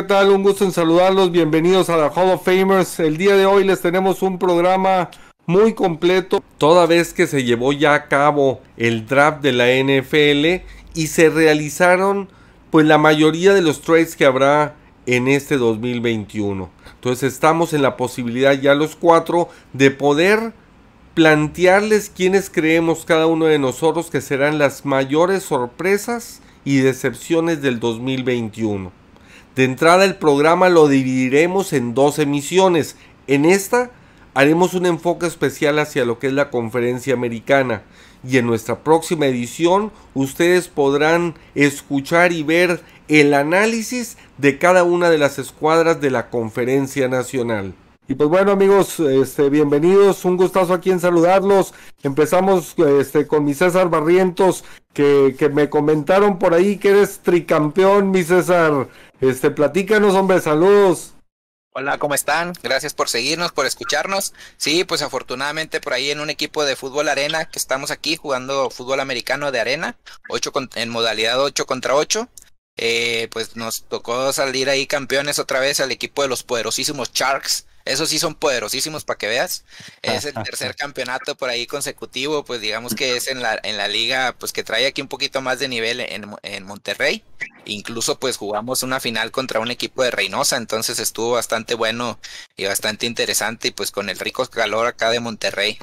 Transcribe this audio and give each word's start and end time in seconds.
¿qué 0.00 0.06
tal? 0.06 0.30
Un 0.30 0.42
gusto 0.42 0.64
en 0.64 0.72
saludarlos. 0.72 1.30
Bienvenidos 1.30 1.90
a 1.90 1.96
la 1.98 2.06
Hall 2.06 2.30
of 2.30 2.42
Famers. 2.42 2.98
El 3.00 3.18
día 3.18 3.36
de 3.36 3.44
hoy 3.44 3.64
les 3.64 3.82
tenemos 3.82 4.22
un 4.22 4.38
programa 4.38 5.10
muy 5.44 5.74
completo, 5.74 6.42
toda 6.56 6.86
vez 6.86 7.12
que 7.12 7.26
se 7.26 7.44
llevó 7.44 7.74
ya 7.74 7.92
a 7.92 8.08
cabo 8.08 8.62
el 8.78 9.06
draft 9.06 9.42
de 9.42 9.52
la 9.52 9.66
NFL 9.66 10.64
y 10.94 11.08
se 11.08 11.28
realizaron 11.28 12.30
pues 12.70 12.86
la 12.86 12.96
mayoría 12.96 13.52
de 13.52 13.60
los 13.60 13.82
trades 13.82 14.16
que 14.16 14.24
habrá 14.24 14.74
en 15.04 15.28
este 15.28 15.58
2021. 15.58 16.70
Entonces 16.94 17.34
estamos 17.34 17.74
en 17.74 17.82
la 17.82 17.98
posibilidad 17.98 18.54
ya 18.54 18.74
los 18.74 18.96
cuatro 18.96 19.50
de 19.74 19.90
poder 19.90 20.54
plantearles 21.12 22.08
quiénes 22.08 22.48
creemos 22.48 23.04
cada 23.04 23.26
uno 23.26 23.44
de 23.44 23.58
nosotros 23.58 24.08
que 24.08 24.22
serán 24.22 24.58
las 24.58 24.86
mayores 24.86 25.42
sorpresas 25.42 26.40
y 26.64 26.78
decepciones 26.78 27.60
del 27.60 27.80
2021. 27.80 28.98
De 29.56 29.64
entrada 29.64 30.04
el 30.04 30.16
programa 30.16 30.68
lo 30.68 30.88
dividiremos 30.88 31.72
en 31.72 31.94
dos 31.94 32.18
emisiones. 32.18 32.96
En 33.26 33.44
esta 33.44 33.90
haremos 34.34 34.74
un 34.74 34.86
enfoque 34.86 35.26
especial 35.26 35.78
hacia 35.78 36.04
lo 36.04 36.18
que 36.18 36.28
es 36.28 36.32
la 36.32 36.50
conferencia 36.50 37.14
americana 37.14 37.82
y 38.26 38.36
en 38.36 38.46
nuestra 38.46 38.84
próxima 38.84 39.26
edición 39.26 39.92
ustedes 40.14 40.68
podrán 40.68 41.34
escuchar 41.54 42.32
y 42.32 42.42
ver 42.42 42.80
el 43.08 43.34
análisis 43.34 44.18
de 44.38 44.58
cada 44.58 44.84
una 44.84 45.10
de 45.10 45.18
las 45.18 45.38
escuadras 45.38 46.00
de 46.00 46.10
la 46.10 46.30
conferencia 46.30 47.08
nacional. 47.08 47.74
Y 48.10 48.16
pues 48.16 48.28
bueno 48.28 48.50
amigos, 48.50 48.98
este, 48.98 49.50
bienvenidos, 49.50 50.24
un 50.24 50.36
gustazo 50.36 50.74
aquí 50.74 50.90
en 50.90 50.98
saludarlos. 50.98 51.72
Empezamos 52.02 52.74
este, 52.98 53.28
con 53.28 53.44
mi 53.44 53.54
César 53.54 53.88
Barrientos, 53.88 54.64
que, 54.92 55.36
que 55.38 55.48
me 55.48 55.70
comentaron 55.70 56.36
por 56.36 56.52
ahí 56.52 56.76
que 56.76 56.88
eres 56.88 57.20
tricampeón, 57.20 58.10
mi 58.10 58.24
César. 58.24 58.88
Este, 59.20 59.52
platícanos, 59.52 60.16
hombre, 60.16 60.40
saludos. 60.40 61.14
Hola, 61.72 61.98
¿cómo 61.98 62.16
están? 62.16 62.52
Gracias 62.64 62.94
por 62.94 63.08
seguirnos, 63.08 63.52
por 63.52 63.64
escucharnos. 63.64 64.34
Sí, 64.56 64.82
pues 64.82 65.02
afortunadamente 65.02 65.80
por 65.80 65.92
ahí 65.92 66.10
en 66.10 66.18
un 66.18 66.30
equipo 66.30 66.64
de 66.64 66.74
fútbol 66.74 67.08
arena 67.08 67.44
que 67.44 67.60
estamos 67.60 67.92
aquí 67.92 68.16
jugando 68.16 68.70
fútbol 68.70 68.98
americano 68.98 69.52
de 69.52 69.60
arena, 69.60 69.96
ocho 70.28 70.50
en 70.74 70.88
modalidad 70.88 71.40
8 71.40 71.64
contra 71.64 71.94
8. 71.94 72.28
Eh, 72.76 73.28
pues 73.30 73.56
nos 73.56 73.84
tocó 73.84 74.32
salir 74.32 74.70
ahí 74.70 74.86
campeones 74.86 75.38
otra 75.38 75.60
vez 75.60 75.80
al 75.80 75.92
equipo 75.92 76.22
de 76.22 76.28
los 76.28 76.42
poderosísimos 76.42 77.12
Sharks 77.12 77.66
esos 77.84 78.10
sí 78.10 78.18
son 78.18 78.34
poderosísimos 78.34 79.04
para 79.04 79.18
que 79.18 79.26
veas. 79.26 79.64
Es 80.02 80.24
el 80.24 80.34
tercer 80.34 80.76
campeonato 80.76 81.34
por 81.34 81.48
ahí 81.50 81.66
consecutivo, 81.66 82.44
pues 82.44 82.60
digamos 82.60 82.94
que 82.94 83.16
es 83.16 83.28
en 83.28 83.40
la, 83.42 83.58
en 83.62 83.76
la 83.76 83.88
liga, 83.88 84.34
pues 84.38 84.52
que 84.52 84.62
trae 84.62 84.86
aquí 84.86 85.00
un 85.00 85.08
poquito 85.08 85.40
más 85.40 85.58
de 85.58 85.68
nivel 85.68 86.00
en, 86.00 86.30
en 86.42 86.64
Monterrey. 86.64 87.24
Incluso 87.64 88.18
pues 88.18 88.36
jugamos 88.36 88.82
una 88.82 89.00
final 89.00 89.30
contra 89.30 89.60
un 89.60 89.70
equipo 89.70 90.02
de 90.02 90.10
Reynosa, 90.10 90.56
entonces 90.56 90.98
estuvo 90.98 91.32
bastante 91.32 91.74
bueno 91.74 92.18
y 92.56 92.66
bastante 92.66 93.06
interesante 93.06 93.68
y 93.68 93.72
pues 93.72 93.90
con 93.90 94.08
el 94.08 94.18
rico 94.18 94.46
calor 94.46 94.86
acá 94.86 95.10
de 95.10 95.20
Monterrey. 95.20 95.78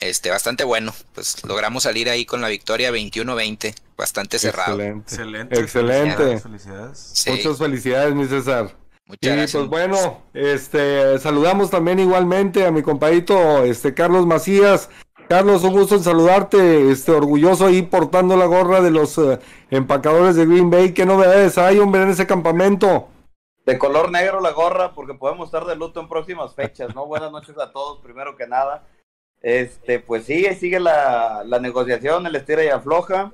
Este, 0.00 0.30
bastante 0.30 0.62
bueno, 0.62 0.92
pues 1.12 1.44
logramos 1.44 1.82
salir 1.82 2.08
ahí 2.08 2.24
con 2.24 2.40
la 2.40 2.48
victoria 2.48 2.92
21-20, 2.92 3.74
bastante 3.96 4.38
cerrado. 4.38 4.80
Excelente. 4.80 5.58
Excelente. 5.58 6.38
Felicidades. 6.38 7.24
Muchas 7.26 7.58
felicidades, 7.58 8.14
mi 8.14 8.26
César. 8.26 8.70
Muchas 9.06 9.50
y 9.50 9.56
pues 9.56 9.68
bueno, 9.68 10.22
este, 10.34 11.18
saludamos 11.18 11.70
también 11.70 11.98
igualmente 11.98 12.64
a 12.64 12.70
mi 12.70 12.82
compadrito, 12.82 13.64
este, 13.64 13.94
Carlos 13.94 14.26
Macías. 14.26 14.88
Carlos, 15.28 15.62
un 15.62 15.72
gusto 15.72 15.94
en 15.94 16.02
saludarte, 16.02 16.90
este, 16.90 17.12
orgulloso 17.12 17.66
ahí 17.66 17.82
portando 17.82 18.36
la 18.36 18.46
gorra 18.46 18.80
de 18.80 18.90
los 18.90 19.18
eh, 19.18 19.38
empacadores 19.70 20.36
de 20.36 20.46
Green 20.46 20.70
Bay. 20.70 20.94
¿Qué 20.94 21.04
novedades 21.04 21.58
hay, 21.58 21.78
hombre, 21.80 22.02
en 22.02 22.10
ese 22.10 22.26
campamento? 22.26 23.08
De 23.66 23.78
color 23.78 24.10
negro 24.10 24.40
la 24.40 24.52
gorra, 24.52 24.94
porque 24.94 25.12
podemos 25.12 25.48
estar 25.48 25.66
de 25.66 25.76
luto 25.76 26.00
en 26.00 26.08
próximas 26.08 26.54
fechas, 26.54 26.94
¿no? 26.94 27.04
Buenas 27.04 27.30
noches 27.30 27.58
a 27.58 27.72
todos, 27.72 27.98
primero 28.00 28.36
que 28.36 28.46
nada. 28.46 28.86
Este, 29.40 30.00
pues 30.00 30.24
sí, 30.24 30.44
sigue 30.54 30.80
la, 30.80 31.42
la 31.44 31.60
negociación, 31.60 32.26
el 32.26 32.36
estira 32.36 32.64
y 32.64 32.68
afloja. 32.68 33.32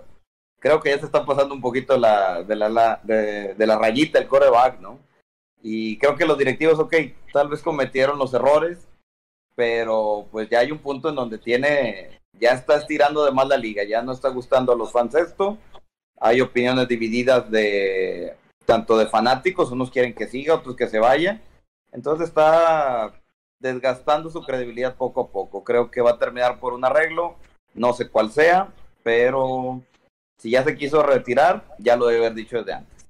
Creo 0.61 0.81
que 0.81 0.91
ya 0.91 0.99
se 0.99 1.07
está 1.07 1.25
pasando 1.25 1.55
un 1.55 1.61
poquito 1.61 1.97
la, 1.99 2.43
de, 2.43 2.57
la, 2.57 3.01
de, 3.03 3.55
de 3.55 3.67
la 3.67 3.79
rayita 3.79 4.19
el 4.19 4.29
coreback, 4.29 4.81
¿no? 4.81 4.99
Y 5.63 5.99
creo 5.99 6.17
que 6.17 6.27
los 6.27 6.37
directivos, 6.37 6.79
ok, 6.79 6.95
tal 7.33 7.49
vez 7.49 7.63
cometieron 7.63 8.19
los 8.19 8.35
errores, 8.35 8.87
pero 9.55 10.27
pues 10.31 10.49
ya 10.51 10.61
hay 10.61 10.71
un 10.71 10.79
punto 10.79 11.09
en 11.09 11.15
donde 11.15 11.39
tiene, 11.39 12.21
ya 12.33 12.53
está 12.53 12.77
estirando 12.77 13.25
de 13.25 13.33
más 13.33 13.49
la 13.49 13.57
liga, 13.57 13.83
ya 13.85 14.03
no 14.03 14.13
está 14.13 14.29
gustando 14.29 14.73
a 14.73 14.77
los 14.77 14.93
fans 14.93 15.15
esto. 15.15 15.57
Hay 16.21 16.41
opiniones 16.41 16.87
divididas 16.89 17.51
de 17.51 18.37
tanto 18.67 18.97
de 18.99 19.07
fanáticos, 19.07 19.71
unos 19.71 19.91
quieren 19.91 20.15
que 20.15 20.27
siga, 20.27 20.55
otros 20.55 20.77
que 20.77 20.89
se 20.89 20.99
vaya. 20.99 21.41
Entonces 21.93 22.29
está 22.29 23.15
desgastando 23.65 24.29
su 24.29 24.43
credibilidad 24.43 24.95
poco 24.95 25.23
a 25.23 25.29
poco. 25.29 25.65
Creo 25.65 25.91
que 25.91 26.03
va 26.03 26.13
a 26.13 26.19
terminar 26.19 26.61
por 26.61 26.75
un 26.75 26.85
arreglo, 26.85 27.37
no 27.75 27.95
sé 27.95 28.09
cuál 28.09 28.31
sea, 28.31 28.69
pero 29.03 29.81
si 30.39 30.51
ya 30.51 30.63
se 30.63 30.77
quiso 30.77 31.03
retirar, 31.03 31.65
ya 31.79 31.97
lo 31.97 32.07
debe 32.07 32.27
haber 32.27 32.35
dicho 32.35 32.59
desde 32.59 32.75
antes. 32.75 33.07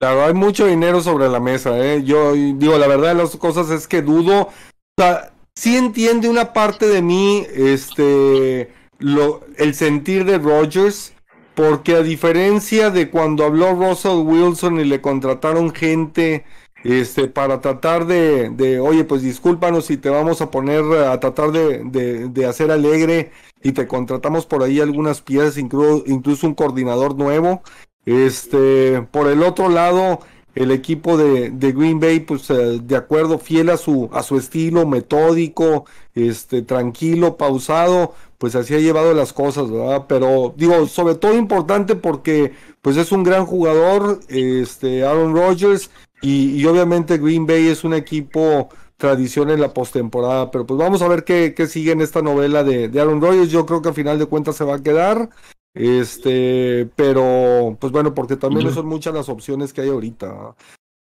Claro, 0.00 0.24
hay 0.24 0.34
mucho 0.34 0.66
dinero 0.66 1.00
sobre 1.00 1.28
la 1.28 1.40
mesa, 1.40 1.78
¿eh? 1.78 2.02
Yo 2.04 2.32
digo, 2.32 2.76
la 2.78 2.86
verdad 2.86 3.08
de 3.08 3.22
las 3.22 3.36
cosas 3.36 3.70
es 3.70 3.86
que 3.86 4.02
dudo. 4.02 4.48
O 4.48 4.52
sea, 4.98 5.32
sí 5.54 5.76
entiende 5.76 6.28
una 6.28 6.52
parte 6.52 6.86
de 6.86 7.02
mí, 7.02 7.46
este, 7.54 8.72
lo, 8.98 9.42
el 9.56 9.74
sentir 9.74 10.24
de 10.24 10.38
Rogers, 10.38 11.14
porque 11.54 11.96
a 11.96 12.02
diferencia 12.02 12.90
de 12.90 13.10
cuando 13.10 13.44
habló 13.44 13.72
Russell 13.74 14.22
Wilson 14.24 14.80
y 14.80 14.84
le 14.84 15.00
contrataron 15.00 15.74
gente, 15.74 16.44
este, 16.86 17.26
para 17.28 17.60
tratar 17.60 18.06
de, 18.06 18.50
de 18.50 18.80
oye, 18.80 19.04
pues 19.04 19.22
discúlpanos 19.22 19.86
si 19.86 19.96
te 19.96 20.08
vamos 20.08 20.40
a 20.40 20.50
poner 20.50 20.84
a 20.84 21.18
tratar 21.18 21.50
de, 21.50 21.82
de, 21.84 22.28
de 22.28 22.46
hacer 22.46 22.70
alegre 22.70 23.32
y 23.62 23.72
te 23.72 23.88
contratamos 23.88 24.46
por 24.46 24.62
ahí 24.62 24.80
algunas 24.80 25.20
piezas, 25.20 25.58
incluso, 25.58 26.04
incluso 26.06 26.46
un 26.46 26.54
coordinador 26.54 27.16
nuevo. 27.16 27.62
Este, 28.04 29.02
por 29.10 29.26
el 29.26 29.42
otro 29.42 29.68
lado, 29.68 30.20
el 30.54 30.70
equipo 30.70 31.16
de, 31.16 31.50
de 31.50 31.72
Green 31.72 31.98
Bay, 31.98 32.20
pues 32.20 32.48
eh, 32.50 32.80
de 32.82 32.96
acuerdo, 32.96 33.38
fiel 33.38 33.68
a 33.70 33.76
su, 33.76 34.08
a 34.12 34.22
su 34.22 34.38
estilo, 34.38 34.86
metódico, 34.86 35.86
este, 36.14 36.62
tranquilo, 36.62 37.36
pausado, 37.36 38.14
pues 38.38 38.54
así 38.54 38.74
ha 38.74 38.78
llevado 38.78 39.12
las 39.12 39.32
cosas, 39.32 39.70
¿verdad? 39.70 40.06
Pero 40.08 40.54
digo, 40.56 40.86
sobre 40.86 41.16
todo 41.16 41.34
importante 41.36 41.96
porque 41.96 42.52
pues 42.80 42.96
es 42.96 43.10
un 43.10 43.24
gran 43.24 43.44
jugador, 43.44 44.20
este, 44.28 45.04
Aaron 45.04 45.34
Rodgers, 45.34 45.90
y, 46.20 46.60
y 46.60 46.66
obviamente 46.66 47.18
Green 47.18 47.46
Bay 47.46 47.68
es 47.68 47.84
un 47.84 47.94
equipo 47.94 48.68
tradición 48.96 49.50
en 49.50 49.60
la 49.60 49.74
postemporada, 49.74 50.50
pero 50.50 50.66
pues 50.66 50.78
vamos 50.78 51.02
a 51.02 51.08
ver 51.08 51.24
qué, 51.24 51.54
qué 51.54 51.66
sigue 51.66 51.92
en 51.92 52.00
esta 52.00 52.22
novela 52.22 52.64
de, 52.64 52.88
de 52.88 53.00
Aaron 53.00 53.20
Rodgers, 53.20 53.50
yo 53.50 53.66
creo 53.66 53.82
que 53.82 53.88
al 53.88 53.94
final 53.94 54.18
de 54.18 54.26
cuentas 54.26 54.56
se 54.56 54.64
va 54.64 54.76
a 54.76 54.82
quedar, 54.82 55.28
este, 55.76 56.88
pero, 56.96 57.76
pues 57.78 57.92
bueno, 57.92 58.14
porque 58.14 58.36
también 58.36 58.66
no 58.66 58.72
son 58.72 58.86
muchas 58.86 59.12
las 59.12 59.28
opciones 59.28 59.74
que 59.74 59.82
hay 59.82 59.90
ahorita. 59.90 60.54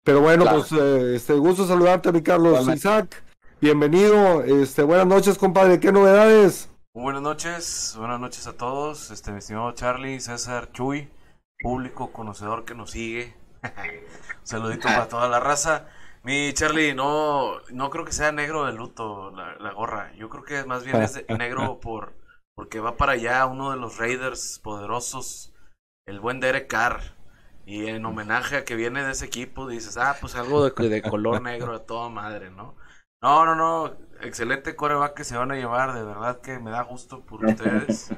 Pero 0.03 0.19
bueno, 0.19 0.45
pues 0.51 0.71
eh, 0.73 1.15
este, 1.15 1.33
gusto 1.33 1.65
saludarte, 1.65 2.11
mi 2.11 2.21
Carlos 2.21 2.67
Isaac. 2.67 3.23
Bienvenido. 3.61 4.43
Este, 4.43 4.83
buenas 4.83 5.07
noches, 5.07 5.37
compadre. 5.37 5.79
¿Qué 5.79 5.93
novedades? 5.93 6.69
Buenas 6.93 7.21
noches, 7.21 7.95
buenas 7.97 8.19
noches 8.19 8.47
a 8.47 8.53
todos. 8.53 9.11
Este, 9.11 9.31
mi 9.31 9.39
estimado 9.39 9.71
Charlie, 9.71 10.19
César, 10.19 10.71
Chuy, 10.73 11.07
público 11.61 12.11
conocedor 12.11 12.65
que 12.65 12.75
nos 12.75 12.91
sigue. 12.91 13.33
saludito 14.43 14.87
para 14.87 15.07
toda 15.07 15.29
la 15.29 15.39
raza. 15.39 15.87
Mi 16.23 16.53
Charlie, 16.53 16.95
no, 16.95 17.59
no 17.71 17.89
creo 17.89 18.05
que 18.05 18.11
sea 18.11 18.31
negro 18.31 18.65
de 18.65 18.73
luto 18.73 19.31
la, 19.31 19.55
la 19.57 19.73
gorra. 19.73 20.11
Yo 20.15 20.29
creo 20.29 20.43
que 20.43 20.63
más 20.65 20.83
bien 20.83 21.01
es 21.01 21.13
de 21.13 21.25
negro 21.37 21.79
por 21.79 22.13
porque 22.55 22.79
va 22.79 22.95
para 22.97 23.13
allá 23.13 23.45
uno 23.45 23.71
de 23.71 23.77
los 23.77 23.97
Raiders 23.97 24.59
poderosos, 24.63 25.53
el 26.07 26.19
buen 26.19 26.39
Derek 26.39 26.67
Carr. 26.67 27.01
Y 27.67 27.87
en 27.87 28.05
homenaje 28.05 28.57
a 28.57 28.63
que 28.63 28.75
viene 28.75 29.03
de 29.03 29.11
ese 29.11 29.25
equipo, 29.25 29.67
dices, 29.67 29.97
ah, 29.97 30.15
pues 30.21 30.35
algo 30.35 30.69
de, 30.69 30.89
de 30.89 31.01
color 31.01 31.41
negro 31.41 31.73
a 31.73 31.83
toda 31.83 32.09
madre, 32.09 32.51
¿no? 32.51 32.75
No, 33.23 33.43
no, 33.43 33.55
no, 33.55 33.97
excelente 34.21 34.75
coreback 34.75 35.15
que 35.15 35.23
se 35.23 35.35
van 35.35 35.51
a 35.51 35.55
llevar, 35.55 35.93
de 35.95 36.03
verdad 36.03 36.41
que 36.41 36.59
me 36.59 36.69
da 36.69 36.83
gusto 36.83 37.25
por 37.25 37.43
ustedes. 37.45 38.13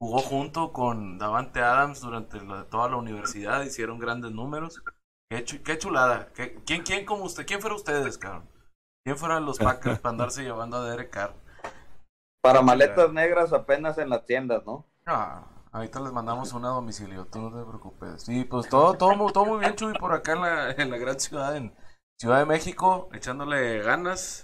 Jugó 0.00 0.18
junto 0.18 0.72
con 0.72 1.18
Davante 1.18 1.60
Adams 1.60 2.00
durante 2.00 2.38
toda 2.70 2.88
la 2.88 2.96
universidad, 2.96 3.62
hicieron 3.62 3.98
grandes 3.98 4.32
números. 4.32 4.82
Qué, 5.30 5.44
qué 5.44 5.78
chulada. 5.78 6.30
¿Quién, 6.34 6.82
¿Quién 6.82 7.06
como 7.06 7.24
usted? 7.24 7.46
¿Quién 7.46 7.60
fuera 7.60 7.76
ustedes, 7.76 8.18
cabrón? 8.18 8.48
¿Quién 9.04 9.16
fueran 9.16 9.44
los 9.44 9.58
Packers 9.58 10.00
para 10.00 10.10
andarse 10.10 10.42
llevando 10.44 10.78
a 10.78 10.90
Derek 10.90 11.10
Carr? 11.10 11.34
Para 12.42 12.60
maletas 12.60 13.12
negras 13.12 13.52
apenas 13.52 13.96
en 13.98 14.10
las 14.10 14.26
tiendas, 14.26 14.64
¿no? 14.66 14.86
Ah, 15.06 15.46
ahorita 15.72 16.00
les 16.00 16.12
mandamos 16.12 16.52
una 16.52 16.68
a 16.68 16.72
domicilio, 16.72 17.26
tú 17.26 17.40
no 17.40 17.48
te 17.48 17.64
preocupes. 17.66 18.22
Sí, 18.22 18.44
pues 18.44 18.68
todo, 18.68 18.94
todo, 18.94 19.30
todo 19.32 19.46
muy 19.46 19.60
bien, 19.60 19.74
Chuy, 19.74 19.94
por 19.94 20.12
acá 20.12 20.32
en 20.32 20.40
la, 20.42 20.70
en 20.72 20.90
la 20.90 20.98
gran 20.98 21.18
ciudad, 21.18 21.56
en 21.56 21.74
Ciudad 22.18 22.38
de 22.38 22.46
México, 22.46 23.08
echándole 23.12 23.82
ganas, 23.82 24.43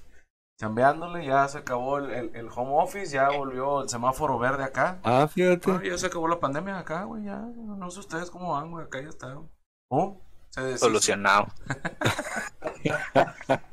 chambeándole, 0.60 1.24
ya 1.24 1.48
se 1.48 1.56
acabó 1.56 1.96
el, 1.96 2.30
el, 2.34 2.48
home 2.54 2.72
office, 2.82 3.14
ya 3.14 3.30
volvió 3.30 3.80
el 3.82 3.88
semáforo 3.88 4.38
verde 4.38 4.62
acá. 4.62 4.98
Ah, 5.02 5.26
fíjate. 5.26 5.88
ya 5.88 5.96
se 5.96 6.06
acabó 6.06 6.28
la 6.28 6.38
pandemia 6.38 6.78
acá, 6.78 7.04
güey, 7.04 7.24
ya, 7.24 7.38
no 7.38 7.90
sé 7.90 8.00
ustedes 8.00 8.30
cómo 8.30 8.52
van, 8.52 8.70
güey, 8.70 8.84
acá 8.84 9.00
ya 9.00 9.08
está. 9.08 9.38
¿Oh? 9.88 10.20
Se. 10.50 10.76
Solucionado. 10.76 11.46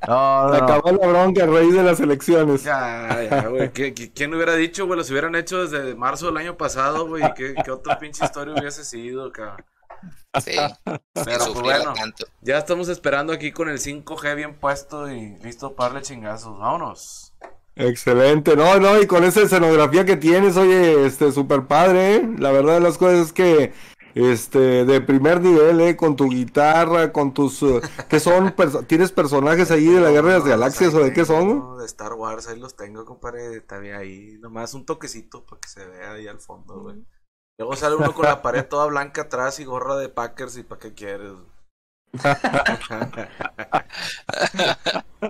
No, 0.08 0.48
no, 0.48 0.50
no. 0.50 0.54
Acabó 0.56 0.92
la 0.92 1.08
bronca 1.08 1.44
a 1.44 1.48
raíz 1.48 1.74
de 1.74 1.84
las 1.84 2.00
elecciones. 2.00 2.64
Ya, 2.64 3.24
ya, 3.30 3.48
güey. 3.48 3.72
¿Qué- 3.72 3.94
qué- 3.94 4.12
¿Quién 4.12 4.34
hubiera 4.34 4.54
dicho, 4.56 4.86
güey? 4.86 4.98
Los 4.98 5.10
hubieran 5.12 5.36
hecho 5.36 5.66
desde 5.66 5.96
marzo 5.96 6.26
del 6.28 6.38
año 6.38 6.58
pasado, 6.58 7.08
güey. 7.08 7.24
¿Qué, 7.34 7.56
qué 7.64 7.72
otra 7.72 8.00
pinche 8.00 8.26
historia 8.26 8.54
hubiese 8.58 8.84
sido, 8.84 9.32
cabrón? 9.32 9.66
Sí. 10.42 10.52
Pero, 11.14 11.46
pues, 11.54 11.62
bueno. 11.62 11.94
tanto. 11.94 12.26
Ya 12.42 12.58
estamos 12.58 12.90
esperando 12.90 13.34
aquí 13.34 13.52
con 13.52 13.70
el 13.70 13.80
5G 13.80 14.36
bien 14.36 14.60
puesto 14.60 15.12
y 15.12 15.38
listo 15.40 15.76
para 15.76 15.90
darle 15.90 16.06
chingazos. 16.06 16.58
Vámonos. 16.60 17.34
Excelente, 17.80 18.56
no, 18.56 18.80
no, 18.80 19.00
y 19.00 19.06
con 19.06 19.24
esa 19.24 19.44
escenografía 19.44 20.04
que 20.04 20.18
tienes, 20.18 20.58
oye, 20.58 21.06
este, 21.06 21.32
super 21.32 21.68
padre, 21.68 22.16
¿eh? 22.16 22.30
La 22.40 22.52
verdad 22.52 22.74
de 22.74 22.80
las 22.80 22.98
cosas 22.98 23.28
es 23.28 23.34
que, 23.34 23.72
este, 24.16 24.84
de 24.84 25.00
primer 25.00 25.42
nivel, 25.42 25.80
¿eh? 25.82 25.96
Con 25.96 26.16
tu 26.16 26.28
guitarra, 26.28 27.14
con 27.14 27.36
tus, 27.36 27.62
eh, 27.62 27.82
¿qué 28.10 28.20
son? 28.20 28.56
¿Tienes 28.88 29.12
personajes 29.12 29.70
ahí 29.70 29.86
de 29.86 30.02
la 30.02 30.10
Guerra 30.10 30.30
de 30.30 30.40
las 30.40 30.48
Galaxias 30.48 30.94
o 30.96 31.04
de 31.04 31.14
qué 31.14 31.24
son? 31.24 31.78
De 31.78 31.86
Star 31.86 32.14
Wars, 32.14 32.48
ahí 32.48 32.60
los 32.60 32.76
tengo, 32.76 33.06
compadre. 33.06 33.62
Todavía 33.62 34.00
ahí. 34.00 34.40
Nomás 34.40 34.74
un 34.74 34.84
toquecito 34.84 35.46
para 35.46 35.60
que 35.60 35.70
se 35.70 35.86
vea 35.86 36.14
ahí 36.14 36.28
al 36.28 36.40
fondo, 36.40 36.80
güey. 36.82 37.06
Luego 37.58 37.76
sale 37.76 37.96
uno 37.96 38.14
con 38.14 38.26
la 38.26 38.42
pared 38.42 38.66
toda 38.66 38.86
blanca 38.86 39.24
atrás 39.24 39.60
y 39.60 39.66
gorra 39.66 39.96
de 39.98 40.10
Packers 40.10 40.58
y 40.58 40.64
para 40.64 40.80
qué 40.80 40.94
quieres. 40.94 41.32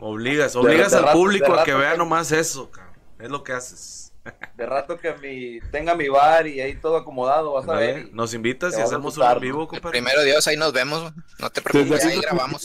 obligas, 0.01 0.56
obligas 0.56 0.91
de 0.91 0.97
al 0.97 1.03
rato- 1.06 1.18
público 1.18 1.53
a 1.53 1.63
que 1.63 1.74
vea 1.74 1.94
que- 1.94 1.97
nomás 1.97 2.31
eso, 2.31 2.69
cabrón. 2.71 2.94
Es 3.19 3.29
lo 3.29 3.44
que 3.44 3.53
haces. 3.53 4.13
De 4.56 4.65
rato 4.65 4.97
que 4.97 5.13
mi, 5.15 5.62
tenga 5.71 5.95
mi 5.95 6.09
bar 6.09 6.47
y 6.47 6.59
ahí 6.59 6.75
todo 6.75 6.97
acomodado, 6.97 7.53
vas 7.53 7.68
a 7.69 7.75
ver. 7.75 8.09
Nos 8.13 8.33
invitas 8.33 8.77
y 8.77 8.81
hacemos 8.81 9.18
un 9.18 9.39
vivo, 9.39 9.68
compadre. 9.68 9.91
primero 10.00 10.21
Dios, 10.24 10.45
ahí 10.47 10.57
nos 10.57 10.74
vemos. 10.74 11.13
No 11.39 11.50
te 11.50 11.62
preocupes, 11.62 12.03
ahí 12.06 12.19
grabamos. 12.21 12.63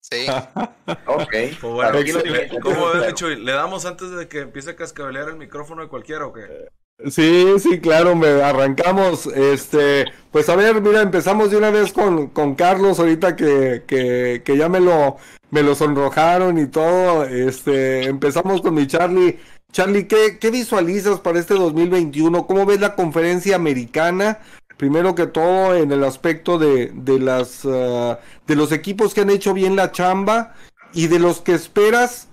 Sí. 0.00 0.26
Ok. 1.06 1.32
Pues 1.60 1.60
bueno. 1.60 1.98
¿cómo 2.62 2.86
ves, 2.90 3.14
Chuy? 3.14 3.34
¿Le 3.36 3.50
damos 3.52 3.84
antes 3.86 4.08
de 4.12 4.28
que 4.28 4.40
empiece 4.42 4.70
a 4.70 4.76
cascabelear 4.76 5.28
el 5.28 5.36
micrófono 5.36 5.82
de 5.82 5.88
cualquiera 5.88 6.24
o 6.26 6.32
qué? 6.32 6.68
Sí, 7.04 7.46
sí, 7.58 7.78
claro, 7.80 8.16
me 8.16 8.28
arrancamos. 8.42 9.26
Este, 9.26 10.06
pues 10.32 10.48
a 10.48 10.56
ver, 10.56 10.80
mira, 10.80 11.02
empezamos 11.02 11.50
de 11.50 11.58
una 11.58 11.70
vez 11.70 11.92
con, 11.92 12.28
con 12.28 12.54
Carlos, 12.54 12.98
ahorita 12.98 13.36
que, 13.36 13.84
que, 13.86 14.56
ya 14.56 14.68
me 14.70 14.80
lo, 14.80 15.18
me 15.50 15.62
lo 15.62 15.74
sonrojaron 15.74 16.58
y 16.58 16.66
todo. 16.66 17.24
Este, 17.24 18.04
empezamos 18.04 18.62
con 18.62 18.74
mi 18.74 18.86
Charlie. 18.86 19.38
Charlie, 19.72 20.08
¿qué, 20.08 20.38
qué 20.38 20.50
visualizas 20.50 21.20
para 21.20 21.38
este 21.38 21.54
2021? 21.54 22.46
¿Cómo 22.46 22.64
ves 22.64 22.80
la 22.80 22.94
conferencia 22.94 23.56
americana? 23.56 24.38
Primero 24.78 25.14
que 25.14 25.26
todo, 25.26 25.74
en 25.74 25.92
el 25.92 26.02
aspecto 26.02 26.58
de, 26.58 26.92
de 26.94 27.18
las 27.18 27.62
ah, 27.66 28.20
de 28.46 28.56
los 28.56 28.72
equipos 28.72 29.12
que 29.12 29.20
han 29.22 29.30
hecho 29.30 29.52
bien 29.54 29.76
la 29.76 29.92
chamba 29.92 30.54
y 30.94 31.08
de 31.08 31.18
los 31.18 31.40
que 31.42 31.52
esperas 31.54 32.28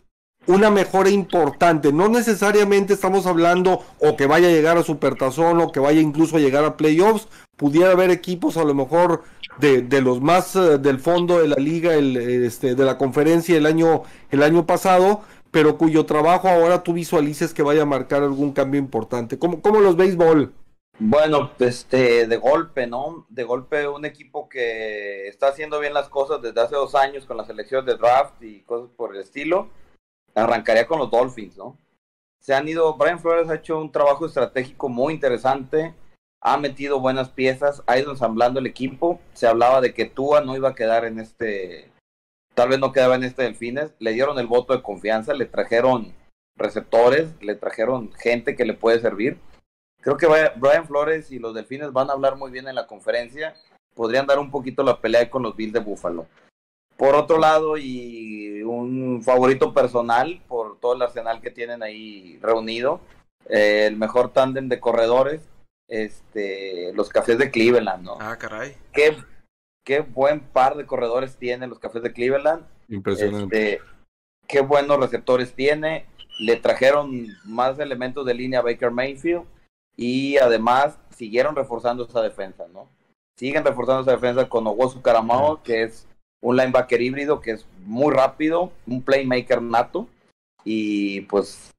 una 0.48 0.70
mejora 0.70 1.10
importante. 1.10 1.92
No 1.92 2.10
necesariamente 2.10 2.94
estamos 2.94 3.26
hablando 3.26 3.82
o 4.00 4.16
que 4.16 4.28
vaya 4.28 4.48
a 4.48 4.52
llegar 4.52 4.78
a 4.78 4.84
Supertazón 4.84 5.62
o 5.62 5.72
que 5.72 5.80
vaya 5.80 6.02
incluso 6.02 6.38
a 6.38 6.40
llegar 6.40 6.66
a 6.66 6.78
playoffs. 6.78 7.28
Pudiera 7.56 7.92
haber 7.92 8.10
equipos 8.10 8.58
a 8.58 8.64
lo 8.64 8.74
mejor 8.74 9.24
de, 9.60 9.82
de 9.82 10.02
los 10.02 10.22
más 10.22 10.56
eh, 10.56 10.78
del 10.78 11.00
fondo 11.00 11.40
de 11.40 11.48
la 11.48 11.56
liga, 11.56 11.94
el, 11.94 12.18
este, 12.18 12.76
de 12.76 12.86
la 12.86 12.98
conferencia 12.98 13.56
el 13.56 13.66
año, 13.66 14.04
el 14.32 14.44
año 14.44 14.66
pasado, 14.66 15.22
pero 15.52 15.78
cuyo 15.78 16.06
trabajo 16.06 16.48
ahora 16.48 16.84
tú 16.84 16.94
visualices 16.94 17.54
que 17.54 17.64
vaya 17.64 17.84
a 17.84 17.86
marcar 17.86 18.24
algún 18.24 18.54
cambio 18.54 18.80
importante. 18.80 19.38
¿Cómo, 19.38 19.62
cómo 19.62 19.80
los 19.80 19.96
béisbol? 19.96 20.52
Bueno, 21.00 21.52
este, 21.60 22.28
de 22.28 22.38
golpe, 22.38 22.86
¿no? 22.86 23.26
De 23.30 23.44
golpe 23.44 23.88
un 23.88 24.06
equipo 24.06 24.48
que 24.48 25.28
está 25.28 25.48
haciendo 25.48 25.80
bien 25.80 25.94
las 25.94 26.08
cosas 26.08 26.42
desde 26.42 26.62
hace 26.62 26.76
dos 26.76 26.94
años 26.94 27.26
con 27.26 27.38
la 27.38 27.46
selección 27.46 27.86
de 27.86 27.96
draft 27.98 28.42
y 28.42 28.62
cosas 28.62 28.90
por 28.96 29.16
el 29.16 29.22
estilo, 29.22 29.70
arrancaría 30.36 30.88
con 30.88 31.00
los 31.00 31.12
Dolphins, 31.12 31.58
¿no? 31.58 31.78
Se 32.40 32.54
han 32.54 32.68
ido, 32.68 32.96
Brian 32.96 33.20
Flores 33.20 33.50
ha 33.50 33.56
hecho 33.56 33.80
un 33.80 33.92
trabajo 33.92 34.26
estratégico 34.26 34.90
muy 34.90 35.14
interesante, 35.14 35.96
ha 36.42 36.58
metido 36.58 37.00
buenas 37.00 37.30
piezas, 37.30 37.82
ha 37.88 37.98
ido 37.98 38.12
ensamblando 38.12 38.60
el 38.60 38.68
equipo, 38.68 39.22
se 39.34 39.48
hablaba 39.48 39.80
de 39.80 39.94
que 39.94 40.06
Tua 40.06 40.42
no 40.42 40.56
iba 40.58 40.70
a 40.70 40.76
quedar 40.76 41.06
en 41.06 41.20
este, 41.20 41.90
tal 42.54 42.70
vez 42.70 42.80
no 42.80 42.92
quedaba 42.92 43.16
en 43.16 43.24
este 43.24 43.44
Delfines, 43.44 43.94
le 44.00 44.12
dieron 44.12 44.38
el 44.40 44.48
voto 44.48 44.74
de 44.74 44.84
confianza, 44.84 45.34
le 45.34 45.46
trajeron 45.46 46.14
receptores, 46.56 47.30
le 47.42 47.56
trajeron 47.56 48.12
gente 48.14 48.56
que 48.56 48.66
le 48.66 48.74
puede 48.74 49.00
servir. 49.00 49.40
Creo 50.02 50.18
que 50.18 50.28
Brian 50.58 50.86
Flores 50.86 51.32
y 51.32 51.40
los 51.40 51.54
Delfines 51.54 51.94
van 51.94 52.10
a 52.10 52.14
hablar 52.14 52.36
muy 52.36 52.52
bien 52.52 52.68
en 52.68 52.76
la 52.76 52.88
conferencia. 52.88 53.56
Podrían 53.96 54.28
dar 54.28 54.38
un 54.38 54.52
poquito 54.52 54.84
la 54.84 55.00
pelea 55.00 55.30
con 55.30 55.44
los 55.44 55.56
Bills 55.56 55.72
de 55.72 55.80
Buffalo. 55.80 56.28
Por 56.98 57.16
otro 57.16 57.40
lado, 57.40 57.78
y 57.78 58.62
un 58.64 59.22
favorito 59.24 59.74
personal 59.74 60.42
por 60.48 60.80
todo 60.80 60.96
el 60.96 61.02
arsenal 61.02 61.42
que 61.42 61.52
tienen 61.52 61.84
ahí 61.84 62.40
reunido, 62.42 63.02
eh, 63.50 63.86
el 63.88 63.98
mejor 63.98 64.32
tándem 64.32 64.70
de 64.70 64.80
corredores, 64.80 65.42
este, 65.88 66.94
los 66.94 67.10
Cafés 67.10 67.38
de 67.38 67.52
Cleveland, 67.52 68.04
¿no? 68.04 68.18
Ah, 68.20 68.38
caray. 68.38 68.76
Qué, 68.92 69.18
qué 69.84 70.02
buen 70.02 70.40
par 70.40 70.76
de 70.76 70.86
corredores 70.86 71.38
tienen 71.38 71.70
los 71.70 71.80
Cafés 71.80 72.04
de 72.04 72.14
Cleveland. 72.14 72.66
Impresionante. 72.90 73.74
Este, 73.74 73.86
qué 74.48 74.62
buenos 74.62 75.00
receptores 75.00 75.54
tiene. 75.54 76.06
Le 76.40 76.56
trajeron 76.58 77.28
más 77.46 77.78
elementos 77.80 78.26
de 78.26 78.34
línea 78.34 78.60
a 78.60 78.64
Baker 78.64 78.92
Mayfield 78.92 79.44
y 79.96 80.38
además 80.38 80.98
siguieron 81.10 81.56
reforzando 81.56 82.06
esa 82.06 82.22
defensa, 82.22 82.66
¿no? 82.74 82.90
Siguen 83.38 83.64
reforzando 83.64 84.02
esa 84.02 84.12
defensa 84.12 84.50
con 84.50 84.66
Owosu 84.66 85.02
Karamao, 85.02 85.62
que 85.62 85.84
es 85.84 86.08
un 86.44 86.58
linebacker 86.58 87.02
híbrido 87.02 87.40
que 87.40 87.52
es 87.52 87.66
muy 87.86 88.14
rápido, 88.14 88.72
un 88.86 89.02
playmaker 89.02 89.62
nato 89.62 90.08
y 90.66 91.22
pues 91.22 91.72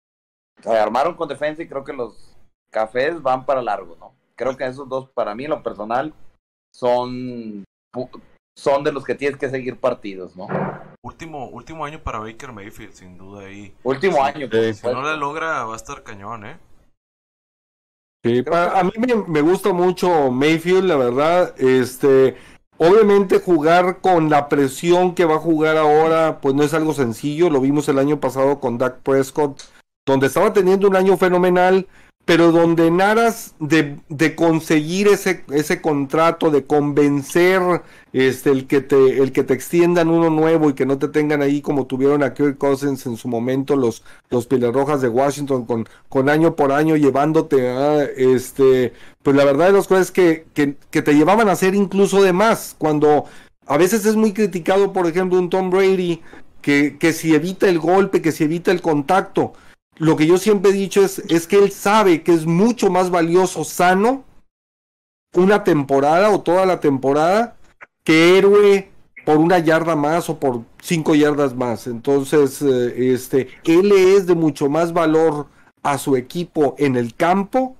se 0.62 0.70
armaron 0.70 1.14
con 1.14 1.28
defensa 1.28 1.62
y 1.62 1.68
creo 1.68 1.84
que 1.84 1.92
los 1.92 2.34
cafés 2.70 3.20
van 3.22 3.44
para 3.44 3.62
largo, 3.62 3.96
¿no? 4.00 4.14
Creo 4.36 4.56
que 4.56 4.64
esos 4.64 4.88
dos 4.88 5.08
para 5.10 5.34
mí 5.34 5.44
en 5.44 5.50
lo 5.50 5.62
personal 5.62 6.14
son 6.72 7.64
son 8.56 8.84
de 8.84 8.92
los 8.92 9.04
que 9.04 9.14
tienes 9.14 9.38
que 9.38 9.50
seguir 9.50 9.76
partidos, 9.78 10.34
¿no? 10.34 10.46
Último, 11.02 11.48
último 11.48 11.84
año 11.84 12.02
para 12.02 12.20
Baker 12.20 12.52
Mayfield, 12.52 12.92
sin 12.94 13.18
duda 13.18 13.44
ahí. 13.46 13.74
Último 13.82 14.14
Sí, 14.16 14.20
año. 14.22 14.48
sí. 14.50 14.74
Si 14.74 14.86
no 14.86 15.02
la 15.02 15.16
logra, 15.16 15.64
va 15.64 15.74
a 15.74 15.76
estar 15.76 16.02
cañón, 16.02 16.46
¿eh? 16.46 16.58
Sí, 18.24 18.42
a 18.50 18.82
mí 18.82 18.92
me, 18.96 19.14
me 19.28 19.40
gusta 19.42 19.74
mucho 19.74 20.30
Mayfield, 20.30 20.84
la 20.86 20.96
verdad. 20.96 21.54
Este, 21.60 22.36
obviamente 22.78 23.40
jugar 23.40 23.98
con 24.00 24.30
la 24.30 24.48
presión 24.48 25.14
que 25.14 25.24
va 25.24 25.36
a 25.36 25.40
jugar 25.40 25.76
ahora, 25.76 26.40
pues 26.40 26.54
no 26.54 26.62
es 26.62 26.74
algo 26.74 26.94
sencillo. 26.94 27.50
Lo 27.50 27.60
vimos 27.60 27.88
el 27.88 27.98
año 27.98 28.20
pasado 28.20 28.60
con 28.60 28.78
Dak 28.78 28.98
Prescott, 29.02 29.62
donde 30.06 30.26
estaba 30.26 30.52
teniendo 30.52 30.88
un 30.88 30.96
año 30.96 31.16
fenomenal, 31.16 31.86
pero 32.24 32.52
donde 32.52 32.86
en 32.86 33.00
aras 33.00 33.54
de, 33.60 33.98
de 34.08 34.34
conseguir 34.34 35.08
ese, 35.08 35.44
ese 35.50 35.82
contrato, 35.82 36.50
de 36.50 36.64
convencer 36.64 37.82
este, 38.12 38.50
el 38.50 38.66
que 38.66 38.80
te, 38.80 39.22
el 39.22 39.32
que 39.32 39.44
te 39.44 39.52
extiendan 39.52 40.08
uno 40.08 40.30
nuevo 40.30 40.70
y 40.70 40.74
que 40.74 40.86
no 40.86 40.98
te 40.98 41.08
tengan 41.08 41.42
ahí 41.42 41.60
como 41.60 41.86
tuvieron 41.86 42.22
a 42.22 42.32
Kirk 42.32 42.56
Cousins 42.56 43.04
en 43.06 43.16
su 43.16 43.28
momento 43.28 43.76
los, 43.76 44.02
los 44.30 44.48
de 44.48 45.08
Washington 45.08 45.66
con, 45.66 45.86
con 46.08 46.28
año 46.30 46.56
por 46.56 46.72
año 46.72 46.96
llevándote 46.96 47.68
a 47.68 48.04
este, 48.04 48.94
pues 49.22 49.36
la 49.36 49.44
verdad 49.44 49.66
de 49.66 49.72
las 49.72 49.86
cosas 49.86 50.06
es 50.06 50.12
que, 50.12 50.46
que, 50.54 50.76
que 50.90 51.02
te 51.02 51.14
llevaban 51.14 51.48
a 51.48 51.52
hacer 51.52 51.74
incluso 51.74 52.22
de 52.22 52.32
más, 52.32 52.74
cuando 52.78 53.26
a 53.66 53.76
veces 53.76 54.04
es 54.06 54.16
muy 54.16 54.32
criticado, 54.32 54.92
por 54.92 55.06
ejemplo, 55.06 55.38
un 55.38 55.50
Tom 55.50 55.70
Brady, 55.70 56.20
que, 56.60 56.96
que 56.98 57.12
si 57.12 57.34
evita 57.34 57.68
el 57.68 57.78
golpe, 57.78 58.22
que 58.22 58.32
si 58.32 58.44
evita 58.44 58.70
el 58.70 58.80
contacto. 58.80 59.52
Lo 59.96 60.16
que 60.16 60.26
yo 60.26 60.38
siempre 60.38 60.70
he 60.70 60.74
dicho 60.74 61.04
es, 61.04 61.20
es 61.28 61.46
que 61.46 61.58
él 61.58 61.70
sabe 61.70 62.22
que 62.22 62.32
es 62.32 62.46
mucho 62.46 62.90
más 62.90 63.10
valioso 63.10 63.64
sano 63.64 64.24
una 65.34 65.64
temporada 65.64 66.30
o 66.30 66.40
toda 66.40 66.66
la 66.66 66.80
temporada 66.80 67.56
que 68.04 68.38
héroe 68.38 68.90
por 69.24 69.38
una 69.38 69.58
yarda 69.58 69.96
más 69.96 70.28
o 70.28 70.38
por 70.38 70.62
cinco 70.80 71.14
yardas 71.14 71.54
más. 71.54 71.86
Entonces, 71.86 72.60
eh, 72.62 73.12
este, 73.12 73.48
él 73.64 73.92
es 73.92 74.26
de 74.26 74.34
mucho 74.34 74.68
más 74.68 74.92
valor 74.92 75.46
a 75.82 75.98
su 75.98 76.16
equipo 76.16 76.74
en 76.78 76.96
el 76.96 77.14
campo 77.14 77.76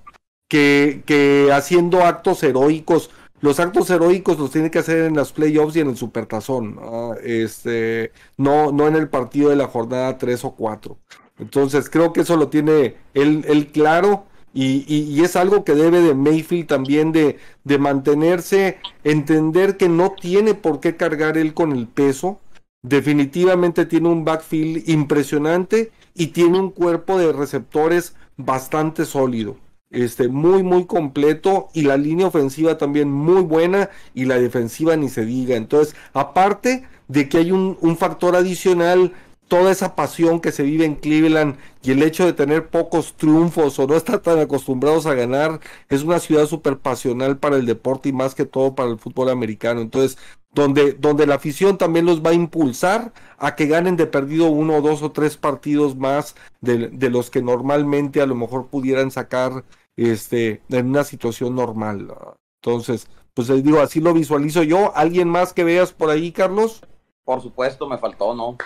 que, 0.47 1.03
que 1.05 1.49
haciendo 1.51 2.03
actos 2.03 2.43
heroicos. 2.43 3.11
Los 3.41 3.59
actos 3.59 3.89
heroicos 3.89 4.39
los 4.39 4.51
tiene 4.51 4.71
que 4.71 4.79
hacer 4.79 5.05
en 5.05 5.15
las 5.15 5.31
playoffs 5.31 5.75
y 5.75 5.81
en 5.81 5.89
el 5.89 5.97
supertazón, 5.97 6.75
¿no? 6.75 7.13
Este, 7.15 8.11
no, 8.37 8.71
no 8.71 8.87
en 8.87 8.95
el 8.95 9.09
partido 9.09 9.49
de 9.49 9.55
la 9.55 9.67
jornada 9.67 10.17
3 10.17 10.45
o 10.45 10.51
4. 10.51 10.97
Entonces 11.37 11.89
creo 11.89 12.13
que 12.13 12.21
eso 12.21 12.37
lo 12.37 12.49
tiene 12.49 12.95
él, 13.13 13.69
claro 13.73 14.25
y, 14.57 15.21
es 15.21 15.35
algo 15.35 15.65
que 15.65 15.75
debe 15.75 15.99
de 15.99 16.15
Mayfield 16.15 16.67
también 16.67 17.11
de, 17.11 17.37
mantenerse, 17.77 18.77
entender 19.03 19.75
que 19.75 19.89
no 19.89 20.13
tiene 20.13 20.53
por 20.53 20.79
qué 20.79 20.95
cargar 20.95 21.37
él 21.37 21.53
con 21.53 21.73
el 21.73 21.87
peso. 21.87 22.39
Definitivamente 22.81 23.85
tiene 23.85 24.07
un 24.07 24.23
backfield 24.23 24.87
impresionante 24.87 25.91
y 26.13 26.27
tiene 26.27 26.57
un 26.57 26.71
cuerpo 26.71 27.17
de 27.17 27.33
receptores 27.33 28.15
bastante 28.37 29.05
sólido. 29.05 29.57
este, 29.91 30.29
muy, 30.29 30.63
muy 30.63 30.85
completo 30.85 31.69
y 31.73 31.83
la 31.83 31.97
línea 31.97 32.27
ofensiva 32.27 32.77
también 32.77 33.11
muy 33.11 33.41
buena 33.41 33.89
y 34.13 34.25
la 34.25 34.37
defensiva 34.37 34.95
ni 34.95 35.09
se 35.09 35.25
diga. 35.25 35.57
Entonces, 35.57 35.95
aparte 36.13 36.85
de 37.07 37.29
que 37.29 37.39
hay 37.39 37.51
un 37.51 37.97
factor 37.97 38.35
adicional 38.35 39.13
toda 39.47 39.71
esa 39.71 39.95
pasión 39.95 40.39
que 40.39 40.51
se 40.51 40.63
vive 40.63 40.85
en 40.85 40.95
Cleveland 40.95 41.57
y 41.83 41.91
el 41.91 42.01
hecho 42.03 42.25
de 42.25 42.33
tener 42.33 42.69
pocos 42.69 43.13
triunfos 43.15 43.77
o 43.79 43.87
no 43.87 43.95
estar 43.95 44.19
tan 44.19 44.39
acostumbrados 44.39 45.05
a 45.05 45.13
ganar, 45.13 45.59
es 45.89 46.03
una 46.03 46.19
ciudad 46.19 46.47
súper 46.47 46.79
pasional 46.79 47.37
para 47.37 47.57
el 47.57 47.65
deporte 47.65 48.09
y 48.09 48.13
más 48.13 48.35
que 48.35 48.45
todo 48.45 48.75
para 48.75 48.89
el 48.89 48.97
fútbol 48.97 49.29
americano. 49.29 49.81
Entonces, 49.81 50.17
donde, 50.51 50.93
donde 50.93 51.27
la 51.27 51.35
afición 51.35 51.77
también 51.77 52.05
los 52.05 52.23
va 52.23 52.31
a 52.31 52.33
impulsar 52.33 53.13
a 53.37 53.55
que 53.55 53.67
ganen 53.67 53.97
de 53.97 54.07
perdido 54.07 54.47
uno, 54.49 54.81
dos 54.81 55.03
o 55.03 55.11
tres 55.11 55.37
partidos 55.37 55.95
más 55.95 56.35
de, 56.61 56.87
de 56.87 57.09
los 57.09 57.29
que 57.29 57.41
normalmente 57.41 58.21
a 58.21 58.25
lo 58.25 58.35
mejor 58.35 58.67
pudieran 58.67 59.11
sacar 59.11 59.63
este, 59.97 60.61
en 60.69 60.87
una 60.87 61.03
situación 61.03 61.55
normal. 61.55 62.13
Entonces, 62.61 63.07
pues 63.33 63.49
les 63.49 63.63
digo, 63.63 63.81
así 63.81 63.99
lo 63.99 64.13
visualizo 64.13 64.63
yo. 64.63 64.95
¿Alguien 64.95 65.29
más 65.29 65.53
que 65.53 65.63
veas 65.63 65.91
por 65.91 66.09
ahí, 66.09 66.31
Carlos? 66.31 66.81
Por 67.25 67.41
supuesto, 67.41 67.87
me 67.87 67.97
faltó, 67.97 68.33
¿no? 68.33 68.57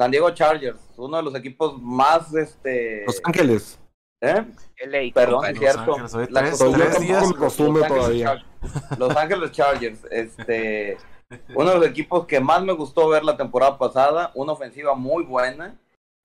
San 0.00 0.10
Diego 0.10 0.30
Chargers, 0.30 0.80
uno 0.96 1.18
de 1.18 1.22
los 1.22 1.34
equipos 1.34 1.78
más, 1.78 2.32
este... 2.34 3.04
Los 3.04 3.20
Ángeles. 3.22 3.78
¿Eh? 4.22 4.46
LA, 4.86 5.12
Perdón, 5.12 5.44
es 5.44 5.58
cierto. 5.58 5.94
Ángeles, 5.94 6.30
La- 6.30 6.40
tres- 6.40 7.00
días. 7.00 7.30
Los 7.36 7.60
Ángeles 7.60 7.86
todavía. 7.86 8.24
Char- 8.24 8.98
Los 8.98 9.14
Ángeles 9.14 9.52
Chargers, 9.52 10.00
este, 10.10 10.96
uno 11.54 11.72
de 11.72 11.78
los 11.80 11.86
equipos 11.86 12.24
que 12.24 12.40
más 12.40 12.62
me 12.62 12.72
gustó 12.72 13.10
ver 13.10 13.24
la 13.24 13.36
temporada 13.36 13.76
pasada, 13.76 14.32
una 14.34 14.52
ofensiva 14.52 14.94
muy 14.94 15.22
buena, 15.22 15.78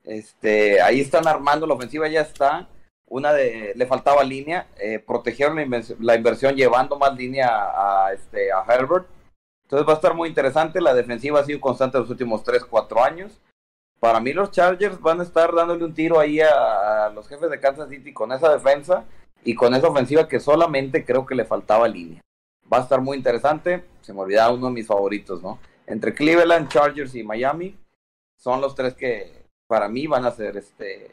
este, 0.05 0.81
ahí 0.81 1.01
están 1.01 1.27
armando, 1.27 1.67
la 1.67 1.73
ofensiva 1.73 2.07
ya 2.07 2.21
está, 2.21 2.69
una 3.09 3.33
de, 3.33 3.73
le 3.75 3.85
faltaba 3.87 4.23
línea, 4.23 4.69
eh, 4.79 4.99
protegieron 4.99 5.57
la, 5.99 6.15
inversión 6.15 6.55
llevando 6.55 6.97
más 6.97 7.13
línea 7.13 7.49
a, 7.49 8.13
este, 8.13 8.53
a 8.53 8.63
Herbert, 8.73 9.05
entonces 9.63 9.85
va 9.85 9.91
a 9.91 9.95
estar 9.97 10.13
muy 10.13 10.29
interesante, 10.29 10.79
la 10.79 10.93
defensiva 10.93 11.41
ha 11.41 11.43
sido 11.43 11.59
constante 11.59 11.99
los 11.99 12.09
últimos 12.09 12.41
3, 12.41 12.63
4 12.63 13.03
años, 13.03 13.41
para 13.99 14.19
mí 14.19 14.33
los 14.33 14.51
Chargers 14.51 14.99
van 15.01 15.19
a 15.19 15.23
estar 15.23 15.53
dándole 15.53 15.83
un 15.83 15.93
tiro 15.93 16.19
ahí 16.19 16.39
a, 16.39 17.09
los 17.13 17.27
jefes 17.27 17.49
de 17.49 17.59
Kansas 17.59 17.89
City 17.89 18.13
con 18.13 18.31
esa 18.31 18.51
defensa 18.51 19.05
y 19.43 19.55
con 19.55 19.73
esa 19.73 19.87
ofensiva 19.87 20.27
que 20.27 20.39
solamente 20.39 21.05
creo 21.05 21.25
que 21.25 21.35
le 21.35 21.45
faltaba 21.45 21.87
línea. 21.87 22.21
Va 22.71 22.79
a 22.79 22.81
estar 22.81 23.01
muy 23.01 23.17
interesante. 23.17 23.85
Se 24.01 24.13
me 24.13 24.21
olvidaba 24.21 24.53
uno 24.53 24.67
de 24.67 24.73
mis 24.73 24.87
favoritos, 24.87 25.41
¿no? 25.41 25.59
Entre 25.87 26.13
Cleveland, 26.13 26.69
Chargers 26.69 27.15
y 27.15 27.23
Miami 27.23 27.77
son 28.37 28.61
los 28.61 28.75
tres 28.75 28.93
que 28.95 29.45
para 29.67 29.87
mí 29.87 30.07
van 30.07 30.25
a 30.25 30.31
ser 30.31 30.57
este 30.57 31.11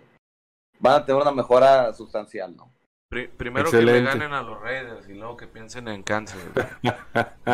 van 0.79 0.95
a 0.95 1.05
tener 1.07 1.23
una 1.23 1.31
mejora 1.31 1.93
sustancial, 1.95 2.57
¿no? 2.57 2.69
Pri- 3.13 3.29
primero 3.29 3.71
que 3.71 3.83
le 3.83 4.01
ganen 4.01 4.33
a 4.33 4.41
los 4.41 4.59
Raiders 4.63 5.07
y 5.07 5.13
luego 5.13 5.37
que 5.37 5.47
piensen 5.47 5.87
en 5.89 6.03
Kansas. 6.03 6.39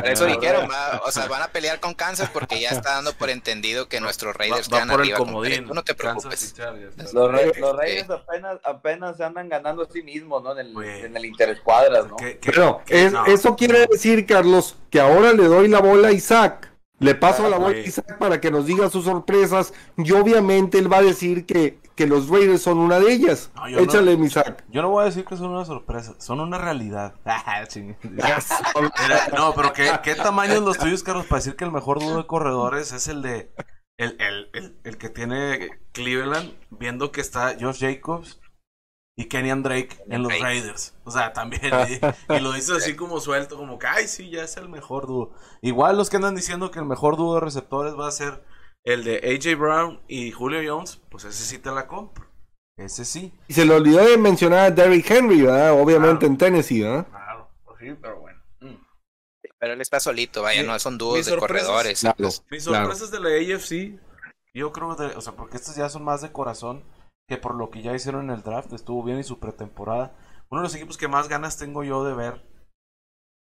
Eso 0.04 0.24
Ah, 0.24 0.26
dijeron, 0.28 0.68
va, 0.70 1.02
o 1.04 1.10
sea, 1.10 1.26
van 1.26 1.42
a 1.42 1.48
pelear 1.48 1.80
con 1.80 1.94
Kansas 1.94 2.30
porque 2.32 2.60
ya 2.60 2.68
está 2.70 2.92
dando 2.94 3.12
por 3.14 3.28
entendido 3.28 3.88
que 3.88 4.00
nuestros 4.00 4.36
Raiders 4.36 4.68
va 4.72 4.76
quedan 4.76 4.88
por 4.90 5.02
el 5.02 5.14
comodín. 5.14 5.66
Tú 5.66 5.74
no 5.74 5.82
te 5.82 5.96
preocupes. 5.96 6.54
Los, 7.12 7.32
Ra- 7.32 7.40
los 7.58 7.76
Raiders 7.76 8.08
apenas, 8.08 8.58
apenas 8.62 9.16
se 9.16 9.24
andan 9.24 9.48
ganando 9.48 9.82
a 9.82 9.86
sí 9.92 10.00
mismos, 10.04 10.44
¿no? 10.44 10.52
En 10.56 10.68
el, 10.68 10.84
en 10.84 11.16
el 11.16 11.24
interescuadras, 11.24 12.06
¿no? 12.06 12.14
¿Qué- 12.14 12.38
qué- 12.38 12.52
Pero 12.52 12.82
qué- 12.86 13.06
es- 13.06 13.12
no. 13.12 13.26
eso 13.26 13.56
quiere 13.56 13.84
decir, 13.90 14.26
Carlos, 14.26 14.76
que 14.90 15.00
ahora 15.00 15.32
le 15.32 15.44
doy 15.48 15.66
la 15.66 15.80
bola 15.80 16.08
a 16.08 16.12
Isaac. 16.12 16.70
Le 17.00 17.16
paso 17.16 17.46
Ah, 17.46 17.48
la 17.48 17.58
bola 17.58 17.76
a. 17.76 17.80
Isaac 17.80 18.16
para 18.18 18.40
que 18.40 18.52
nos 18.52 18.64
diga 18.66 18.88
sus 18.90 19.06
sorpresas. 19.06 19.72
Y 19.96 20.12
obviamente 20.12 20.78
él 20.78 20.92
va 20.92 20.98
a 20.98 21.02
decir 21.02 21.46
que, 21.46 21.78
que 21.98 22.06
los 22.06 22.28
Raiders 22.28 22.62
son 22.62 22.78
una 22.78 23.00
de 23.00 23.12
ellas. 23.12 23.50
No, 23.56 23.68
yo 23.68 23.78
no. 23.78 23.82
Échale, 23.82 24.16
mi. 24.16 24.28
Yo 24.28 24.82
no 24.82 24.90
voy 24.90 25.02
a 25.02 25.06
decir 25.06 25.24
que 25.24 25.36
son 25.36 25.50
una 25.50 25.64
sorpresa, 25.64 26.14
son 26.18 26.38
una 26.38 26.56
realidad. 26.56 27.14
Ah, 27.26 27.64
no, 29.36 29.52
pero 29.54 29.72
¿qué, 29.72 29.90
qué 30.04 30.14
tamaños 30.14 30.62
los 30.62 30.78
tuyos, 30.78 31.02
Carlos, 31.02 31.26
para 31.26 31.40
decir 31.40 31.56
que 31.56 31.64
el 31.64 31.72
mejor 31.72 31.98
dúo 31.98 32.16
de 32.16 32.26
corredores 32.26 32.92
es 32.92 33.08
el 33.08 33.22
de 33.22 33.52
el, 33.98 34.16
el, 34.20 34.50
el, 34.52 34.78
el 34.84 34.98
que 34.98 35.08
tiene 35.08 35.70
Cleveland, 35.92 36.54
viendo 36.70 37.10
que 37.10 37.20
está 37.20 37.56
Josh 37.58 37.80
Jacobs 37.80 38.40
y 39.16 39.24
Kenyan 39.24 39.64
Drake 39.64 40.04
en 40.08 40.22
los. 40.22 40.38
Raiders. 40.40 40.94
O 41.04 41.10
sea, 41.10 41.32
también. 41.32 41.72
Y, 41.88 42.32
y 42.34 42.40
lo 42.40 42.52
dice 42.52 42.74
así 42.76 42.94
como 42.94 43.18
suelto, 43.18 43.56
como 43.56 43.78
que, 43.78 43.88
ay, 43.88 44.06
sí, 44.06 44.30
ya 44.30 44.44
es 44.44 44.56
el 44.56 44.68
mejor 44.68 45.08
dúo. 45.08 45.32
Igual 45.62 45.96
los 45.96 46.10
que 46.10 46.16
andan 46.16 46.36
diciendo 46.36 46.70
que 46.70 46.78
el 46.78 46.84
mejor 46.84 47.16
dúo 47.16 47.34
de 47.34 47.40
receptores 47.40 47.98
va 47.98 48.06
a 48.06 48.12
ser 48.12 48.44
el 48.84 49.04
de 49.04 49.16
AJ 49.18 49.58
Brown 49.58 50.00
y 50.08 50.30
Julio 50.32 50.60
Jones, 50.66 51.00
pues 51.10 51.24
ese 51.24 51.44
sí 51.44 51.58
te 51.58 51.70
la 51.70 51.86
compro. 51.86 52.26
Ese 52.76 53.04
sí. 53.04 53.32
Y 53.48 53.54
se 53.54 53.64
le 53.64 53.74
olvidó 53.74 54.04
de 54.04 54.16
mencionar 54.18 54.58
a 54.60 54.70
Derrick 54.70 55.10
Henry, 55.10 55.42
¿verdad? 55.42 55.72
Obviamente 55.80 56.20
Claro. 56.20 56.32
en 56.32 56.38
Tennessee, 56.38 56.82
¿verdad? 56.82 57.06
Claro, 57.08 57.50
pues 57.64 57.76
sí, 57.80 57.86
pero 58.00 58.20
bueno. 58.20 58.40
Mm. 58.60 58.74
Pero 59.58 59.72
él 59.72 59.80
está 59.80 59.98
solito, 59.98 60.42
vaya, 60.42 60.62
no 60.62 60.78
son 60.78 60.96
dúos 60.96 61.16
mis 61.16 61.26
de 61.26 61.32
sorpresas- 61.32 61.66
corredores. 61.66 62.00
Claro. 62.00 62.16
Mis 62.50 62.64
Claro. 62.64 62.84
sorpresas 62.86 63.10
de 63.10 63.20
la 63.20 63.28
AFC, 63.54 63.98
yo 64.54 64.72
creo, 64.72 64.94
de, 64.94 65.06
o 65.16 65.20
sea, 65.20 65.32
porque 65.34 65.56
estas 65.56 65.74
ya 65.76 65.88
son 65.88 66.04
más 66.04 66.22
de 66.22 66.30
corazón 66.30 66.84
que 67.28 67.36
por 67.36 67.56
lo 67.56 67.68
que 67.70 67.82
ya 67.82 67.94
hicieron 67.94 68.30
en 68.30 68.36
el 68.36 68.42
draft, 68.42 68.72
estuvo 68.72 69.02
bien 69.02 69.18
y 69.18 69.24
su 69.24 69.38
pretemporada. 69.40 70.14
Uno 70.48 70.62
de 70.62 70.66
los 70.68 70.74
equipos 70.76 70.96
que 70.96 71.08
más 71.08 71.28
ganas 71.28 71.58
tengo 71.58 71.82
yo 71.84 72.04
de 72.04 72.14
ver, 72.14 72.46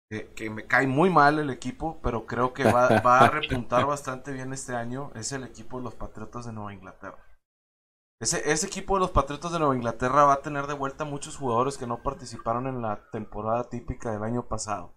que, 0.09 0.27
que 0.33 0.49
me 0.49 0.65
cae 0.67 0.87
muy 0.87 1.09
mal 1.09 1.39
el 1.39 1.49
equipo, 1.49 1.99
pero 2.01 2.25
creo 2.25 2.53
que 2.53 2.63
va, 2.71 2.99
va 3.01 3.19
a 3.21 3.29
repuntar 3.29 3.85
bastante 3.87 4.31
bien 4.31 4.53
este 4.53 4.75
año, 4.75 5.11
es 5.15 5.31
el 5.31 5.43
equipo 5.43 5.77
de 5.77 5.83
los 5.83 5.95
Patriotas 5.95 6.45
de 6.45 6.53
Nueva 6.53 6.73
Inglaterra. 6.73 7.17
Ese, 8.19 8.51
ese 8.51 8.65
equipo 8.67 8.95
de 8.95 9.01
los 9.01 9.11
Patriotas 9.11 9.51
de 9.51 9.59
Nueva 9.59 9.75
Inglaterra 9.75 10.23
va 10.25 10.33
a 10.33 10.41
tener 10.41 10.65
de 10.67 10.73
vuelta 10.73 11.05
muchos 11.05 11.37
jugadores 11.37 11.77
que 11.77 11.87
no 11.87 12.01
participaron 12.01 12.67
en 12.67 12.81
la 12.81 13.09
temporada 13.11 13.69
típica 13.69 14.11
del 14.11 14.23
año 14.23 14.47
pasado. 14.47 14.95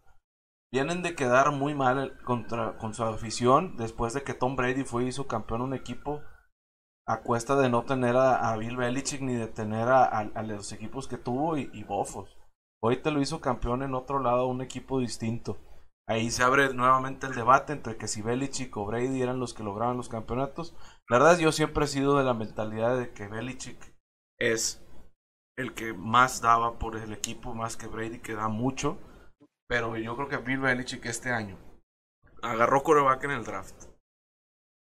Vienen 0.72 1.02
de 1.02 1.14
quedar 1.16 1.50
muy 1.52 1.74
mal 1.74 2.18
contra, 2.24 2.78
con 2.78 2.94
su 2.94 3.04
afición 3.04 3.76
después 3.76 4.14
de 4.14 4.22
que 4.22 4.34
Tom 4.34 4.56
Brady 4.56 4.84
fue 4.84 5.04
y 5.04 5.08
hizo 5.08 5.26
campeón 5.26 5.62
un 5.62 5.74
equipo 5.74 6.22
a 7.06 7.22
cuesta 7.22 7.56
de 7.56 7.68
no 7.68 7.84
tener 7.84 8.16
a, 8.16 8.50
a 8.52 8.56
Bill 8.56 8.76
Belichick 8.76 9.20
ni 9.20 9.34
de 9.34 9.48
tener 9.48 9.88
a, 9.88 10.04
a- 10.04 10.30
a 10.34 10.42
los 10.42 10.72
equipos 10.72 11.08
que 11.08 11.18
tuvo 11.18 11.58
y, 11.58 11.68
y 11.72 11.84
bofos. 11.84 12.36
Hoy 12.82 12.96
te 12.96 13.10
lo 13.10 13.20
hizo 13.20 13.40
campeón 13.40 13.82
en 13.82 13.94
otro 13.94 14.20
lado, 14.20 14.46
un 14.46 14.62
equipo 14.62 15.00
distinto. 15.00 15.58
Ahí 16.08 16.30
se 16.30 16.42
abre 16.42 16.72
nuevamente 16.72 17.26
el 17.26 17.34
debate 17.34 17.72
entre 17.72 17.96
que 17.96 18.08
si 18.08 18.22
Belichick 18.22 18.76
o 18.76 18.86
Brady 18.86 19.22
eran 19.22 19.38
los 19.38 19.54
que 19.54 19.62
lograban 19.62 19.96
los 19.96 20.08
campeonatos. 20.08 20.74
La 21.08 21.18
verdad, 21.18 21.38
yo 21.38 21.52
siempre 21.52 21.84
he 21.84 21.88
sido 21.88 22.16
de 22.16 22.24
la 22.24 22.34
mentalidad 22.34 22.98
de 22.98 23.12
que 23.12 23.28
Belichick 23.28 23.94
es 24.38 24.84
el 25.56 25.74
que 25.74 25.92
más 25.92 26.40
daba 26.40 26.78
por 26.78 26.96
el 26.96 27.12
equipo, 27.12 27.54
más 27.54 27.76
que 27.76 27.86
Brady, 27.86 28.20
que 28.20 28.34
da 28.34 28.48
mucho. 28.48 28.98
Pero 29.68 29.96
yo 29.96 30.16
creo 30.16 30.28
que 30.28 30.38
Bill 30.38 30.60
Belichick 30.60 31.04
este 31.06 31.30
año 31.30 31.58
agarró 32.42 32.82
coreback 32.82 33.24
en 33.24 33.30
el 33.32 33.44
draft. 33.44 33.90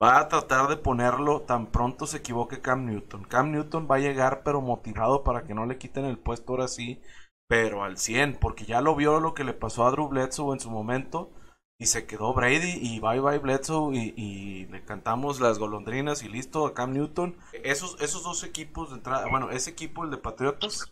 Va 0.04 0.20
a 0.20 0.28
tratar 0.28 0.68
de 0.68 0.76
ponerlo 0.76 1.44
tan 1.44 1.72
pronto 1.72 2.06
se 2.06 2.18
equivoque 2.18 2.62
Cam 2.62 2.86
Newton. 2.86 3.24
Cam 3.24 3.52
Newton 3.52 3.88
va 3.90 3.96
a 3.96 4.00
llegar 4.00 4.44
pero 4.44 4.60
motivado 4.60 5.24
para 5.24 5.46
que 5.46 5.54
no 5.54 5.66
le 5.66 5.78
quiten 5.78 6.04
el 6.04 6.20
puesto 6.20 6.52
ahora 6.52 6.68
sí, 6.68 7.02
pero 7.48 7.84
al 7.84 7.98
100, 7.98 8.38
porque 8.40 8.66
ya 8.66 8.82
lo 8.82 8.96
vio 8.96 9.20
lo 9.20 9.34
que 9.34 9.44
le 9.44 9.54
pasó 9.54 9.86
a 9.86 9.92
Drew 9.92 10.08
Bledsoe 10.08 10.54
en 10.54 10.60
su 10.60 10.70
momento 10.70 11.32
y 11.78 11.88
se 11.88 12.06
quedó 12.06 12.34
Brady 12.34 12.80
y 12.82 13.00
bye 13.00 13.20
bye 13.20 13.40
Bledsoe 13.40 13.96
y, 13.96 14.66
le 14.68 14.84
cantamos 14.84 15.40
las 15.40 15.60
golondrinas 15.60 16.24
y 16.24 16.30
listo 16.30 16.66
a 16.66 16.74
Cam 16.74 16.94
Newton. 16.94 17.38
Esos, 17.64 18.02
esos 18.02 18.24
dos 18.24 18.44
equipos 18.44 18.90
de 18.90 18.96
entrada, 18.96 19.28
bueno, 19.30 19.52
ese 19.52 19.72
equipo, 19.72 20.04
el 20.04 20.12
de 20.12 20.18
Patriotas, 20.18 20.90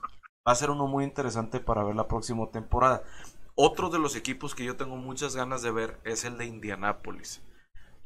va 0.48 0.52
a 0.52 0.56
ser 0.56 0.70
uno 0.70 0.88
muy 0.88 1.04
interesante 1.04 1.60
para 1.60 1.84
ver 1.84 1.96
la 1.96 2.08
próxima 2.08 2.48
temporada. 2.52 3.04
Otro 3.56 3.90
de 3.90 4.00
los 4.00 4.16
equipos 4.16 4.56
que 4.56 4.66
yo 4.66 4.76
tengo 4.76 4.96
muchas 4.98 5.36
ganas 5.36 5.62
de 5.62 5.72
ver 5.72 6.00
es 6.04 6.26
el 6.26 6.38
de 6.38 6.46
Indianápolis. 6.46 7.42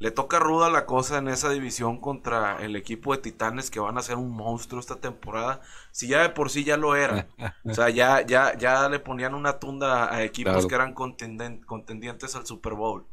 Le 0.00 0.10
toca 0.12 0.38
ruda 0.38 0.70
la 0.70 0.86
cosa 0.86 1.18
en 1.18 1.26
esa 1.28 1.50
división 1.50 2.00
contra 2.00 2.62
el 2.62 2.76
equipo 2.76 3.12
de 3.12 3.20
Titanes 3.20 3.70
que 3.70 3.80
van 3.80 3.98
a 3.98 4.02
ser 4.02 4.16
un 4.16 4.30
monstruo 4.30 4.78
esta 4.80 4.96
temporada. 5.00 5.60
Si 5.90 6.06
ya 6.06 6.22
de 6.22 6.28
por 6.30 6.50
sí 6.50 6.62
ya 6.62 6.76
lo 6.76 6.94
eran. 6.94 7.28
O 7.64 7.74
sea, 7.74 7.88
ya, 7.90 8.24
ya, 8.24 8.56
ya 8.56 8.88
le 8.88 9.00
ponían 9.00 9.34
una 9.34 9.58
tunda 9.58 10.14
a 10.14 10.22
equipos 10.22 10.52
Claro. 10.52 10.68
que 10.68 10.74
eran 10.76 10.94
contendientes 11.66 12.36
al 12.36 12.46
Super 12.46 12.74
Bowl. 12.74 13.06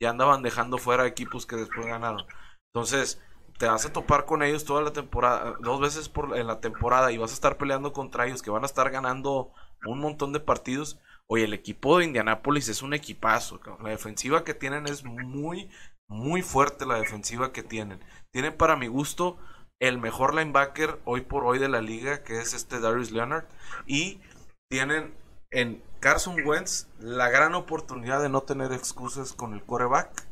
Ya 0.00 0.10
andaban 0.10 0.42
dejando 0.42 0.78
fuera 0.78 1.06
equipos 1.06 1.44
que 1.44 1.56
después 1.56 1.86
ganaron. 1.86 2.24
Entonces, 2.72 3.20
te 3.58 3.66
vas 3.66 3.84
a 3.84 3.92
topar 3.92 4.24
con 4.24 4.44
ellos 4.44 4.64
toda 4.64 4.82
la 4.82 4.92
temporada, 4.92 5.56
dos 5.60 5.80
veces 5.80 6.08
por 6.08 6.36
en 6.36 6.46
la 6.46 6.60
temporada 6.60 7.10
y 7.10 7.18
vas 7.18 7.32
a 7.32 7.34
estar 7.34 7.56
peleando 7.56 7.92
contra 7.92 8.26
ellos 8.26 8.42
que 8.42 8.50
van 8.50 8.62
a 8.62 8.66
estar 8.66 8.88
ganando 8.90 9.52
un 9.84 9.98
montón 9.98 10.32
de 10.32 10.38
partidos. 10.38 11.00
Oye, 11.26 11.44
el 11.44 11.52
equipo 11.52 11.98
de 11.98 12.04
Indianápolis 12.04 12.68
es 12.68 12.80
un 12.82 12.94
equipazo. 12.94 13.60
La 13.82 13.90
defensiva 13.90 14.44
que 14.44 14.54
tienen 14.54 14.86
es 14.86 15.04
muy, 15.04 15.68
muy 16.08 16.42
fuerte 16.42 16.86
la 16.86 16.96
defensiva 16.96 17.52
que 17.52 17.62
tienen. 17.62 18.00
Tienen 18.32 18.56
para 18.56 18.76
mi 18.76 18.86
gusto 18.88 19.38
el 19.80 19.98
mejor 19.98 20.34
linebacker 20.34 21.00
hoy 21.04 21.20
por 21.20 21.44
hoy 21.44 21.58
de 21.58 21.68
la 21.68 21.80
liga, 21.80 22.22
que 22.24 22.40
es 22.40 22.54
este 22.54 22.80
Darius 22.80 23.10
Leonard. 23.10 23.44
Y 23.86 24.20
tienen 24.68 25.14
en 25.50 25.82
Carson 26.00 26.36
Wentz 26.44 26.88
la 26.98 27.28
gran 27.28 27.54
oportunidad 27.54 28.20
de 28.20 28.28
no 28.28 28.42
tener 28.42 28.72
excusas 28.72 29.32
con 29.32 29.52
el 29.54 29.62
coreback. 29.64 30.26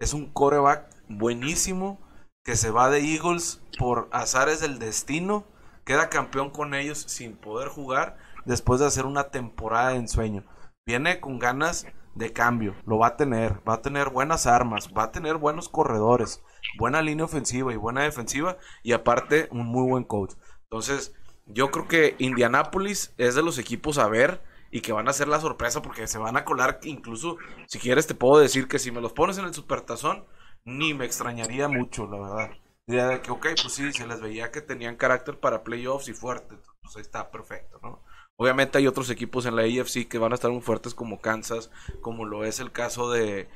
Es 0.00 0.14
un 0.14 0.32
coreback 0.32 0.88
buenísimo 1.08 2.00
que 2.44 2.56
se 2.56 2.70
va 2.70 2.88
de 2.88 3.00
Eagles 3.00 3.60
por 3.78 4.08
azares 4.12 4.60
del 4.60 4.78
destino. 4.78 5.44
Queda 5.84 6.08
campeón 6.08 6.50
con 6.50 6.74
ellos 6.74 6.98
sin 6.98 7.36
poder 7.36 7.68
jugar. 7.68 8.16
después 8.44 8.80
de 8.80 8.86
hacer 8.86 9.04
una 9.04 9.24
temporada 9.24 9.90
de 9.90 9.96
ensueño. 9.96 10.42
Viene 10.86 11.20
con 11.20 11.38
ganas 11.38 11.86
de 12.18 12.32
cambio, 12.32 12.74
lo 12.84 12.98
va 12.98 13.08
a 13.08 13.16
tener, 13.16 13.60
va 13.66 13.74
a 13.74 13.82
tener 13.82 14.10
buenas 14.10 14.46
armas, 14.46 14.90
va 14.96 15.04
a 15.04 15.12
tener 15.12 15.36
buenos 15.36 15.68
corredores, 15.68 16.42
buena 16.78 17.00
línea 17.00 17.24
ofensiva 17.24 17.72
y 17.72 17.76
buena 17.76 18.02
defensiva 18.02 18.58
y 18.82 18.92
aparte 18.92 19.48
un 19.50 19.66
muy 19.66 19.88
buen 19.88 20.04
coach. 20.04 20.34
Entonces, 20.64 21.14
yo 21.46 21.70
creo 21.70 21.88
que 21.88 22.16
Indianapolis 22.18 23.14
es 23.16 23.34
de 23.34 23.42
los 23.42 23.58
equipos 23.58 23.98
a 23.98 24.08
ver 24.08 24.42
y 24.70 24.80
que 24.80 24.92
van 24.92 25.08
a 25.08 25.12
ser 25.12 25.28
la 25.28 25.40
sorpresa 25.40 25.80
porque 25.80 26.06
se 26.06 26.18
van 26.18 26.36
a 26.36 26.44
colar 26.44 26.80
incluso, 26.82 27.38
si 27.66 27.78
quieres 27.78 28.06
te 28.06 28.14
puedo 28.14 28.38
decir 28.40 28.68
que 28.68 28.78
si 28.78 28.90
me 28.90 29.00
los 29.00 29.12
pones 29.12 29.38
en 29.38 29.46
el 29.46 29.54
supertazón, 29.54 30.26
ni 30.64 30.92
me 30.94 31.06
extrañaría 31.06 31.68
mucho, 31.68 32.06
la 32.06 32.20
verdad. 32.20 32.50
Diría 32.86 33.06
de 33.06 33.20
que, 33.20 33.30
ok, 33.30 33.46
pues 33.62 33.72
sí, 33.72 33.92
se 33.92 34.06
les 34.06 34.20
veía 34.20 34.50
que 34.50 34.60
tenían 34.60 34.96
carácter 34.96 35.38
para 35.38 35.62
playoffs 35.62 36.08
y 36.08 36.14
fuerte, 36.14 36.56
pues 36.82 36.96
ahí 36.96 37.02
está 37.02 37.30
perfecto, 37.30 37.78
¿no? 37.82 38.02
Obviamente 38.40 38.78
hay 38.78 38.86
otros 38.86 39.10
equipos 39.10 39.46
en 39.46 39.56
la 39.56 39.62
AFC 39.62 40.06
que 40.06 40.18
van 40.18 40.30
a 40.30 40.36
estar 40.36 40.50
muy 40.52 40.60
fuertes 40.60 40.94
como 40.94 41.20
Kansas, 41.20 41.72
como 42.00 42.24
lo 42.24 42.44
es 42.44 42.60
el 42.60 42.70
caso 42.70 43.10
de, 43.10 43.48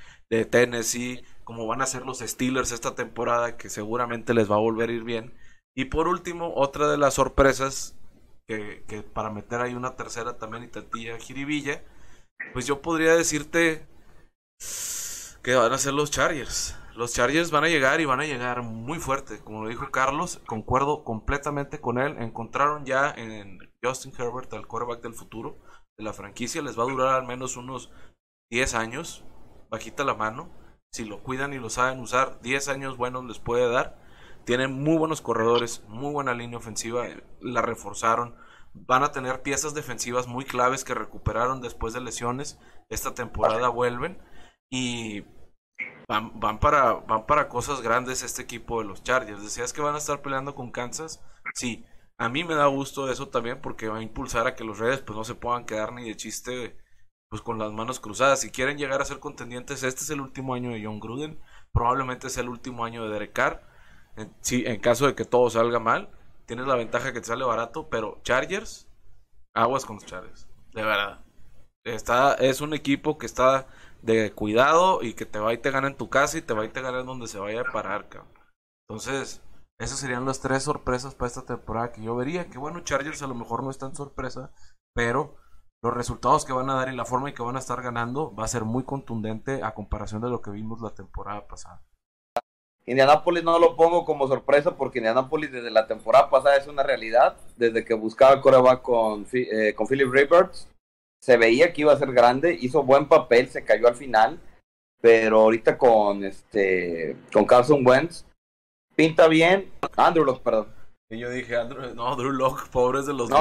Tennessee, 0.51 1.25
como 1.45 1.67
van 1.67 1.83
a 1.83 1.87
ser 1.87 2.05
los 2.05 2.19
Steelers 2.19 2.73
esta 2.73 2.95
temporada, 2.95 3.57
que 3.57 3.69
seguramente 3.69 4.35
les 4.35 4.51
va 4.51 4.57
a 4.57 4.61
volver 4.61 4.91
a 4.91 4.93
ir 4.93 5.05
bien. 5.05 5.35
Y 5.77 5.85
por 5.87 6.09
último, 6.09 6.55
otra 6.57 6.89
de 6.91 6.99
las 6.99 7.15
sorpresas, 7.15 7.97
que, 8.49 8.83
que 8.89 9.03
para 9.03 9.31
meter 9.31 9.61
ahí 9.61 9.75
una 9.75 9.95
tercera 9.95 10.37
también 10.39 10.65
y 10.65 10.69
tantilla 10.69 11.19
jiribilla, 11.19 11.85
pues 12.53 12.67
yo 12.67 12.83
podría 12.83 13.15
decirte 13.15 13.87
que 15.43 15.55
van 15.55 15.73
a 15.73 15.79
ser 15.79 15.93
los 15.95 16.11
Chargers. 16.11 16.77
Los 16.97 17.15
Chargers 17.15 17.51
van 17.51 17.65
a 17.65 17.69
llegar 17.69 18.01
y 18.01 18.05
van 18.05 18.21
a 18.21 18.27
llegar 18.27 18.63
muy 18.63 18.99
fuerte. 18.99 19.39
Como 19.39 19.63
lo 19.63 19.69
dijo 19.69 19.91
Carlos, 19.91 20.41
concuerdo 20.47 21.05
completamente 21.05 21.81
con 21.81 21.99
él. 21.99 22.17
Encontraron 22.19 22.85
ya 22.85 23.11
en 23.11 23.72
Justin 23.83 24.13
Herbert 24.17 24.53
al 24.53 24.67
quarterback 24.67 25.03
del 25.03 25.15
futuro 25.15 25.59
de 25.97 26.05
la 26.05 26.13
franquicia. 26.13 26.63
Les 26.63 26.79
va 26.79 26.85
a 26.85 26.91
durar 26.91 27.15
al 27.15 27.27
menos 27.27 27.57
unos 27.57 27.91
10 28.51 28.75
años, 28.75 29.25
bajita 29.71 30.05
la 30.05 30.15
mano. 30.15 30.51
Si 30.93 31.05
lo 31.05 31.23
cuidan 31.23 31.53
y 31.53 31.59
lo 31.59 31.71
saben 31.71 32.01
usar, 32.01 32.41
10 32.43 32.69
años 32.69 32.97
buenos 32.97 33.25
les 33.25 33.39
puede 33.39 33.69
dar. 33.71 33.99
Tienen 34.45 34.73
muy 34.73 34.97
buenos 34.97 35.21
corredores, 35.21 35.83
muy 35.89 36.13
buena 36.13 36.35
línea 36.35 36.59
ofensiva. 36.59 37.07
La 37.41 37.63
reforzaron. 37.63 38.37
Van 38.75 39.03
a 39.03 39.13
tener 39.13 39.43
piezas 39.43 39.75
defensivas 39.75 40.27
muy 40.27 40.45
claves 40.45 40.85
que 40.85 40.95
recuperaron 40.95 41.61
después 41.61 41.95
de 41.95 42.01
lesiones. 42.01 42.59
Esta 42.89 43.15
temporada 43.15 43.69
vuelven. 43.69 44.23
Y 44.71 45.25
Van, 46.09 46.39
van, 46.41 46.59
para, 46.59 46.95
van 46.95 47.27
para 47.27 47.49
cosas 47.49 47.81
grandes 47.81 48.23
este 48.23 48.43
equipo 48.43 48.81
de 48.81 48.89
los 48.89 49.03
Chargers. 49.03 49.43
¿Decías 49.43 49.73
que 49.73 49.81
van 49.81 49.95
a 49.95 49.99
estar 49.99 50.21
peleando 50.21 50.55
con 50.55 50.71
Kansas? 50.71 51.25
Sí, 51.55 51.87
a 52.23 52.29
mí 52.29 52.45
me 52.45 52.55
da 52.55 52.67
gusto 52.67 53.11
eso 53.11 53.29
también 53.29 53.61
porque 53.61 53.89
va 53.89 53.99
a 53.99 54.03
impulsar 54.03 54.47
a 54.47 54.55
que 54.55 54.63
los 54.63 54.79
Reyes 54.79 55.01
pues 55.01 55.17
no 55.17 55.25
se 55.25 55.35
puedan 55.35 55.65
quedar 55.67 55.93
ni 55.93 56.09
de 56.09 56.17
chiste 56.17 56.79
pues 57.29 57.43
con 57.43 57.59
las 57.59 57.73
manos 57.73 57.99
cruzadas. 57.99 58.41
Si 58.41 58.51
quieren 58.53 58.79
llegar 58.79 59.03
a 59.03 59.05
ser 59.05 59.19
contendientes, 59.19 59.83
este 59.83 60.03
es 60.03 60.11
el 60.11 60.21
último 60.21 60.55
año 60.55 60.71
de 60.71 60.85
John 60.85 61.01
Gruden, 61.01 61.41
probablemente 61.73 62.29
es 62.29 62.37
el 62.37 62.49
último 62.49 62.85
año 62.85 63.05
de 63.05 63.11
Derek 63.11 63.33
Carr. 63.33 63.63
En, 64.17 64.33
en 64.51 64.81
caso 64.81 65.07
de 65.07 65.17
que 65.17 65.25
todo 65.25 65.51
salga 65.51 65.81
mal, 65.81 66.11
tienes 66.47 66.67
la 66.67 66.77
ventaja 66.77 67.13
que 67.13 67.21
te 67.21 67.27
sale 67.27 67.45
barato, 67.45 67.89
pero 67.89 68.21
Chargers, 68.23 68.87
aguas 69.53 69.85
con 69.85 69.97
los 69.97 70.07
Chargers, 70.07 70.47
de 70.75 70.85
verdad. 70.85 71.25
Está, 71.85 72.35
es 72.35 72.61
un 72.61 72.73
equipo 72.73 73.19
que 73.19 73.27
está 73.27 73.67
de 74.03 74.31
cuidado 74.33 75.03
y 75.03 75.15
que 75.15 75.27
te 75.27 75.41
va 75.41 75.53
y 75.55 75.59
te 75.59 75.73
gana 75.73 75.89
en 75.89 75.97
tu 75.97 76.09
casa 76.09 76.39
y 76.39 76.43
te 76.43 76.55
va 76.55 76.65
y 76.65 76.69
te 76.69 76.83
gana 76.83 77.01
en 77.01 77.07
donde 77.07 77.27
se 77.27 77.41
vaya 77.41 77.63
a 77.63 77.73
parar, 77.73 78.09
cabrón. 78.09 78.31
Entonces, 78.89 79.43
esas 79.83 79.99
serían 79.99 80.25
las 80.25 80.41
tres 80.41 80.63
sorpresas 80.63 81.15
para 81.15 81.27
esta 81.27 81.45
temporada 81.45 81.93
que 81.93 82.03
yo 82.03 82.15
vería. 82.15 82.49
Que 82.49 82.59
bueno, 82.59 82.81
Chargers 82.81 83.23
a 83.23 83.27
lo 83.27 83.35
mejor 83.35 83.65
no 83.65 83.71
es 83.71 83.79
tan 83.79 83.95
sorpresa, 83.97 84.53
pero 84.95 85.37
los 85.83 85.93
resultados 85.93 86.45
que 86.45 86.53
van 86.53 86.71
a 86.71 86.75
dar 86.75 86.93
y 86.93 86.97
la 86.97 87.05
forma 87.05 87.29
en 87.29 87.35
que 87.35 87.43
van 87.43 87.57
a 87.57 87.59
estar 87.59 87.83
ganando 87.83 88.33
va 88.35 88.45
a 88.45 88.49
ser 88.49 88.63
muy 88.63 88.85
contundente 88.85 89.65
a 89.65 89.75
comparación 89.75 90.23
de 90.23 90.31
lo 90.31 90.41
que 90.41 90.53
vimos 90.53 90.81
la 90.81 90.95
temporada 90.95 91.49
pasada. 91.49 91.83
Indianapolis 92.87 93.43
no 93.43 93.59
lo 93.59 93.77
pongo 93.77 94.05
como 94.05 94.29
sorpresa 94.29 94.77
porque 94.77 94.99
Indianapolis 94.99 95.51
desde 95.51 95.71
la 95.71 95.87
temporada 95.89 96.31
pasada 96.31 96.57
es 96.57 96.69
una 96.69 96.85
realidad. 96.85 97.37
Desde 97.57 97.85
que 97.85 97.95
buscaba 97.95 98.41
coreback 98.41 98.83
con, 98.83 99.27
eh, 99.33 99.75
con 99.75 99.89
Philip 99.89 100.13
Rivers, 100.13 100.69
se 101.21 101.37
veía 101.37 101.73
que 101.73 101.81
iba 101.81 101.93
a 101.93 101.99
ser 101.99 102.13
grande, 102.13 102.57
hizo 102.61 102.85
buen 102.85 103.09
papel, 103.09 103.49
se 103.49 103.65
cayó 103.65 103.89
al 103.89 103.95
final, 103.97 104.41
pero 105.01 105.41
ahorita 105.41 105.77
con 105.77 106.25
este 106.25 107.17
con 107.33 107.45
Carson 107.45 107.85
Wentz 107.85 108.25
pinta 108.95 109.29
bien, 109.29 109.73
Andrew 109.97 110.25
Locke, 110.25 110.43
perdón. 110.43 110.69
Y 111.11 111.19
yo 111.19 111.29
dije, 111.29 111.57
Andrew, 111.57 111.95
no, 111.95 112.17
Drew 112.17 112.31
Locke, 112.31 112.69
pobres 112.71 113.05
de 113.05 113.13
los 113.13 113.29
no, 113.29 113.37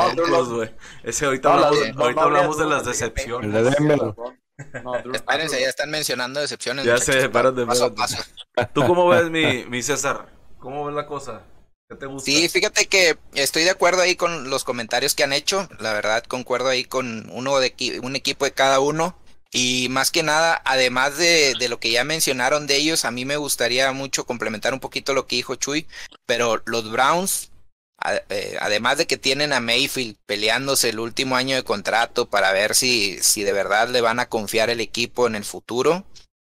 güey. 0.50 0.72
Ese 1.04 1.26
ahorita 1.26 1.54
hablamos, 1.54 1.80
ahorita 1.98 2.22
hablamos 2.22 2.58
de 2.58 2.66
las 2.66 2.86
decepciones. 2.86 3.50
No, 4.84 4.96
Espérense, 5.14 5.60
ya 5.60 5.70
están 5.70 5.90
mencionando 5.90 6.42
decepciones. 6.42 6.86
Ya 6.86 6.98
se 6.98 7.30
paran 7.30 7.56
de 7.56 7.66
paso, 7.66 7.96
paso. 7.96 8.22
¿Tú 8.74 8.86
cómo 8.86 9.08
ves 9.08 9.30
mi, 9.30 9.66
mi 9.66 9.82
César? 9.82 10.28
¿Cómo 10.60 10.86
ves 10.86 10.96
la 10.96 11.08
cosa? 11.08 11.44
Sí, 12.20 12.48
fíjate 12.48 12.88
que 12.88 13.18
estoy 13.34 13.64
de 13.64 13.70
acuerdo 13.70 14.02
ahí 14.02 14.16
con 14.16 14.50
los 14.50 14.64
comentarios 14.64 15.14
que 15.14 15.24
han 15.24 15.34
hecho. 15.34 15.68
La 15.80 15.94
verdad, 15.94 16.24
concuerdo 16.24 16.70
ahí 16.70 16.86
con 16.86 17.30
uno 17.32 17.60
de 17.60 17.74
un 18.02 18.16
equipo 18.16 18.46
de 18.46 18.54
cada 18.54 18.80
uno. 18.80 19.18
Y 19.52 19.88
más 19.90 20.12
que 20.12 20.24
nada, 20.24 20.62
además 20.64 21.18
de, 21.18 21.56
de, 21.60 21.68
lo 21.68 21.80
que 21.80 21.92
ya 21.92 22.06
mencionaron 22.06 22.68
de 22.68 22.78
ellos, 22.78 23.04
a 23.04 23.12
mí 23.12 23.26
me 23.26 23.36
gustaría 23.36 23.92
mucho 23.92 24.26
complementar 24.26 24.74
un 24.74 24.80
poquito 24.80 25.14
lo 25.14 25.28
que 25.28 25.36
dijo 25.36 25.56
Chuy. 25.56 25.88
Pero 26.26 26.62
los 26.66 26.90
Browns, 26.90 27.52
eh, 28.30 28.58
además 28.62 28.98
de 28.98 29.08
que 29.08 29.18
tienen 29.18 29.52
a 29.52 29.60
Mayfield 29.60 30.16
peleándose 30.26 30.90
el 30.90 31.00
último 31.00 31.36
año 31.36 31.56
de 31.56 31.64
contrato 31.64 32.30
para 32.30 32.54
ver 32.54 32.76
si, 32.76 33.20
si 33.22 33.44
de 33.44 33.52
verdad 33.52 33.90
le 33.90 34.02
van 34.02 34.20
a 34.20 34.30
confiar 34.30 34.70
el 34.70 34.80
equipo 34.80 35.28
en 35.28 35.36
el 35.36 35.44
futuro, 35.44 36.06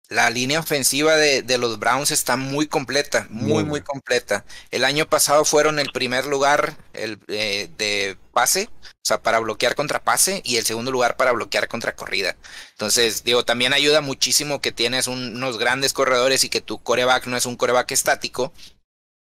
la 0.10 0.30
línea 0.30 0.60
ofensiva 0.60 1.16
de, 1.16 1.58
los 1.58 1.80
Browns 1.80 2.12
está 2.12 2.38
muy 2.38 2.68
completa, 2.68 3.28
muy, 3.30 3.64
muy, 3.64 3.82
completa. 3.82 4.46
El 4.72 4.86
año 4.86 5.08
pasado 5.08 5.44
fueron 5.44 5.80
el 5.80 5.92
primer 5.92 6.26
lugar 6.26 6.78
el, 6.94 7.20
eh, 7.28 7.70
de 7.78 8.18
pase, 8.32 8.70
o 9.04 9.06
sea, 9.06 9.22
para 9.22 9.40
bloquear 9.40 9.76
contra 9.76 10.02
pase, 10.02 10.42
y 10.46 10.56
el 10.56 10.66
segundo 10.66 10.90
lugar 10.90 11.18
para 11.18 11.34
bloquear 11.34 11.68
contra 11.68 11.94
corrida. 11.94 12.38
Entonces, 12.72 13.26
digo, 13.26 13.44
también 13.44 13.74
ayuda 13.74 14.00
muchísimo 14.00 14.62
que 14.62 14.72
tienes 14.72 15.08
unos 15.08 15.58
grandes 15.58 15.92
corredores 15.92 16.46
y 16.46 16.50
que 16.50 16.62
tu 16.62 16.82
coreback 16.82 17.28
no 17.28 17.36
es 17.36 17.46
un 17.46 17.58
coreback 17.58 17.92
estático, 17.92 18.54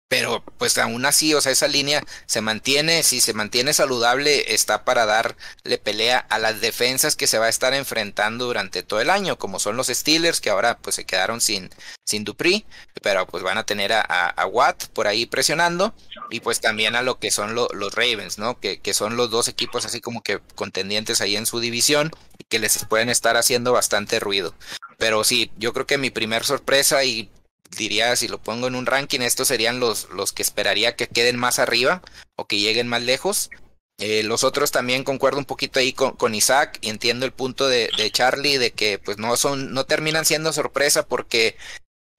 pero 0.08 0.42
pues 0.56 0.78
aún 0.78 1.04
así, 1.04 1.34
o 1.34 1.40
sea, 1.40 1.52
esa 1.52 1.68
línea 1.68 2.02
se 2.26 2.40
mantiene, 2.40 3.02
si 3.02 3.20
se 3.20 3.34
mantiene 3.34 3.74
saludable, 3.74 4.54
está 4.54 4.84
para 4.84 5.04
darle 5.04 5.78
pelea 5.82 6.18
a 6.18 6.38
las 6.38 6.60
defensas 6.60 7.14
que 7.14 7.26
se 7.26 7.38
va 7.38 7.46
a 7.46 7.50
estar 7.50 7.74
enfrentando 7.74 8.46
durante 8.46 8.82
todo 8.82 9.00
el 9.00 9.10
año, 9.10 9.38
como 9.38 9.58
son 9.58 9.76
los 9.76 9.88
Steelers, 9.88 10.40
que 10.40 10.50
ahora 10.50 10.78
pues 10.78 10.96
se 10.96 11.04
quedaron 11.04 11.42
sin, 11.42 11.68
sin 12.04 12.24
Dupri, 12.24 12.64
pero 13.02 13.26
pues 13.26 13.42
van 13.42 13.58
a 13.58 13.66
tener 13.66 13.92
a, 13.92 14.00
a, 14.00 14.46
Watt 14.46 14.86
por 14.88 15.06
ahí 15.06 15.26
presionando, 15.26 15.94
y 16.30 16.40
pues 16.40 16.60
también 16.60 16.96
a 16.96 17.02
lo 17.02 17.18
que 17.18 17.30
son 17.30 17.54
los 17.54 17.94
Ravens, 17.94 18.38
¿no? 18.38 18.58
Que, 18.58 18.80
que 18.80 18.94
son 18.94 19.16
los 19.16 19.30
dos 19.30 19.46
equipos 19.48 19.84
así 19.84 20.00
como 20.00 20.22
que 20.22 20.40
contendientes 20.54 21.20
ahí 21.20 21.36
en 21.36 21.46
su 21.46 21.60
división, 21.60 22.10
y 22.38 22.44
que 22.44 22.58
les 22.58 22.82
pueden 22.86 23.10
estar 23.10 23.36
haciendo 23.36 23.72
bastante 23.72 24.20
ruido. 24.20 24.54
Pero 24.96 25.22
sí, 25.22 25.52
yo 25.58 25.72
creo 25.72 25.86
que 25.86 25.98
mi 25.98 26.10
primer 26.10 26.44
sorpresa 26.44 27.04
y 27.04 27.30
diría, 27.76 28.14
si 28.16 28.28
lo 28.28 28.38
pongo 28.38 28.66
en 28.66 28.74
un 28.74 28.86
ranking, 28.86 29.20
estos 29.20 29.48
serían 29.48 29.80
los, 29.80 30.08
los 30.10 30.32
que 30.32 30.42
esperaría 30.42 30.96
que 30.96 31.08
queden 31.08 31.36
más 31.36 31.58
arriba 31.58 32.02
o 32.36 32.46
que 32.46 32.58
lleguen 32.58 32.88
más 32.88 33.02
lejos. 33.02 33.50
Eh, 33.98 34.22
los 34.22 34.44
otros 34.44 34.70
también 34.70 35.02
concuerdo 35.02 35.38
un 35.38 35.44
poquito 35.44 35.80
ahí 35.80 35.92
con, 35.92 36.12
con 36.12 36.34
Isaac 36.34 36.78
y 36.80 36.88
entiendo 36.88 37.26
el 37.26 37.32
punto 37.32 37.68
de, 37.68 37.90
de, 37.96 38.10
Charlie 38.12 38.56
de 38.56 38.70
que 38.70 39.00
pues 39.00 39.18
no 39.18 39.36
son, 39.36 39.72
no 39.72 39.86
terminan 39.86 40.24
siendo 40.24 40.52
sorpresa 40.52 41.06
porque 41.06 41.56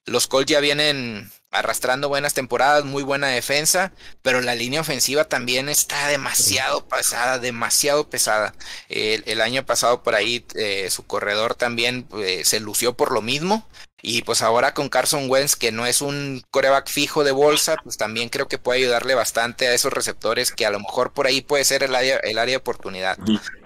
los 0.06 0.28
Colts 0.28 0.52
ya 0.52 0.60
vienen 0.60 1.32
arrastrando 1.52 2.10
buenas 2.10 2.34
temporadas, 2.34 2.86
muy 2.86 3.04
buena 3.04 3.28
defensa, 3.28 3.92
pero 4.22 4.42
la 4.42 4.56
línea 4.56 4.82
ofensiva 4.82 5.26
también 5.26 5.70
está 5.70 6.08
demasiado 6.08 6.88
pesada, 6.88 7.40
demasiado 7.40 8.10
pesada. 8.10 8.54
El, 8.90 9.42
año 9.42 9.66
pasado 9.66 10.04
por 10.04 10.16
ahí 10.16 10.46
eh, 10.56 10.90
su 10.90 11.06
corredor 11.06 11.56
también 11.56 12.08
eh, 12.18 12.44
se 12.46 12.60
lució 12.60 12.94
por 12.94 13.12
lo 13.12 13.22
mismo. 13.22 13.68
Y 14.02 14.22
pues 14.22 14.42
ahora 14.42 14.74
con 14.74 14.90
Carson 14.90 15.30
Wentz, 15.30 15.56
que 15.56 15.72
no 15.72 15.86
es 15.86 16.02
un 16.02 16.44
coreback 16.52 16.90
fijo 16.90 17.24
de 17.24 17.32
bolsa, 17.32 17.76
pues 17.84 17.98
también 17.98 18.30
creo 18.30 18.48
que 18.48 18.58
puede 18.58 18.80
ayudarle 18.80 19.16
bastante 19.16 19.68
a 19.68 19.74
esos 19.74 19.92
receptores 19.92 20.52
que 20.52 20.66
a 20.66 20.72
lo 20.72 20.80
mejor 20.80 21.12
por 21.12 21.28
ahí 21.28 21.42
puede 21.42 21.66
ser 21.66 21.84
el 21.84 21.96
área, 21.96 22.18
el 22.18 22.38
área 22.38 22.54
de 22.54 22.58
oportunidad. 22.58 23.18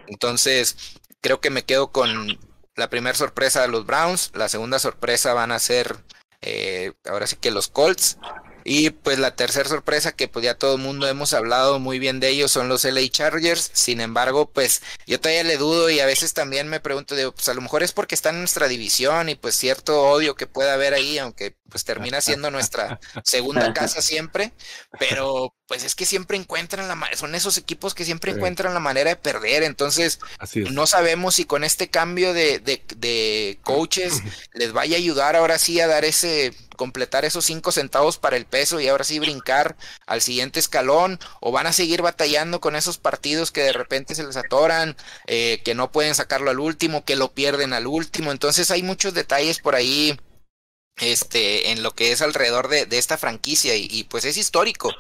Entonces, 0.08 0.76
creo 1.22 1.40
que 1.40 1.50
me 1.50 1.64
quedo 1.64 1.92
con 1.92 2.40
la 2.76 2.90
primera 2.90 3.16
sorpresa 3.16 3.62
de 3.62 3.68
los 3.68 3.86
Browns, 3.86 4.32
la 4.34 4.50
segunda 4.50 4.80
sorpresa 4.80 5.34
van 5.34 5.52
a 5.52 5.60
ser 5.60 5.98
eh, 6.42 6.94
ahora 7.06 7.28
sí 7.28 7.38
que 7.38 7.52
los 7.52 7.68
Colts. 7.70 8.18
Y 8.64 8.92
pues 8.92 9.20
la 9.20 9.36
tercera 9.36 9.68
sorpresa 9.68 10.14
que 10.14 10.28
pues 10.28 10.46
ya 10.46 10.56
todo 10.56 10.76
el 10.76 10.82
mundo 10.82 11.08
hemos 11.08 11.34
hablado 11.34 11.80
muy 11.80 12.00
bien 12.00 12.20
de 12.20 12.30
ellos 12.30 12.52
son 12.52 12.70
los 12.70 12.86
LA 12.86 13.08
Chargers. 13.10 13.72
Sin 13.74 14.02
embargo, 14.02 14.50
pues 14.50 14.82
yo 15.06 15.20
todavía 15.20 15.44
le 15.44 15.58
dudo 15.58 15.90
y 15.90 16.00
a 16.00 16.06
veces 16.06 16.34
también 16.34 16.68
me 16.68 16.80
pregunto, 16.80 17.16
digo, 17.16 17.32
pues 17.34 17.48
a 17.50 17.54
lo 17.54 17.62
mejor 17.62 17.84
es 17.84 17.92
porque 17.92 18.16
están 18.16 18.36
en 18.36 18.42
nuestra 18.42 18.68
división 18.68 19.30
y 19.30 19.36
pues 19.36 19.56
cierto 19.56 20.02
odio 20.02 20.36
que 20.36 20.48
pueda 20.48 20.74
haber 20.74 20.94
ahí, 20.94 21.18
aunque 21.18 21.56
pues 21.70 21.84
termina 21.84 22.22
siendo 22.22 22.52
nuestra 22.52 23.00
segunda 23.24 23.74
casa 23.74 24.02
siempre, 24.02 24.54
pero 25.00 25.56
pues 25.68 25.84
es 25.84 25.96
que 25.96 26.06
siempre 26.06 26.38
encuentran 26.38 26.88
la 26.88 26.96
manera, 26.96 27.18
son 27.18 27.36
esos 27.36 27.58
equipos 27.58 27.94
que 27.94 28.06
siempre 28.06 28.32
encuentran 28.32 28.74
la 28.74 28.80
manera 28.80 29.12
de 29.12 29.16
perder, 29.16 29.64
entonces 29.64 30.20
no 30.72 30.88
sabemos 30.88 31.36
si 31.36 31.46
con 31.46 31.64
este 31.64 31.90
cambio 31.90 32.34
de, 32.34 32.60
de, 32.60 32.84
de 32.98 33.60
coaches 33.64 34.22
les 34.54 34.74
vaya 34.74 34.96
a 34.96 35.00
ayudar 35.00 35.36
ahora 35.36 35.58
sí 35.58 35.80
a 35.80 35.88
dar 35.88 36.06
ese 36.06 36.54
completar 36.76 37.24
esos 37.26 37.46
cinco 37.46 37.72
centavos 37.72 38.18
para 38.18 38.36
el 38.36 38.46
peso 38.46 38.80
y 38.80 38.88
ahora 38.88 39.04
sí 39.04 39.20
brincar 39.20 39.78
al 40.06 40.22
siguiente 40.22 40.60
escalón 40.60 41.20
o 41.40 41.52
van 41.52 41.68
a 41.68 41.74
seguir 41.74 42.02
batallando 42.02 42.60
con 42.60 42.76
esos 42.76 42.98
partidos 42.98 43.52
que 43.52 43.62
de 43.62 43.74
repente 43.74 44.16
se 44.16 44.24
les 44.24 44.36
atoran, 44.38 44.98
eh, 45.28 45.62
que 45.64 45.76
no 45.76 45.92
pueden 45.92 46.16
sacarlo 46.16 46.52
al 46.52 46.60
último, 46.60 47.06
que 47.06 47.16
lo 47.16 47.34
pierden 47.34 47.74
al 47.74 47.88
último. 47.88 48.32
Entonces 48.32 48.72
hay 48.72 48.84
muchos 48.84 49.14
detalles 49.14 49.60
por 49.60 49.76
ahí 49.76 50.18
este, 50.98 51.72
en 51.72 51.84
lo 51.84 51.92
que 51.92 52.12
es 52.12 52.22
alrededor 52.22 52.68
de, 52.68 52.88
esta 52.92 53.18
franquicia 53.18 53.76
y, 53.76 54.04
pues 54.06 54.26
es 54.26 54.38
histórico, 54.38 54.94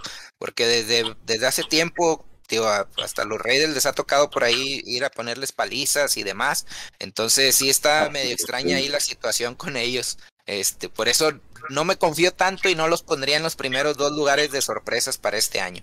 porque 0.43 0.67
desde, 0.67 1.15
desde 1.25 1.47
hace 1.47 1.63
tiempo 1.63 2.25
Digo, 2.49 2.67
hasta 3.01 3.23
los 3.23 3.39
Raiders 3.39 3.73
les 3.73 3.85
ha 3.85 3.93
tocado 3.93 4.29
por 4.29 4.43
ahí 4.43 4.81
ir 4.85 5.05
a 5.05 5.09
ponerles 5.09 5.53
palizas 5.53 6.17
y 6.17 6.23
demás. 6.23 6.67
Entonces 6.99 7.55
sí 7.55 7.69
está 7.69 8.09
medio 8.09 8.33
extraña 8.33 8.75
ahí 8.75 8.89
la 8.89 8.99
situación 8.99 9.55
con 9.55 9.77
ellos. 9.77 10.19
Este, 10.45 10.89
por 10.89 11.07
eso 11.07 11.31
no 11.69 11.85
me 11.85 11.95
confío 11.95 12.33
tanto 12.33 12.67
y 12.67 12.75
no 12.75 12.89
los 12.89 13.03
pondría 13.03 13.37
en 13.37 13.43
los 13.43 13.55
primeros 13.55 13.95
dos 13.95 14.11
lugares 14.11 14.51
de 14.51 14.61
sorpresas 14.61 15.17
para 15.17 15.37
este 15.37 15.61
año. 15.61 15.81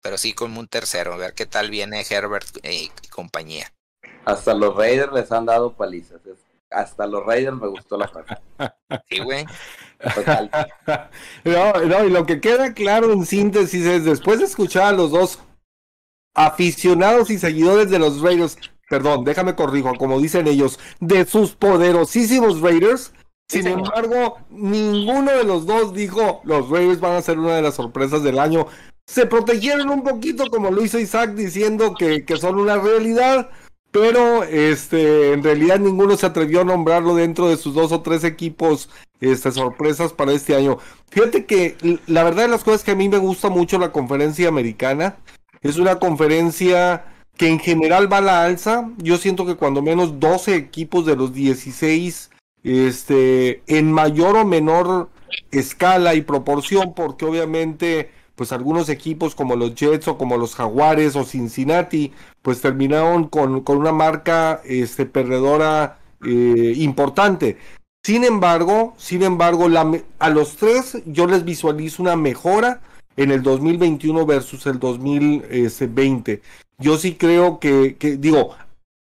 Pero 0.00 0.16
sí 0.16 0.32
como 0.32 0.60
un 0.60 0.66
tercero, 0.66 1.12
a 1.12 1.18
ver 1.18 1.34
qué 1.34 1.44
tal 1.44 1.68
viene 1.68 2.06
Herbert 2.08 2.64
y, 2.64 2.90
compañía. 3.10 3.70
Hasta 4.24 4.54
los 4.54 4.74
Raiders 4.74 5.12
les 5.12 5.30
han 5.30 5.44
dado 5.44 5.74
palizas. 5.74 6.22
Hasta 6.70 7.06
los 7.06 7.24
Raiders 7.24 7.58
me 7.58 7.68
gustó 7.68 7.98
la 7.98 8.08
frase. 8.08 8.38
Sí, 9.10 9.20
güey. 9.20 9.44
no, 11.44 11.72
no, 11.86 12.04
y 12.04 12.10
lo 12.10 12.26
que 12.26 12.40
queda 12.40 12.74
claro 12.74 13.12
en 13.12 13.26
síntesis 13.26 13.84
es, 13.86 14.04
después 14.04 14.38
de 14.38 14.46
escuchar 14.46 14.84
a 14.84 14.92
los 14.92 15.10
dos 15.10 15.38
aficionados 16.34 17.30
y 17.30 17.38
seguidores 17.38 17.90
de 17.90 17.98
los 17.98 18.20
Raiders, 18.20 18.58
perdón, 18.88 19.24
déjame 19.24 19.54
corrijo, 19.54 19.94
como 19.94 20.20
dicen 20.20 20.46
ellos, 20.46 20.78
de 21.00 21.24
sus 21.24 21.52
poderosísimos 21.52 22.60
Raiders, 22.60 23.12
sin 23.48 23.66
embargo, 23.66 24.38
ninguno 24.50 25.30
de 25.30 25.44
los 25.44 25.66
dos 25.66 25.92
dijo 25.92 26.40
los 26.44 26.70
Raiders 26.70 27.00
van 27.00 27.16
a 27.16 27.22
ser 27.22 27.38
una 27.38 27.56
de 27.56 27.62
las 27.62 27.74
sorpresas 27.74 28.22
del 28.22 28.38
año. 28.38 28.66
Se 29.06 29.26
protegieron 29.26 29.90
un 29.90 30.02
poquito, 30.02 30.50
como 30.50 30.70
lo 30.70 30.82
hizo 30.82 30.98
Isaac, 30.98 31.34
diciendo 31.34 31.94
que, 31.94 32.24
que 32.24 32.38
son 32.38 32.58
una 32.58 32.78
realidad, 32.78 33.50
pero 33.90 34.44
este, 34.44 35.34
en 35.34 35.44
realidad 35.44 35.78
ninguno 35.78 36.16
se 36.16 36.26
atrevió 36.26 36.62
a 36.62 36.64
nombrarlo 36.64 37.14
dentro 37.14 37.48
de 37.48 37.58
sus 37.58 37.74
dos 37.74 37.92
o 37.92 38.00
tres 38.00 38.24
equipos 38.24 38.88
este, 39.24 39.52
sorpresas 39.52 40.12
para 40.12 40.32
este 40.32 40.54
año. 40.54 40.78
Fíjate 41.10 41.46
que 41.46 41.76
la 42.06 42.24
verdad 42.24 42.44
de 42.44 42.48
las 42.48 42.64
cosas 42.64 42.84
que 42.84 42.92
a 42.92 42.96
mí 42.96 43.08
me 43.08 43.18
gusta 43.18 43.48
mucho 43.48 43.78
la 43.78 43.92
conferencia 43.92 44.48
americana. 44.48 45.16
Es 45.62 45.78
una 45.78 45.98
conferencia 45.98 47.04
que 47.36 47.48
en 47.48 47.58
general 47.58 48.12
va 48.12 48.18
a 48.18 48.22
la 48.22 48.44
alza. 48.44 48.90
Yo 48.98 49.16
siento 49.16 49.46
que 49.46 49.56
cuando 49.56 49.82
menos 49.82 50.20
12 50.20 50.56
equipos 50.56 51.06
de 51.06 51.16
los 51.16 51.32
16 51.32 52.30
este, 52.62 53.62
en 53.66 53.92
mayor 53.92 54.36
o 54.36 54.44
menor 54.44 55.10
escala 55.50 56.14
y 56.14 56.22
proporción, 56.22 56.94
porque 56.94 57.24
obviamente, 57.24 58.10
pues 58.34 58.52
algunos 58.52 58.88
equipos 58.88 59.34
como 59.34 59.56
los 59.56 59.74
Jets 59.74 60.08
o 60.08 60.18
como 60.18 60.36
los 60.36 60.54
Jaguares 60.54 61.16
o 61.16 61.24
Cincinnati, 61.24 62.12
pues 62.42 62.60
terminaron 62.60 63.28
con, 63.28 63.62
con 63.62 63.78
una 63.78 63.92
marca 63.92 64.60
este, 64.64 65.06
perdedora 65.06 65.98
eh, 66.24 66.74
importante. 66.76 67.58
Sin 68.04 68.22
embargo, 68.22 68.94
sin 68.98 69.22
embargo, 69.22 69.70
la, 69.70 69.90
a 70.18 70.28
los 70.28 70.56
tres 70.56 71.02
yo 71.06 71.26
les 71.26 71.44
visualizo 71.46 72.02
una 72.02 72.16
mejora 72.16 72.82
en 73.16 73.30
el 73.30 73.42
2021 73.42 74.26
versus 74.26 74.66
el 74.66 74.78
2020. 74.78 76.42
Yo 76.76 76.98
sí 76.98 77.14
creo 77.14 77.60
que, 77.60 77.96
que 77.96 78.18
digo, 78.18 78.54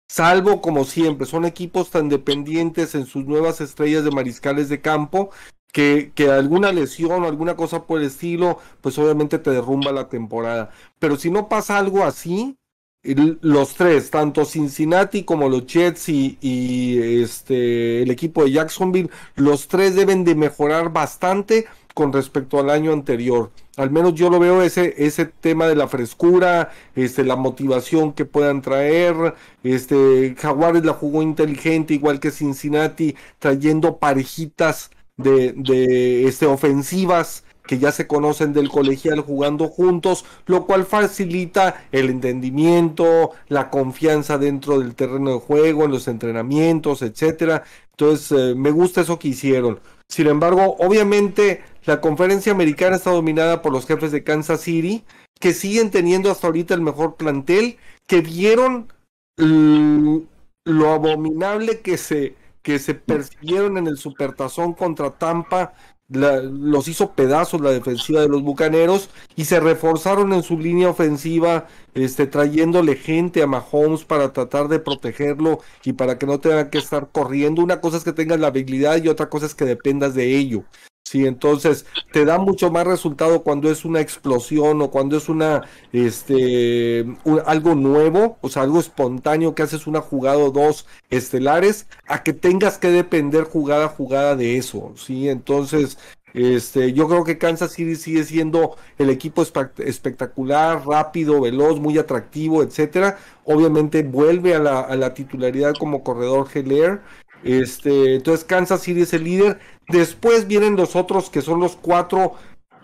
salvo 0.08 0.60
como 0.60 0.84
siempre, 0.84 1.26
son 1.26 1.44
equipos 1.44 1.90
tan 1.90 2.08
dependientes 2.08 2.94
en 2.94 3.06
sus 3.06 3.24
nuevas 3.24 3.60
estrellas 3.60 4.04
de 4.04 4.12
mariscales 4.12 4.68
de 4.68 4.80
campo 4.80 5.30
que, 5.72 6.12
que, 6.14 6.30
alguna 6.30 6.70
lesión 6.70 7.24
o 7.24 7.26
alguna 7.26 7.56
cosa 7.56 7.86
por 7.86 8.00
el 8.00 8.06
estilo, 8.06 8.58
pues 8.82 8.98
obviamente 8.98 9.40
te 9.40 9.50
derrumba 9.50 9.90
la 9.90 10.08
temporada. 10.08 10.70
Pero 11.00 11.16
si 11.16 11.28
no 11.28 11.48
pasa 11.48 11.76
algo 11.76 12.04
así, 12.04 12.56
los 13.02 13.74
tres, 13.74 14.10
tanto 14.10 14.44
Cincinnati 14.44 15.24
como 15.24 15.48
los 15.48 15.66
Jets 15.66 16.08
y, 16.08 16.98
este, 17.22 18.02
el 18.02 18.10
equipo 18.10 18.44
de 18.44 18.52
Jacksonville, 18.52 19.10
los 19.34 19.66
tres 19.66 19.96
deben 19.96 20.24
de 20.24 20.34
mejorar 20.36 20.92
bastante 20.92 21.66
con 21.94 22.12
respecto 22.12 22.60
al 22.60 22.70
año 22.70 22.92
anterior. 22.92 23.50
Al 23.76 23.90
menos 23.90 24.14
yo 24.14 24.30
lo 24.30 24.38
veo 24.38 24.62
ese, 24.62 24.94
ese 24.98 25.26
tema 25.26 25.66
de 25.66 25.74
la 25.74 25.88
frescura, 25.88 26.70
este, 26.94 27.24
la 27.24 27.36
motivación 27.36 28.12
que 28.12 28.24
puedan 28.24 28.62
traer. 28.62 29.34
Este, 29.62 30.34
Jaguares 30.38 30.84
la 30.84 30.92
jugó 30.92 31.22
inteligente, 31.22 31.94
igual 31.94 32.20
que 32.20 32.30
Cincinnati, 32.30 33.16
trayendo 33.38 33.98
parejitas 33.98 34.90
de, 35.16 35.52
de 35.52 36.26
este, 36.28 36.46
ofensivas 36.46 37.44
que 37.66 37.78
ya 37.78 37.92
se 37.92 38.06
conocen 38.06 38.52
del 38.52 38.68
colegial 38.68 39.20
jugando 39.20 39.68
juntos, 39.68 40.24
lo 40.46 40.66
cual 40.66 40.84
facilita 40.84 41.84
el 41.92 42.10
entendimiento, 42.10 43.30
la 43.48 43.70
confianza 43.70 44.38
dentro 44.38 44.80
del 44.80 44.94
terreno 44.94 45.32
de 45.32 45.40
juego, 45.40 45.84
en 45.84 45.92
los 45.92 46.08
entrenamientos, 46.08 47.02
etcétera. 47.02 47.64
Entonces, 47.90 48.32
eh, 48.32 48.54
me 48.54 48.70
gusta 48.70 49.02
eso 49.02 49.18
que 49.18 49.28
hicieron. 49.28 49.80
Sin 50.08 50.26
embargo, 50.26 50.76
obviamente 50.78 51.62
la 51.84 52.00
conferencia 52.00 52.52
americana 52.52 52.96
está 52.96 53.10
dominada 53.10 53.62
por 53.62 53.72
los 53.72 53.86
jefes 53.86 54.12
de 54.12 54.22
Kansas 54.22 54.60
City, 54.60 55.04
que 55.40 55.54
siguen 55.54 55.90
teniendo 55.90 56.30
hasta 56.30 56.46
ahorita 56.46 56.74
el 56.74 56.82
mejor 56.82 57.16
plantel, 57.16 57.78
que 58.06 58.20
vieron 58.20 58.92
lo 59.36 60.90
abominable 60.90 61.80
que 61.80 61.96
se, 61.96 62.36
que 62.62 62.78
se 62.78 62.94
persiguieron 62.94 63.78
en 63.78 63.86
el 63.86 63.96
supertazón 63.96 64.74
contra 64.74 65.10
Tampa 65.10 65.74
los 66.08 66.88
hizo 66.88 67.12
pedazos 67.12 67.60
la 67.60 67.70
defensiva 67.70 68.20
de 68.20 68.28
los 68.28 68.42
Bucaneros 68.42 69.08
y 69.36 69.46
se 69.46 69.60
reforzaron 69.60 70.32
en 70.32 70.42
su 70.42 70.58
línea 70.58 70.90
ofensiva, 70.90 71.68
este, 71.94 72.26
trayéndole 72.26 72.96
gente 72.96 73.42
a 73.42 73.46
Mahomes 73.46 74.04
para 74.04 74.32
tratar 74.32 74.68
de 74.68 74.78
protegerlo 74.78 75.60
y 75.84 75.94
para 75.94 76.18
que 76.18 76.26
no 76.26 76.38
tenga 76.40 76.70
que 76.70 76.78
estar 76.78 77.08
corriendo. 77.10 77.62
Una 77.62 77.80
cosa 77.80 77.96
es 77.96 78.04
que 78.04 78.12
tengas 78.12 78.40
la 78.40 78.48
habilidad 78.48 79.02
y 79.02 79.08
otra 79.08 79.28
cosa 79.28 79.46
es 79.46 79.54
que 79.54 79.64
dependas 79.64 80.14
de 80.14 80.36
ello. 80.36 80.64
Sí, 81.12 81.26
entonces 81.26 81.84
te 82.10 82.24
da 82.24 82.38
mucho 82.38 82.70
más 82.70 82.86
resultado 82.86 83.42
cuando 83.42 83.70
es 83.70 83.84
una 83.84 84.00
explosión 84.00 84.80
o 84.80 84.90
cuando 84.90 85.18
es 85.18 85.28
una, 85.28 85.60
este, 85.92 87.04
algo 87.44 87.74
nuevo, 87.74 88.38
o 88.40 88.48
sea, 88.48 88.62
algo 88.62 88.80
espontáneo 88.80 89.54
que 89.54 89.62
haces 89.62 89.86
una 89.86 90.00
jugada 90.00 90.38
o 90.38 90.50
dos 90.50 90.86
estelares, 91.10 91.86
a 92.06 92.22
que 92.22 92.32
tengas 92.32 92.78
que 92.78 92.88
depender 92.88 93.44
jugada 93.44 93.84
a 93.84 93.88
jugada 93.88 94.36
de 94.36 94.56
eso, 94.56 94.94
sí, 94.96 95.28
entonces, 95.28 95.98
este, 96.32 96.94
yo 96.94 97.06
creo 97.08 97.24
que 97.24 97.36
Kansas 97.36 97.72
City 97.72 97.96
sigue 97.96 98.24
siendo 98.24 98.78
el 98.96 99.10
equipo 99.10 99.42
espectacular, 99.42 100.86
rápido, 100.86 101.42
veloz, 101.42 101.78
muy 101.78 101.98
atractivo, 101.98 102.62
etcétera. 102.62 103.18
Obviamente 103.44 104.02
vuelve 104.02 104.54
a 104.54 104.58
la, 104.58 105.12
titularidad 105.12 105.74
como 105.78 106.02
corredor 106.02 106.48
Heller 106.54 107.02
este, 107.42 108.14
entonces 108.14 108.44
Kansas 108.44 108.82
City 108.82 109.02
es 109.02 109.12
el 109.12 109.24
líder. 109.24 109.58
Después 109.92 110.46
vienen 110.46 110.74
los 110.74 110.96
otros 110.96 111.28
que 111.28 111.42
son 111.42 111.60
los 111.60 111.76
cuatro, 111.76 112.32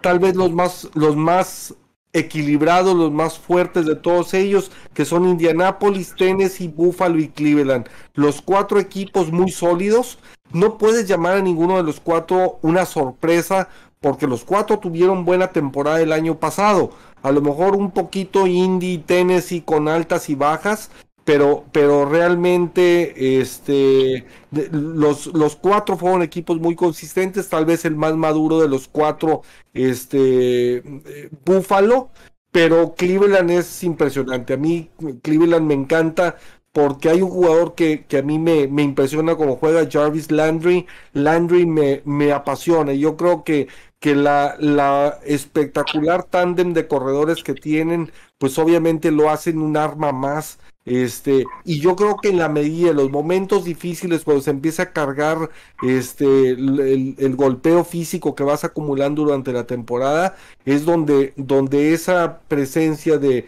tal 0.02 0.18
vez 0.18 0.36
los 0.36 0.52
más, 0.52 0.90
los 0.92 1.16
más 1.16 1.74
equilibrados, 2.12 2.94
los 2.94 3.10
más 3.10 3.38
fuertes 3.38 3.86
de 3.86 3.96
todos 3.96 4.34
ellos, 4.34 4.70
que 4.92 5.06
son 5.06 5.26
Indianapolis, 5.26 6.14
Tennessee, 6.14 6.68
Buffalo 6.68 7.18
y 7.18 7.28
Cleveland. 7.28 7.88
Los 8.12 8.42
cuatro 8.42 8.78
equipos 8.78 9.32
muy 9.32 9.50
sólidos. 9.50 10.18
No 10.52 10.76
puedes 10.76 11.08
llamar 11.08 11.38
a 11.38 11.42
ninguno 11.42 11.78
de 11.78 11.82
los 11.82 11.98
cuatro 11.98 12.58
una 12.60 12.84
sorpresa, 12.84 13.70
porque 14.00 14.26
los 14.26 14.44
cuatro 14.44 14.78
tuvieron 14.78 15.24
buena 15.24 15.48
temporada 15.48 16.02
el 16.02 16.12
año 16.12 16.38
pasado. 16.38 16.90
A 17.22 17.32
lo 17.32 17.40
mejor 17.40 17.74
un 17.74 17.90
poquito 17.90 18.46
Indy, 18.46 18.98
Tennessee 18.98 19.62
con 19.62 19.88
altas 19.88 20.28
y 20.28 20.34
bajas, 20.34 20.90
pero, 21.28 21.66
pero 21.72 22.06
realmente 22.06 23.38
este, 23.42 24.24
los, 24.50 25.26
los 25.26 25.56
cuatro 25.56 25.98
fueron 25.98 26.22
equipos 26.22 26.58
muy 26.58 26.74
consistentes, 26.74 27.50
tal 27.50 27.66
vez 27.66 27.84
el 27.84 27.96
más 27.96 28.16
maduro 28.16 28.60
de 28.60 28.66
los 28.66 28.88
cuatro, 28.88 29.42
este, 29.74 30.82
Búfalo, 31.44 32.08
pero 32.50 32.94
Cleveland 32.94 33.50
es 33.50 33.84
impresionante. 33.84 34.54
A 34.54 34.56
mí 34.56 34.88
Cleveland 35.20 35.66
me 35.66 35.74
encanta 35.74 36.38
porque 36.72 37.10
hay 37.10 37.20
un 37.20 37.28
jugador 37.28 37.74
que, 37.74 38.06
que 38.06 38.16
a 38.16 38.22
mí 38.22 38.38
me, 38.38 38.66
me, 38.66 38.82
impresiona 38.82 39.36
como 39.36 39.56
juega 39.56 39.86
Jarvis 39.90 40.30
Landry. 40.30 40.86
Landry 41.12 41.66
me, 41.66 42.00
me 42.06 42.32
apasiona. 42.32 42.94
Yo 42.94 43.18
creo 43.18 43.44
que 43.44 43.68
que 44.00 44.14
la, 44.14 44.56
la 44.60 45.18
espectacular 45.24 46.22
tándem 46.24 46.72
de 46.72 46.86
corredores 46.86 47.42
que 47.42 47.54
tienen, 47.54 48.12
pues 48.38 48.58
obviamente 48.58 49.10
lo 49.10 49.28
hacen 49.28 49.58
un 49.60 49.76
arma 49.76 50.12
más 50.12 50.58
este, 50.88 51.44
y 51.64 51.80
yo 51.80 51.96
creo 51.96 52.16
que 52.16 52.30
en 52.30 52.38
la 52.38 52.48
medida 52.48 52.88
de 52.88 52.94
los 52.94 53.10
momentos 53.10 53.64
difíciles, 53.64 54.24
cuando 54.24 54.42
se 54.42 54.50
empieza 54.50 54.84
a 54.84 54.92
cargar 54.92 55.50
este, 55.82 56.50
el, 56.52 57.36
golpeo 57.36 57.84
físico 57.84 58.34
que 58.34 58.42
vas 58.42 58.64
acumulando 58.64 59.22
durante 59.22 59.52
la 59.52 59.66
temporada, 59.66 60.36
es 60.64 60.86
donde, 60.86 61.34
donde 61.36 61.92
esa 61.92 62.40
presencia 62.48 63.18
de, 63.18 63.44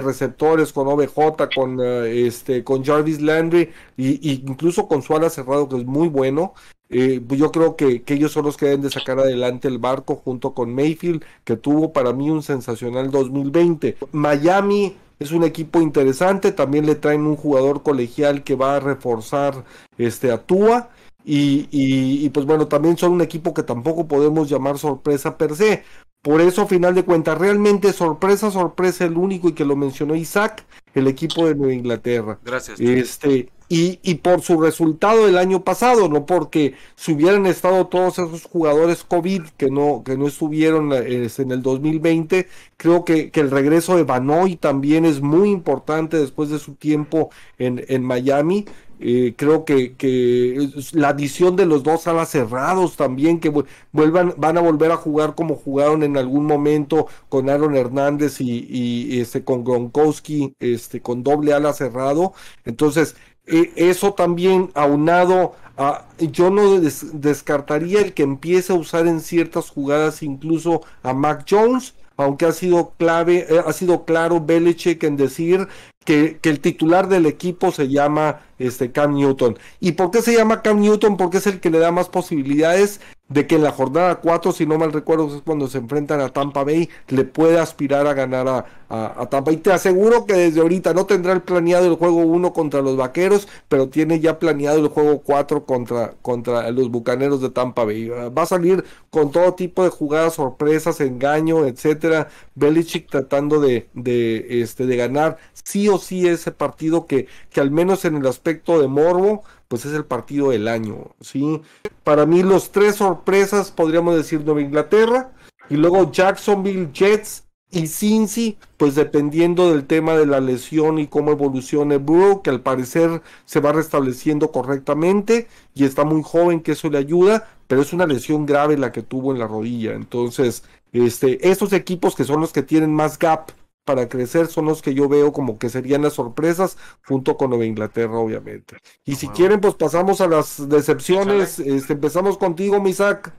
receptores 0.00 0.72
con 0.72 0.88
OBJ, 0.88 1.48
con, 1.54 1.78
eh, 1.80 2.26
este, 2.26 2.64
con 2.64 2.84
Jarvis 2.84 3.20
Landry, 3.20 3.70
y, 3.96 4.42
incluso 4.44 4.88
con 4.88 5.02
su 5.02 5.14
ala 5.14 5.30
cerrado, 5.30 5.68
que 5.68 5.76
es 5.76 5.84
muy 5.84 6.08
bueno, 6.08 6.54
eh, 6.90 7.20
pues 7.26 7.38
yo 7.38 7.52
creo 7.52 7.76
que, 7.76 8.02
que, 8.02 8.14
ellos 8.14 8.32
son 8.32 8.46
los 8.46 8.56
que 8.56 8.66
deben 8.66 8.82
de 8.82 8.90
sacar 8.90 9.18
adelante 9.20 9.68
el 9.68 9.78
barco 9.78 10.16
junto 10.16 10.54
con 10.54 10.74
Mayfield, 10.74 11.24
que 11.44 11.56
tuvo 11.56 11.92
para 11.92 12.12
mí 12.12 12.30
un 12.30 12.42
sensacional 12.42 13.10
2020. 13.12 13.96
Miami 14.12 14.96
es 15.18 15.32
un 15.32 15.44
equipo 15.44 15.80
interesante, 15.80 16.52
también 16.52 16.86
le 16.86 16.94
traen 16.94 17.26
un 17.26 17.36
jugador 17.36 17.82
colegial 17.82 18.42
que 18.42 18.54
va 18.54 18.76
a 18.76 18.80
reforzar 18.80 19.64
este 19.98 20.32
a 20.32 20.38
Tua 20.38 20.90
y, 21.24 21.68
y, 21.70 22.28
pues 22.30 22.44
bueno, 22.44 22.68
también 22.68 22.98
son 22.98 23.12
un 23.12 23.22
equipo 23.22 23.54
que 23.54 23.62
tampoco 23.62 24.06
podemos 24.06 24.48
llamar 24.48 24.78
sorpresa 24.78 25.38
per 25.38 25.56
se. 25.56 25.82
Por 26.20 26.40
eso, 26.40 26.62
a 26.62 26.66
final 26.66 26.94
de 26.94 27.04
cuentas, 27.04 27.38
realmente 27.38 27.92
sorpresa, 27.92 28.50
sorpresa, 28.50 29.04
el 29.04 29.16
único 29.16 29.48
y 29.48 29.52
que 29.52 29.64
lo 29.64 29.76
mencionó 29.76 30.14
Isaac, 30.14 30.64
el 30.94 31.06
equipo 31.06 31.46
de 31.46 31.54
Nueva 31.54 31.74
Inglaterra. 31.74 32.38
Gracias. 32.44 32.80
Este, 32.80 33.50
y, 33.76 34.14
por 34.16 34.40
su 34.42 34.60
resultado 34.60 35.26
del 35.26 35.36
año 35.36 35.64
pasado, 35.64 36.08
no 36.08 36.26
porque 36.26 36.74
si 36.94 37.12
hubieran 37.12 37.44
estado 37.46 37.88
todos 37.88 38.20
esos 38.20 38.44
jugadores 38.44 39.02
COVID 39.02 39.42
que 39.56 39.68
no, 39.68 40.02
que 40.04 40.16
no 40.16 40.28
estuvieron 40.28 40.92
este, 40.92 41.42
en 41.42 41.50
el 41.50 41.62
2020, 41.62 42.46
creo 42.76 43.04
que, 43.04 43.30
que 43.30 43.40
el 43.40 43.50
regreso 43.50 43.96
de 43.96 44.04
Banoy 44.04 44.54
también 44.56 45.04
es 45.04 45.20
muy 45.20 45.50
importante 45.50 46.18
después 46.18 46.50
de 46.50 46.60
su 46.60 46.74
tiempo 46.74 47.30
en, 47.58 47.84
en 47.88 48.04
Miami. 48.04 48.64
Eh, 49.00 49.34
creo 49.36 49.64
que, 49.64 49.96
que, 49.96 50.70
la 50.92 51.08
adición 51.08 51.56
de 51.56 51.66
los 51.66 51.82
dos 51.82 52.06
alas 52.06 52.30
cerrados 52.30 52.96
también, 52.96 53.40
que 53.40 53.52
vuelvan, 53.92 54.34
van 54.36 54.56
a 54.56 54.60
volver 54.60 54.92
a 54.92 54.96
jugar 54.96 55.34
como 55.34 55.56
jugaron 55.56 56.04
en 56.04 56.16
algún 56.16 56.46
momento 56.46 57.08
con 57.28 57.50
Aaron 57.50 57.74
Hernández 57.74 58.40
y, 58.40 58.66
y 58.68 59.20
este, 59.20 59.42
con 59.44 59.64
Gronkowski, 59.64 60.54
este, 60.60 61.02
con 61.02 61.22
doble 61.24 61.52
ala 61.52 61.72
cerrado. 61.72 62.34
Entonces, 62.64 63.16
eso 63.46 64.14
también 64.14 64.70
aunado 64.74 65.54
a, 65.76 66.06
yo 66.18 66.50
no 66.50 66.80
descartaría 66.80 68.00
el 68.00 68.14
que 68.14 68.22
empiece 68.22 68.72
a 68.72 68.76
usar 68.76 69.06
en 69.06 69.20
ciertas 69.20 69.70
jugadas 69.70 70.22
incluso 70.22 70.82
a 71.02 71.12
Mac 71.12 71.44
Jones, 71.48 71.94
aunque 72.16 72.46
ha 72.46 72.52
sido 72.52 72.92
clave, 72.96 73.46
eh, 73.48 73.60
ha 73.64 73.72
sido 73.72 74.04
claro 74.04 74.40
Belichick 74.40 75.02
en 75.02 75.16
decir 75.16 75.66
que, 76.04 76.38
que, 76.40 76.50
el 76.50 76.60
titular 76.60 77.08
del 77.08 77.26
equipo 77.26 77.72
se 77.72 77.88
llama 77.88 78.40
este 78.58 78.92
Cam 78.92 79.14
Newton. 79.14 79.58
¿Y 79.80 79.92
por 79.92 80.10
qué 80.10 80.22
se 80.22 80.36
llama 80.36 80.62
Cam 80.62 80.80
Newton? 80.80 81.16
Porque 81.16 81.38
es 81.38 81.46
el 81.46 81.60
que 81.60 81.70
le 81.70 81.78
da 81.78 81.90
más 81.90 82.08
posibilidades 82.08 83.00
de 83.34 83.48
que 83.48 83.56
en 83.56 83.64
la 83.64 83.72
jornada 83.72 84.20
4, 84.20 84.52
si 84.52 84.64
no 84.64 84.78
mal 84.78 84.92
recuerdo, 84.92 85.26
es 85.26 85.42
cuando 85.42 85.66
se 85.66 85.78
enfrentan 85.78 86.20
a 86.20 86.28
Tampa 86.28 86.62
Bay, 86.62 86.88
le 87.08 87.24
puede 87.24 87.58
aspirar 87.58 88.06
a 88.06 88.14
ganar 88.14 88.46
a, 88.46 88.64
a, 88.88 89.26
Tampa. 89.26 89.50
Y 89.50 89.56
te 89.56 89.72
aseguro 89.72 90.24
que 90.24 90.34
desde 90.34 90.60
ahorita 90.60 90.94
no 90.94 91.04
tendrá 91.06 91.32
el 91.32 91.42
planeado 91.42 91.84
el 91.86 91.96
juego 91.96 92.18
1 92.18 92.52
contra 92.52 92.80
los 92.80 92.96
Vaqueros, 92.96 93.48
pero 93.68 93.88
tiene 93.88 94.20
ya 94.20 94.38
planeado 94.38 94.78
el 94.78 94.86
juego 94.86 95.22
4 95.22 95.64
contra, 95.64 96.14
contra 96.22 96.70
los 96.70 96.88
Bucaneros 96.92 97.40
de 97.40 97.50
Tampa 97.50 97.84
Bay. 97.84 98.08
Va 98.08 98.42
a 98.42 98.46
salir 98.46 98.84
con 99.10 99.32
todo 99.32 99.54
tipo 99.54 99.82
de 99.82 99.90
jugadas, 99.90 100.34
sorpresas, 100.34 101.00
engaño, 101.00 101.66
etcétera. 101.66 102.28
Belichick 102.54 103.10
tratando 103.10 103.58
de, 103.58 103.88
de, 103.94 104.62
este, 104.62 104.86
de 104.86 104.96
ganar 104.96 105.38
sí 105.64 105.88
o 105.88 105.98
sí 105.98 106.28
ese 106.28 106.52
partido 106.52 107.06
que, 107.06 107.26
que 107.50 107.60
al 107.60 107.72
menos 107.72 108.04
en 108.04 108.14
el 108.16 108.26
aspecto 108.28 108.80
de 108.80 108.86
morbo, 108.86 109.42
pues 109.74 109.86
es 109.86 109.92
el 109.94 110.04
partido 110.04 110.50
del 110.50 110.68
año, 110.68 111.16
¿sí? 111.20 111.60
Para 112.04 112.26
mí 112.26 112.44
los 112.44 112.70
tres 112.70 112.94
sorpresas, 112.94 113.72
podríamos 113.72 114.14
decir 114.14 114.40
Nueva 114.44 114.60
Inglaterra, 114.60 115.32
y 115.68 115.74
luego 115.74 116.12
Jacksonville 116.12 116.90
Jets 116.92 117.42
y 117.72 117.88
Cincy, 117.88 118.56
pues 118.76 118.94
dependiendo 118.94 119.72
del 119.72 119.84
tema 119.84 120.14
de 120.14 120.26
la 120.26 120.38
lesión 120.38 121.00
y 121.00 121.08
cómo 121.08 121.32
evolucione 121.32 121.96
Burrow, 121.96 122.40
que 122.40 122.50
al 122.50 122.60
parecer 122.60 123.20
se 123.46 123.58
va 123.58 123.72
restableciendo 123.72 124.52
correctamente 124.52 125.48
y 125.74 125.82
está 125.82 126.04
muy 126.04 126.22
joven, 126.22 126.60
que 126.60 126.70
eso 126.70 126.88
le 126.88 126.98
ayuda, 126.98 127.48
pero 127.66 127.82
es 127.82 127.92
una 127.92 128.06
lesión 128.06 128.46
grave 128.46 128.78
la 128.78 128.92
que 128.92 129.02
tuvo 129.02 129.32
en 129.32 129.40
la 129.40 129.48
rodilla. 129.48 129.94
Entonces, 129.94 130.62
este, 130.92 131.50
estos 131.50 131.72
equipos 131.72 132.14
que 132.14 132.22
son 132.22 132.40
los 132.40 132.52
que 132.52 132.62
tienen 132.62 132.94
más 132.94 133.18
gap 133.18 133.50
para 133.84 134.08
crecer 134.08 134.46
son 134.46 134.66
los 134.66 134.82
que 134.82 134.94
yo 134.94 135.08
veo 135.08 135.32
como 135.32 135.58
que 135.58 135.68
serían 135.68 136.02
las 136.02 136.14
sorpresas 136.14 136.78
junto 137.06 137.36
con 137.36 137.50
Nueva 137.50 137.66
Inglaterra 137.66 138.16
obviamente. 138.16 138.78
Y 139.04 139.16
si 139.16 139.28
quieren 139.28 139.60
pues 139.60 139.74
pasamos 139.74 140.20
a 140.20 140.26
las 140.26 140.68
decepciones, 140.68 141.58
este, 141.58 141.92
empezamos 141.92 142.38
contigo 142.38 142.80
Misak. 142.80 143.32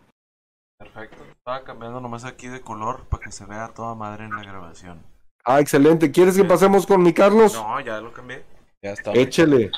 Perfecto, 0.77 1.23
estaba 1.31 1.63
cambiando 1.63 1.99
nomás 1.99 2.25
aquí 2.25 2.47
de 2.47 2.61
color 2.61 3.05
para 3.09 3.23
que 3.23 3.31
se 3.31 3.45
vea 3.45 3.69
toda 3.73 3.95
madre 3.95 4.25
en 4.25 4.35
la 4.35 4.43
grabación. 4.43 5.03
Ah, 5.45 5.59
excelente. 5.59 6.11
¿Quieres 6.11 6.35
que 6.35 6.43
pasemos 6.43 6.87
con 6.87 7.03
mi 7.03 7.13
Carlos? 7.13 7.53
No, 7.53 7.79
ya 7.79 8.01
lo 8.01 8.11
cambié. 8.11 8.43
Ya 8.81 8.91
está. 8.91 9.11
Échele. 9.13 9.71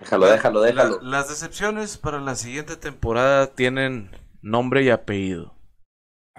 Déjalo, 0.00 0.26
déjalo, 0.26 0.60
déjalo. 0.60 1.00
las 1.02 1.28
decepciones 1.28 1.96
para 1.98 2.20
la 2.20 2.34
siguiente 2.34 2.76
temporada 2.76 3.54
tienen 3.54 4.10
nombre 4.42 4.82
y 4.82 4.90
apellido. 4.90 5.54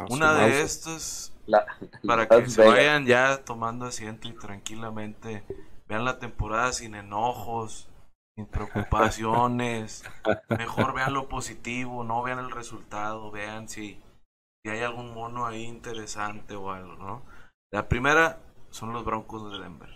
Una 0.10 0.34
de 0.34 0.62
estas 0.62 1.35
para 2.08 2.28
que 2.28 2.50
se 2.50 2.66
vayan 2.66 3.06
ya 3.06 3.44
tomando 3.44 3.86
asiento 3.86 4.28
y 4.28 4.34
tranquilamente 4.34 5.44
vean 5.88 6.06
la 6.06 6.20
temporada 6.20 6.74
sin 6.74 6.96
enojos, 6.96 7.90
sin 8.36 8.46
preocupaciones. 8.46 10.04
Mejor 10.50 10.94
vean 10.94 11.14
lo 11.14 11.30
positivo, 11.30 12.04
no 12.04 12.24
vean 12.24 12.40
el 12.40 12.52
resultado, 12.52 13.32
vean 13.32 13.70
si, 13.70 14.00
si 14.64 14.72
hay 14.72 14.82
algún 14.82 15.14
mono 15.14 15.46
ahí 15.46 15.64
interesante 15.64 16.56
o 16.56 16.72
algo, 16.72 16.96
¿no? 16.96 17.22
La 17.72 17.88
primera 17.88 18.40
son 18.70 18.94
los 18.94 19.06
Broncos 19.06 19.52
de 19.52 19.60
Denver. 19.60 19.90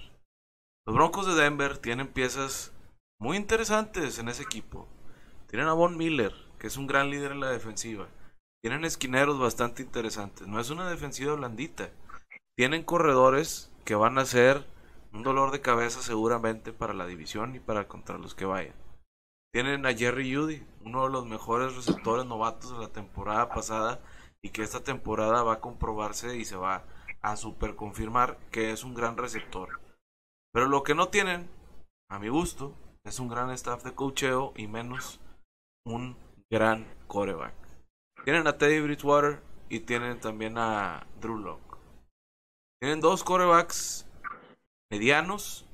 Los 0.85 0.95
Broncos 0.95 1.27
de 1.27 1.41
Denver 1.41 1.77
tienen 1.77 2.07
piezas 2.07 2.73
muy 3.19 3.37
interesantes 3.37 4.17
en 4.19 4.29
ese 4.29 4.43
equipo. 4.43 4.87
Tienen 5.47 5.67
a 5.67 5.73
Von 5.73 5.97
Miller, 5.97 6.33
que 6.57 6.67
es 6.67 6.77
un 6.77 6.87
gran 6.87 7.09
líder 7.09 7.31
en 7.31 7.39
la 7.41 7.49
defensiva. 7.49 8.07
Tienen 8.61 8.83
esquineros 8.83 9.39
bastante 9.39 9.83
interesantes. 9.83 10.47
No 10.47 10.59
es 10.59 10.69
una 10.69 10.89
defensiva 10.89 11.33
blandita. 11.33 11.91
Tienen 12.57 12.83
corredores 12.83 13.71
que 13.85 13.95
van 13.95 14.17
a 14.17 14.25
ser 14.25 14.65
un 15.13 15.23
dolor 15.23 15.51
de 15.51 15.61
cabeza 15.61 16.01
seguramente 16.01 16.73
para 16.73 16.93
la 16.93 17.07
división 17.07 17.55
y 17.55 17.59
para 17.59 17.87
contra 17.87 18.17
los 18.17 18.35
que 18.35 18.45
vayan. 18.45 18.75
Tienen 19.53 19.85
a 19.85 19.93
Jerry 19.93 20.35
Judy, 20.35 20.63
uno 20.85 21.05
de 21.05 21.09
los 21.09 21.25
mejores 21.25 21.75
receptores 21.75 22.25
novatos 22.25 22.71
de 22.71 22.79
la 22.79 22.89
temporada 22.89 23.49
pasada 23.49 23.99
y 24.43 24.49
que 24.49 24.61
esta 24.61 24.83
temporada 24.83 25.41
va 25.41 25.53
a 25.53 25.59
comprobarse 25.61 26.37
y 26.37 26.45
se 26.45 26.55
va 26.55 26.83
a 27.21 27.35
super 27.37 27.75
confirmar 27.75 28.37
que 28.51 28.71
es 28.71 28.83
un 28.83 28.93
gran 28.93 29.17
receptor. 29.17 29.79
Pero 30.51 30.67
lo 30.67 30.83
que 30.83 30.95
no 30.95 31.07
tienen, 31.09 31.49
a 32.09 32.19
mi 32.19 32.29
gusto, 32.29 32.75
es 33.03 33.19
un 33.19 33.29
gran 33.29 33.49
staff 33.51 33.83
de 33.83 33.95
cocheo 33.95 34.53
y 34.55 34.67
menos 34.67 35.19
un 35.85 36.17
gran 36.49 36.85
coreback. 37.07 37.68
Tienen 38.25 38.47
a 38.47 38.57
Teddy 38.57 38.81
Bridgewater 38.81 39.41
y 39.69 39.81
tienen 39.81 40.19
también 40.19 40.57
a 40.57 41.05
Drew 41.21 41.37
Locke. 41.37 41.77
Tienen 42.81 43.01
dos 43.01 43.23
corebacks 43.23 44.07
medianos, 44.91 45.65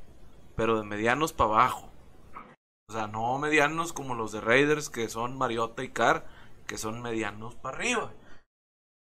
pero 0.55 0.77
de 0.77 0.83
medianos 0.83 1.33
para 1.33 1.51
abajo. 1.51 1.89
O 2.89 2.93
sea, 2.93 3.07
no 3.07 3.37
medianos 3.39 3.93
como 3.93 4.13
los 4.13 4.31
de 4.31 4.41
Raiders, 4.41 4.89
que 4.89 5.09
son 5.09 5.37
Mariota 5.37 5.83
y 5.83 5.89
Carr, 5.89 6.25
que 6.67 6.77
son 6.77 7.01
medianos 7.01 7.55
para 7.55 7.77
arriba. 7.77 8.11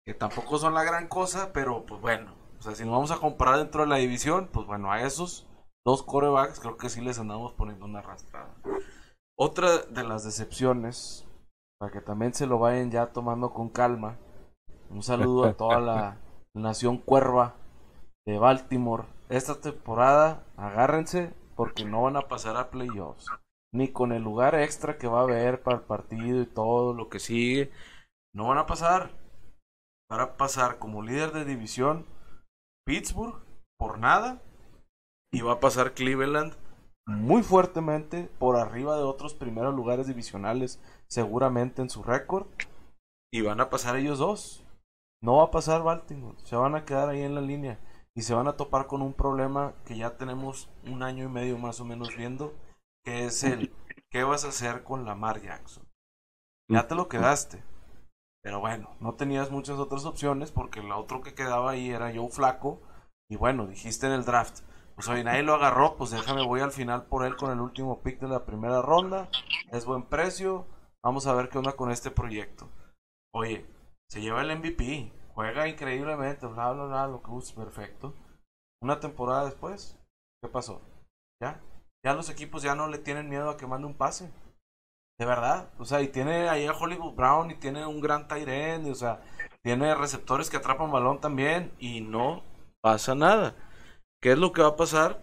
Que 0.06 0.14
tampoco 0.14 0.58
son 0.58 0.74
la 0.74 0.84
gran 0.84 1.08
cosa, 1.08 1.52
pero 1.54 1.86
pues 1.86 2.00
bueno. 2.02 2.34
O 2.60 2.62
sea, 2.62 2.76
si 2.76 2.84
nos 2.84 2.94
vamos 2.94 3.12
a 3.12 3.18
comparar 3.18 3.58
dentro 3.58 3.82
de 3.82 3.88
la 3.88 3.98
división, 3.98 4.50
pues 4.52 4.66
bueno, 4.66 4.92
a 4.92 5.02
esos 5.02 5.46
dos 5.86 6.04
corebacks 6.04 6.62
creo 6.62 6.78
que 6.78 6.90
sí 6.90 7.02
les 7.02 7.20
andamos 7.20 7.54
poniendo 7.54 7.86
una 7.86 8.00
arrastrada. 8.00 8.56
Otra 9.38 9.80
de 9.80 10.04
las 10.04 10.24
decepciones 10.24 11.28
para 11.84 11.92
que 11.92 12.00
también 12.00 12.34
se 12.34 12.48
lo 12.48 12.60
vayan 12.60 12.92
ya 12.92 13.08
tomando 13.08 13.52
con 13.52 13.68
calma. 13.68 14.18
Un 14.90 15.04
saludo 15.04 15.44
a 15.44 15.54
toda 15.54 15.82
la 15.82 16.18
nación 16.56 16.98
cuerva 16.98 17.56
de 18.26 18.40
Baltimore. 18.40 19.04
Esta 19.28 19.60
temporada, 19.60 20.46
agárrense 20.56 21.34
porque 21.58 21.84
no 21.84 22.04
van 22.04 22.16
a 22.16 22.30
pasar 22.30 22.56
a 22.56 22.70
playoffs. 22.70 23.28
Ni 23.74 23.90
con 23.90 24.14
el 24.14 24.24
lugar 24.24 24.56
extra 24.56 24.98
que 24.98 25.10
va 25.10 25.20
a 25.20 25.24
haber 25.24 25.62
para 25.62 25.80
el 25.80 25.84
partido 25.84 26.42
y 26.42 26.46
todo 26.46 26.94
lo 26.94 27.10
que 27.10 27.20
sigue. 27.20 27.70
No 28.34 28.48
van 28.48 28.60
a 28.60 28.66
pasar. 28.66 29.10
Van 30.10 30.22
a 30.22 30.38
pasar 30.38 30.80
como 30.80 31.02
líder 31.02 31.34
de 31.34 31.44
división 31.44 32.06
Pittsburgh 32.86 33.44
por 33.78 34.00
nada. 34.00 34.42
Y 35.34 35.42
va 35.42 35.56
a 35.56 35.60
pasar 35.60 35.96
Cleveland 35.96 36.56
muy 37.06 37.44
fuertemente 37.44 38.30
por 38.40 38.56
arriba 38.56 38.96
de 38.96 39.04
otros 39.04 39.34
primeros 39.34 39.74
lugares 39.74 40.08
divisionales 40.08 40.82
seguramente 41.08 41.82
en 41.82 41.90
su 41.90 42.04
récord. 42.04 42.48
Y 43.32 43.42
van 43.42 43.62
a 43.62 43.70
pasar 43.70 43.96
ellos 43.96 44.20
dos. 44.20 44.66
No 45.22 45.38
va 45.38 45.46
a 45.46 45.52
pasar 45.52 45.84
Baltimore. 45.84 46.38
Se 46.44 46.56
van 46.56 46.76
a 46.76 46.86
quedar 46.86 47.10
ahí 47.10 47.22
en 47.22 47.36
la 47.36 47.42
línea. 47.42 47.80
Y 48.16 48.22
se 48.22 48.34
van 48.34 48.48
a 48.48 48.58
topar 48.58 48.88
con 48.88 49.02
un 49.02 49.14
problema 49.14 49.74
que 49.86 49.98
ya 49.98 50.18
tenemos 50.18 50.70
un 50.86 51.02
año 51.02 51.26
y 51.26 51.30
medio 51.30 51.58
más 51.58 51.80
o 51.80 51.86
menos 51.86 52.16
viendo. 52.16 52.54
Que 53.04 53.26
es 53.26 53.44
el 53.44 53.74
¿qué 54.12 54.24
vas 54.24 54.46
a 54.46 54.50
hacer 54.50 54.84
con 54.84 55.06
Lamar 55.06 55.42
Jackson? 55.42 55.84
Ya 56.70 56.88
te 56.88 56.96
lo 56.96 57.10
quedaste. 57.10 57.64
Pero 58.44 58.60
bueno, 58.60 58.96
no 59.00 59.16
tenías 59.16 59.50
muchas 59.50 59.80
otras 59.80 60.06
opciones 60.06 60.52
porque 60.52 60.82
el 60.82 60.92
otro 60.92 61.22
que 61.22 61.34
quedaba 61.34 61.72
ahí 61.72 61.90
era 61.90 62.14
Joe 62.14 62.30
Flaco. 62.30 62.82
Y 63.30 63.36
bueno, 63.38 63.66
dijiste 63.68 64.06
en 64.06 64.14
el 64.14 64.26
draft, 64.26 64.60
pues 64.96 65.08
hoy 65.08 65.24
nadie 65.24 65.44
lo 65.44 65.56
agarró, 65.56 65.96
pues 65.96 66.12
déjame, 66.12 66.46
voy 66.46 66.62
al 66.62 66.72
final 66.72 67.06
por 67.06 67.26
él 67.26 67.36
con 67.36 67.52
el 67.52 67.60
último 67.60 68.02
pick 68.02 68.20
de 68.20 68.28
la 68.28 68.46
primera 68.46 68.82
ronda. 68.82 69.30
Es 69.72 69.86
buen 69.86 70.04
precio. 70.04 70.68
Vamos 71.04 71.28
a 71.28 71.34
ver 71.34 71.50
qué 71.50 71.58
onda 71.58 71.74
con 71.74 71.92
este 71.92 72.12
proyecto. 72.12 72.70
Oye, 73.34 73.66
se 74.10 74.22
lleva 74.22 74.42
el 74.42 74.58
MVP. 74.58 75.12
Juega 75.34 75.68
increíblemente, 75.68 76.46
bla, 76.46 76.72
bla, 76.72 76.86
bla, 76.86 77.08
lo 77.08 77.22
que 77.22 77.32
guste, 77.32 77.60
perfecto. 77.60 78.14
Una 78.82 79.00
temporada 79.00 79.46
después, 79.46 79.98
¿qué 80.42 80.50
pasó? 80.50 80.82
¿Ya? 81.42 81.60
Ya 82.06 82.14
los 82.14 82.30
equipos 82.30 82.62
ya 82.62 82.76
no 82.76 82.88
le 82.88 83.00
tienen 83.00 83.30
miedo 83.30 83.50
a 83.50 83.58
que 83.58 83.66
mande 83.66 83.88
un 83.88 83.96
pase. 83.96 84.32
De 85.20 85.26
verdad. 85.26 85.70
O 85.80 85.86
sea, 85.86 86.02
y 86.02 86.10
tiene 86.10 86.50
ahí 86.50 86.68
a 86.68 86.74
Hollywood 86.74 87.16
Brown 87.16 87.50
y 87.50 87.56
tiene 87.56 87.86
un 87.86 88.02
gran 88.02 88.28
Tyrene, 88.28 88.92
o 88.92 88.96
sea, 88.96 89.22
tiene 89.64 89.96
receptores 89.96 90.50
que 90.50 90.58
atrapan 90.58 90.92
balón 90.92 91.20
también 91.20 91.72
y 91.80 92.02
no 92.02 92.44
pasa 92.82 93.16
nada. 93.16 93.56
¿Qué 94.24 94.32
es 94.32 94.38
lo 94.38 94.54
que 94.54 94.62
va 94.62 94.70
a 94.70 94.76
pasar? 94.78 95.22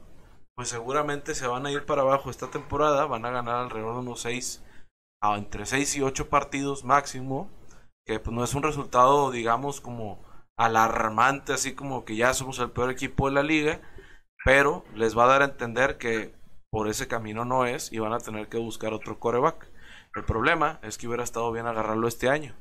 Pues 0.54 0.68
seguramente 0.68 1.34
se 1.34 1.46
van 1.46 1.64
a 1.64 1.70
ir 1.70 1.86
para 1.86 2.02
abajo 2.02 2.28
esta 2.28 2.50
temporada, 2.50 3.06
van 3.06 3.24
a 3.24 3.30
ganar 3.30 3.54
alrededor 3.54 3.94
de 3.94 4.00
unos 4.00 4.20
6, 4.20 4.62
a 5.22 5.38
entre 5.38 5.64
6 5.64 5.96
y 5.96 6.02
8 6.02 6.28
partidos 6.28 6.84
máximo, 6.84 7.48
que 8.04 8.20
pues 8.20 8.36
no 8.36 8.44
es 8.44 8.52
un 8.52 8.62
resultado, 8.62 9.30
digamos, 9.30 9.80
como 9.80 10.22
alarmante, 10.58 11.54
así 11.54 11.74
como 11.74 12.04
que 12.04 12.14
ya 12.14 12.34
somos 12.34 12.58
el 12.58 12.72
peor 12.72 12.90
equipo 12.90 13.26
de 13.26 13.36
la 13.36 13.42
liga, 13.42 13.80
pero 14.44 14.84
les 14.94 15.16
va 15.16 15.24
a 15.24 15.28
dar 15.28 15.40
a 15.40 15.46
entender 15.46 15.96
que 15.96 16.34
por 16.70 16.86
ese 16.86 17.08
camino 17.08 17.46
no 17.46 17.64
es 17.64 17.90
y 17.90 18.00
van 18.00 18.12
a 18.12 18.20
tener 18.20 18.48
que 18.48 18.58
buscar 18.58 18.92
otro 18.92 19.18
coreback. 19.18 19.66
El 20.14 20.26
problema 20.26 20.78
es 20.82 20.98
que 20.98 21.06
hubiera 21.06 21.24
estado 21.24 21.50
bien 21.52 21.66
agarrarlo 21.66 22.06
este 22.06 22.28
año, 22.28 22.54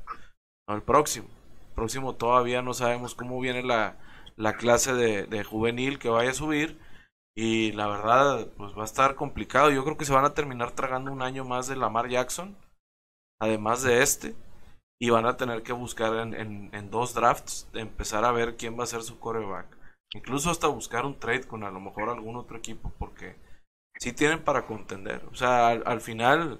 no 0.69 0.75
el 0.75 0.83
próximo. 0.83 1.27
El 1.67 1.75
próximo 1.75 2.15
todavía 2.15 2.61
no 2.61 2.73
sabemos 2.73 3.13
cómo 3.13 3.41
viene 3.41 3.61
la, 3.61 3.97
la 4.39 4.55
clase 4.55 4.93
de, 4.93 5.43
juvenil 5.43 5.99
que 5.99 6.09
vaya 6.09 6.31
a 6.31 6.33
subir. 6.33 6.79
Y 7.35 7.73
la 7.73 7.87
verdad, 7.87 8.47
pues 8.57 8.75
va 8.75 8.83
a 8.83 8.85
estar 8.85 9.15
complicado. 9.15 9.69
Yo 9.69 9.83
creo 9.83 9.97
que 9.97 10.05
se 10.05 10.13
van 10.13 10.25
a 10.25 10.33
terminar 10.33 10.71
tragando 10.71 11.11
un 11.11 11.21
año 11.21 11.45
más 11.45 11.67
de 11.67 11.75
Lamar 11.75 12.09
Jackson, 12.09 12.57
además 13.39 13.83
de 13.83 14.01
este. 14.01 14.35
Y 15.01 15.09
van 15.09 15.25
a 15.25 15.37
tener 15.37 15.63
que 15.63 15.73
buscar 15.73 16.13
en, 16.15 16.89
dos 16.89 17.13
drafts, 17.13 17.69
empezar 17.73 18.25
a 18.25 18.31
ver 18.31 18.57
quién 18.57 18.79
va 18.79 18.83
a 18.83 18.87
ser 18.87 19.03
su 19.03 19.19
coreback. 19.19 19.77
Incluso 20.13 20.49
hasta 20.49 20.67
buscar 20.67 21.05
un 21.05 21.19
trade 21.19 21.47
con 21.47 21.63
a 21.63 21.71
lo 21.71 21.79
mejor 21.79 22.09
algún 22.09 22.35
otro 22.35 22.57
equipo, 22.57 22.91
porque 22.97 23.35
sí 23.99 24.13
tienen 24.13 24.43
para 24.43 24.65
contender. 24.65 25.23
O 25.31 25.35
sea, 25.35 25.69
al 25.69 26.01
final, 26.01 26.59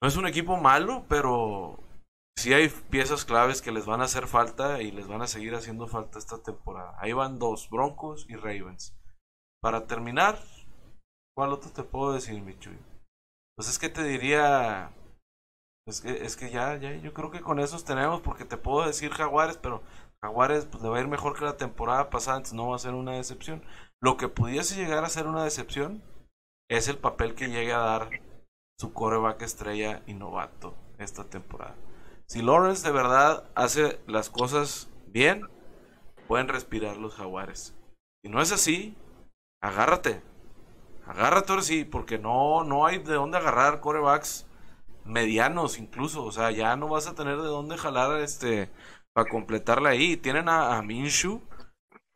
no 0.00 0.08
es 0.08 0.16
un 0.16 0.26
equipo 0.26 0.56
malo, 0.56 1.04
pero 1.08 1.81
sí 2.36 2.52
hay 2.52 2.68
piezas 2.68 3.24
claves 3.24 3.62
que 3.62 3.72
les 3.72 3.86
van 3.86 4.00
a 4.00 4.04
hacer 4.04 4.26
falta 4.26 4.82
y 4.82 4.90
les 4.90 5.08
van 5.08 5.22
a 5.22 5.26
seguir 5.26 5.54
haciendo 5.54 5.86
falta 5.86 6.18
esta 6.18 6.42
temporada. 6.42 6.96
Ahí 6.98 7.12
van 7.12 7.38
dos, 7.38 7.68
Broncos 7.70 8.26
y 8.28 8.36
Ravens. 8.36 8.96
Para 9.62 9.86
terminar, 9.86 10.38
¿cuál 11.36 11.52
otro 11.52 11.70
te 11.70 11.82
puedo 11.82 12.12
decir, 12.12 12.40
Michuy? 12.42 12.78
Pues 13.56 13.68
es 13.68 13.78
que 13.78 13.88
te 13.88 14.02
diría... 14.04 14.92
Es 15.86 16.00
que, 16.00 16.24
es 16.24 16.36
que 16.36 16.50
ya, 16.50 16.76
ya, 16.76 16.94
yo 16.94 17.12
creo 17.12 17.32
que 17.32 17.40
con 17.40 17.58
esos 17.58 17.84
tenemos, 17.84 18.20
porque 18.20 18.44
te 18.44 18.56
puedo 18.56 18.86
decir 18.86 19.10
Jaguares, 19.10 19.56
pero 19.56 19.82
Jaguares 20.22 20.66
pues, 20.66 20.80
le 20.82 20.88
va 20.88 20.98
a 20.98 21.00
ir 21.00 21.08
mejor 21.08 21.36
que 21.36 21.44
la 21.44 21.56
temporada 21.56 22.08
pasada, 22.08 22.36
entonces 22.36 22.54
no 22.54 22.68
va 22.68 22.76
a 22.76 22.78
ser 22.78 22.94
una 22.94 23.12
decepción. 23.12 23.64
Lo 24.00 24.16
que 24.16 24.28
pudiese 24.28 24.76
llegar 24.76 25.04
a 25.04 25.08
ser 25.08 25.26
una 25.26 25.42
decepción 25.42 26.02
es 26.70 26.88
el 26.88 26.98
papel 26.98 27.34
que 27.34 27.48
llegue 27.48 27.72
a 27.72 27.78
dar 27.78 28.10
su 28.78 28.92
coreback 28.92 29.42
estrella 29.42 30.02
y 30.06 30.14
novato 30.14 30.74
esta 30.98 31.24
temporada. 31.24 31.74
Si 32.32 32.40
Lawrence 32.40 32.82
de 32.82 32.94
verdad 32.94 33.44
hace 33.54 34.00
las 34.06 34.30
cosas 34.30 34.88
bien, 35.06 35.50
pueden 36.26 36.48
respirar 36.48 36.96
los 36.96 37.14
jaguares. 37.14 37.76
Si 38.24 38.30
no 38.30 38.40
es 38.40 38.52
así, 38.52 38.96
agárrate. 39.60 40.22
Agárrate 41.06 41.52
ahora 41.52 41.62
sí, 41.62 41.84
porque 41.84 42.18
no, 42.18 42.64
no 42.64 42.86
hay 42.86 43.00
de 43.00 43.12
dónde 43.12 43.36
agarrar 43.36 43.80
corebacks 43.80 44.46
medianos 45.04 45.78
incluso. 45.78 46.24
O 46.24 46.32
sea, 46.32 46.50
ya 46.52 46.74
no 46.74 46.88
vas 46.88 47.06
a 47.06 47.14
tener 47.14 47.36
de 47.36 47.48
dónde 47.48 47.76
jalar 47.76 48.18
este 48.22 48.70
para 49.12 49.28
completarla 49.28 49.90
ahí. 49.90 50.16
Tienen 50.16 50.48
a, 50.48 50.80
Minshu, 50.80 51.42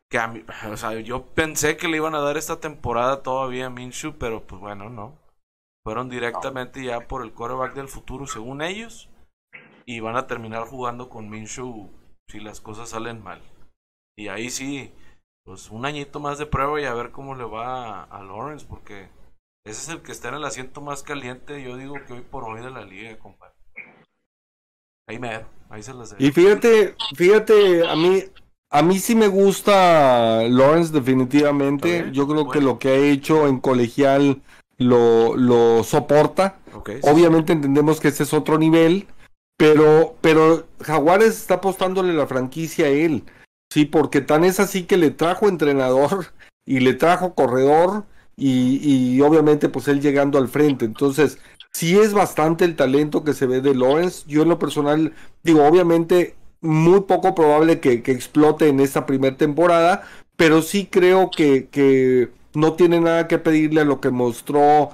que 0.09 0.17
a 0.17 0.33
o 0.71 0.77
sea, 0.77 0.93
yo 0.93 1.27
pensé 1.27 1.77
que 1.77 1.87
le 1.87 1.97
iban 1.97 2.15
a 2.15 2.21
dar 2.21 2.37
esta 2.37 2.59
temporada 2.59 3.21
todavía 3.21 3.67
a 3.67 3.69
Minshu, 3.69 4.17
pero 4.17 4.41
pues 4.47 4.59
bueno, 4.59 4.89
no. 4.89 5.15
Fueron 5.83 6.09
directamente 6.09 6.83
ya 6.83 7.07
por 7.07 7.21
el 7.21 7.35
coreback 7.35 7.75
del 7.75 7.87
futuro, 7.87 8.25
según 8.25 8.63
ellos 8.63 9.11
y 9.87 10.01
van 10.01 10.17
a 10.17 10.27
terminar 10.27 10.67
jugando 10.67 11.09
con 11.09 11.29
Minshew 11.29 11.89
si 12.27 12.41
las 12.41 12.59
cosas 12.59 12.89
salen 12.89 13.23
mal. 13.23 13.41
Y 14.17 14.27
ahí 14.27 14.49
sí, 14.49 14.91
pues 15.45 15.71
un 15.71 15.85
añito 15.85 16.19
más 16.19 16.37
de 16.37 16.45
prueba 16.45 16.79
y 16.81 16.83
a 16.83 16.93
ver 16.93 17.11
cómo 17.11 17.35
le 17.35 17.45
va 17.45 18.03
a, 18.03 18.21
Lawrence, 18.21 18.65
porque 18.67 19.09
ese 19.63 19.81
es 19.81 19.89
el 19.89 20.01
que 20.01 20.11
está 20.11 20.27
en 20.27 20.35
el 20.35 20.43
asiento 20.43 20.81
más 20.81 21.03
caliente, 21.03 21.63
yo 21.63 21.77
digo 21.77 21.95
que 22.05 22.13
hoy 22.13 22.21
por 22.21 22.43
hoy 22.43 22.61
de 22.61 22.69
la 22.69 22.83
liga, 22.83 23.17
compadre. 23.17 23.55
Ahí 25.07 25.19
me 25.19 25.45
ahí 25.69 25.81
se 25.81 25.93
las 25.93 26.13
Y 26.19 26.31
fíjate, 26.31 26.95
fíjate, 27.15 27.87
a 27.87 27.95
mí, 27.95 28.23
a 28.69 28.81
mí 28.81 28.99
sí 28.99 29.15
me 29.15 29.29
gusta 29.29 30.43
Lawrence 30.43 30.91
definitivamente. 30.91 32.09
Yo 32.11 32.27
creo 32.27 32.49
que 32.49 32.59
lo 32.59 32.77
que 32.77 32.89
ha 32.89 32.97
hecho 32.97 33.47
en 33.47 33.61
colegial 33.61 34.41
lo, 34.77 35.37
lo 35.37 35.85
soporta. 35.85 36.59
Obviamente 37.03 37.53
entendemos 37.53 38.01
que 38.01 38.09
ese 38.09 38.23
es 38.23 38.33
otro 38.33 38.57
nivel. 38.57 39.07
Pero, 39.57 40.15
pero 40.21 40.67
Jaguares 40.81 41.37
está 41.37 41.55
apostándole 41.55 42.13
la 42.13 42.27
franquicia 42.27 42.85
a 42.85 42.89
él. 42.89 43.23
Sí, 43.71 43.85
porque 43.85 44.21
tan 44.21 44.43
es 44.45 44.59
así 44.59 44.83
que 44.83 44.97
le 44.97 45.11
trajo 45.11 45.49
entrenador 45.49 46.27
y 46.65 46.79
le 46.79 46.93
trajo 46.93 47.33
corredor 47.33 48.05
y, 48.35 48.79
y 48.83 49.21
obviamente 49.21 49.67
pues 49.69 49.87
él 49.87 50.01
llegando 50.01 50.37
al 50.37 50.47
frente. 50.47 50.85
Entonces, 50.85 51.39
sí 51.73 51.97
es 51.97 52.13
bastante 52.13 52.65
el 52.65 52.75
talento 52.75 53.23
que 53.23 53.33
se 53.33 53.47
ve 53.47 53.61
de 53.61 53.75
Lawrence. 53.75 54.23
Yo 54.27 54.43
en 54.43 54.49
lo 54.49 54.59
personal 54.59 55.13
digo, 55.43 55.65
obviamente 55.65 56.35
muy 56.61 57.01
poco 57.01 57.35
probable 57.35 57.79
que, 57.79 58.01
que 58.03 58.11
explote 58.11 58.67
en 58.67 58.79
esta 58.79 59.05
primera 59.05 59.37
temporada, 59.37 60.03
pero 60.35 60.61
sí 60.61 60.87
creo 60.87 61.29
que, 61.31 61.67
que 61.69 62.29
no 62.53 62.73
tiene 62.73 62.99
nada 62.99 63.27
que 63.27 63.37
pedirle 63.37 63.81
a 63.81 63.85
lo 63.85 64.01
que 64.01 64.09
mostró 64.09 64.91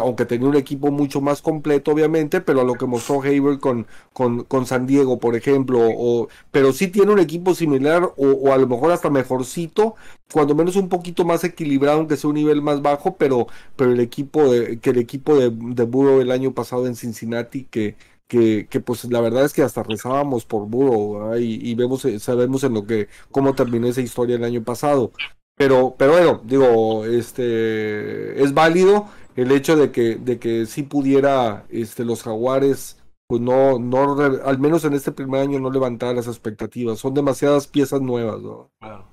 aunque 0.00 0.24
tenía 0.24 0.48
un 0.48 0.56
equipo 0.56 0.90
mucho 0.90 1.20
más 1.20 1.42
completo, 1.42 1.90
obviamente, 1.92 2.40
pero 2.40 2.60
a 2.62 2.64
lo 2.64 2.74
que 2.74 2.86
mostró 2.86 3.20
Haber 3.20 3.58
con, 3.58 3.86
con, 4.12 4.66
San 4.66 4.86
Diego, 4.86 5.18
por 5.20 5.36
ejemplo, 5.36 5.80
o, 5.82 6.28
pero 6.50 6.72
sí 6.72 6.88
tiene 6.88 7.12
un 7.12 7.18
equipo 7.18 7.54
similar 7.54 8.12
o, 8.16 8.52
a 8.52 8.56
lo 8.56 8.66
mejor 8.66 8.92
hasta 8.92 9.10
mejorcito, 9.10 9.94
cuando 10.32 10.54
menos 10.54 10.76
un 10.76 10.88
poquito 10.88 11.24
más 11.24 11.44
equilibrado, 11.44 11.98
aunque 11.98 12.16
sea 12.16 12.30
un 12.30 12.36
nivel 12.36 12.62
más 12.62 12.80
bajo, 12.82 13.16
pero, 13.16 13.48
pero 13.76 13.92
el 13.92 14.00
equipo 14.00 14.50
de, 14.50 14.78
que 14.80 14.90
el 14.90 14.98
equipo 14.98 15.36
de, 15.36 15.50
de 15.50 15.82
Burrow 15.84 16.20
el 16.20 16.30
año 16.30 16.52
pasado 16.54 16.86
en 16.86 16.96
Cincinnati, 16.96 17.64
que, 17.64 17.96
que, 18.28 18.66
que, 18.68 18.80
pues 18.80 19.04
la 19.04 19.20
verdad 19.20 19.44
es 19.44 19.52
que 19.52 19.62
hasta 19.62 19.82
rezábamos 19.82 20.44
por 20.46 20.66
Burrow 20.66 21.36
y, 21.36 21.70
y, 21.70 21.74
vemos 21.74 22.04
eh, 22.04 22.18
sabemos 22.18 22.64
en 22.64 22.74
lo 22.74 22.86
que 22.86 23.08
cómo 23.30 23.54
terminó 23.54 23.86
esa 23.88 24.00
historia 24.00 24.36
el 24.36 24.44
año 24.44 24.64
pasado. 24.64 25.12
Pero 25.56 25.94
pero 25.98 26.12
bueno 26.12 26.42
digo 26.44 27.06
este 27.06 28.42
es 28.42 28.52
válido 28.52 29.08
el 29.36 29.52
hecho 29.52 29.76
de 29.76 29.92
que, 29.92 30.16
de 30.16 30.38
que 30.38 30.66
sí 30.66 30.82
pudiera 30.82 31.66
este, 31.68 32.04
los 32.04 32.22
jaguares, 32.22 33.02
pues 33.28 33.40
no, 33.40 33.78
no, 33.78 34.20
al 34.44 34.58
menos 34.58 34.84
en 34.84 34.94
este 34.94 35.12
primer 35.12 35.42
año 35.42 35.60
no 35.60 35.70
levantar 35.70 36.14
las 36.14 36.26
expectativas. 36.26 36.98
Son 36.98 37.12
demasiadas 37.12 37.66
piezas 37.66 38.00
nuevas, 38.00 38.40
¿no? 38.40 38.70
Claro. 38.80 39.06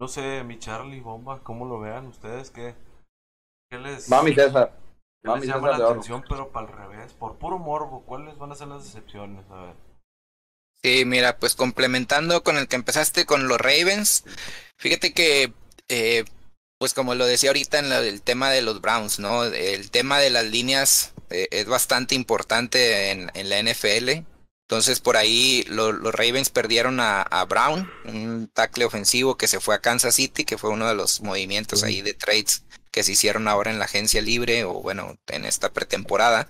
No 0.00 0.08
sé, 0.08 0.44
mi 0.44 0.58
Charlie, 0.58 1.00
Bomba, 1.00 1.40
¿cómo 1.42 1.66
lo 1.66 1.80
vean 1.80 2.06
ustedes? 2.06 2.50
¿Qué, 2.50 2.74
qué 3.70 3.78
les, 3.78 4.08
Mami 4.08 4.34
César. 4.34 4.78
¿qué 5.22 5.30
les 5.32 5.46
llama 5.46 5.76
la 5.76 5.88
atención, 5.88 6.24
pero 6.28 6.50
para 6.50 6.68
el 6.68 6.72
revés? 6.72 7.12
Por 7.12 7.36
puro 7.36 7.58
morbo, 7.58 8.04
¿cuáles 8.06 8.38
van 8.38 8.52
a 8.52 8.54
ser 8.54 8.68
las 8.68 8.84
decepciones? 8.84 9.44
A 9.50 9.62
ver. 9.62 9.74
Sí, 10.82 11.04
mira, 11.04 11.36
pues 11.38 11.54
complementando 11.54 12.42
con 12.42 12.56
el 12.56 12.66
que 12.66 12.76
empezaste 12.76 13.26
con 13.26 13.48
los 13.48 13.58
Ravens, 13.58 14.24
fíjate 14.78 15.12
que 15.12 15.52
eh, 15.88 16.24
pues 16.80 16.94
como 16.94 17.14
lo 17.14 17.26
decía 17.26 17.50
ahorita 17.50 17.78
en 17.78 17.92
el 17.92 18.22
tema 18.22 18.50
de 18.50 18.62
los 18.62 18.80
Browns, 18.80 19.18
¿no? 19.18 19.44
El 19.44 19.90
tema 19.90 20.18
de 20.18 20.30
las 20.30 20.46
líneas 20.46 21.12
eh, 21.28 21.46
es 21.50 21.66
bastante 21.66 22.14
importante 22.14 23.10
en, 23.10 23.30
la 23.34 23.62
NFL. 23.62 24.24
Entonces 24.62 24.98
por 24.98 25.18
ahí 25.18 25.62
los 25.68 26.00
Ravens 26.14 26.48
perdieron 26.48 26.98
a, 26.98 27.44
Brown, 27.46 27.92
un 28.06 28.48
tackle 28.54 28.86
ofensivo 28.86 29.36
que 29.36 29.46
se 29.46 29.60
fue 29.60 29.74
a 29.74 29.82
Kansas 29.82 30.14
City, 30.14 30.46
que 30.46 30.56
fue 30.56 30.70
uno 30.70 30.88
de 30.88 30.94
los 30.94 31.20
movimientos 31.20 31.82
ahí 31.82 32.00
de 32.00 32.14
trades 32.14 32.64
que 32.90 33.02
se 33.02 33.12
hicieron 33.12 33.46
ahora 33.46 33.70
en 33.70 33.78
la 33.78 33.84
agencia 33.84 34.22
libre 34.22 34.64
o 34.64 34.80
bueno, 34.80 35.18
en 35.26 35.44
esta 35.44 35.74
pretemporada. 35.74 36.48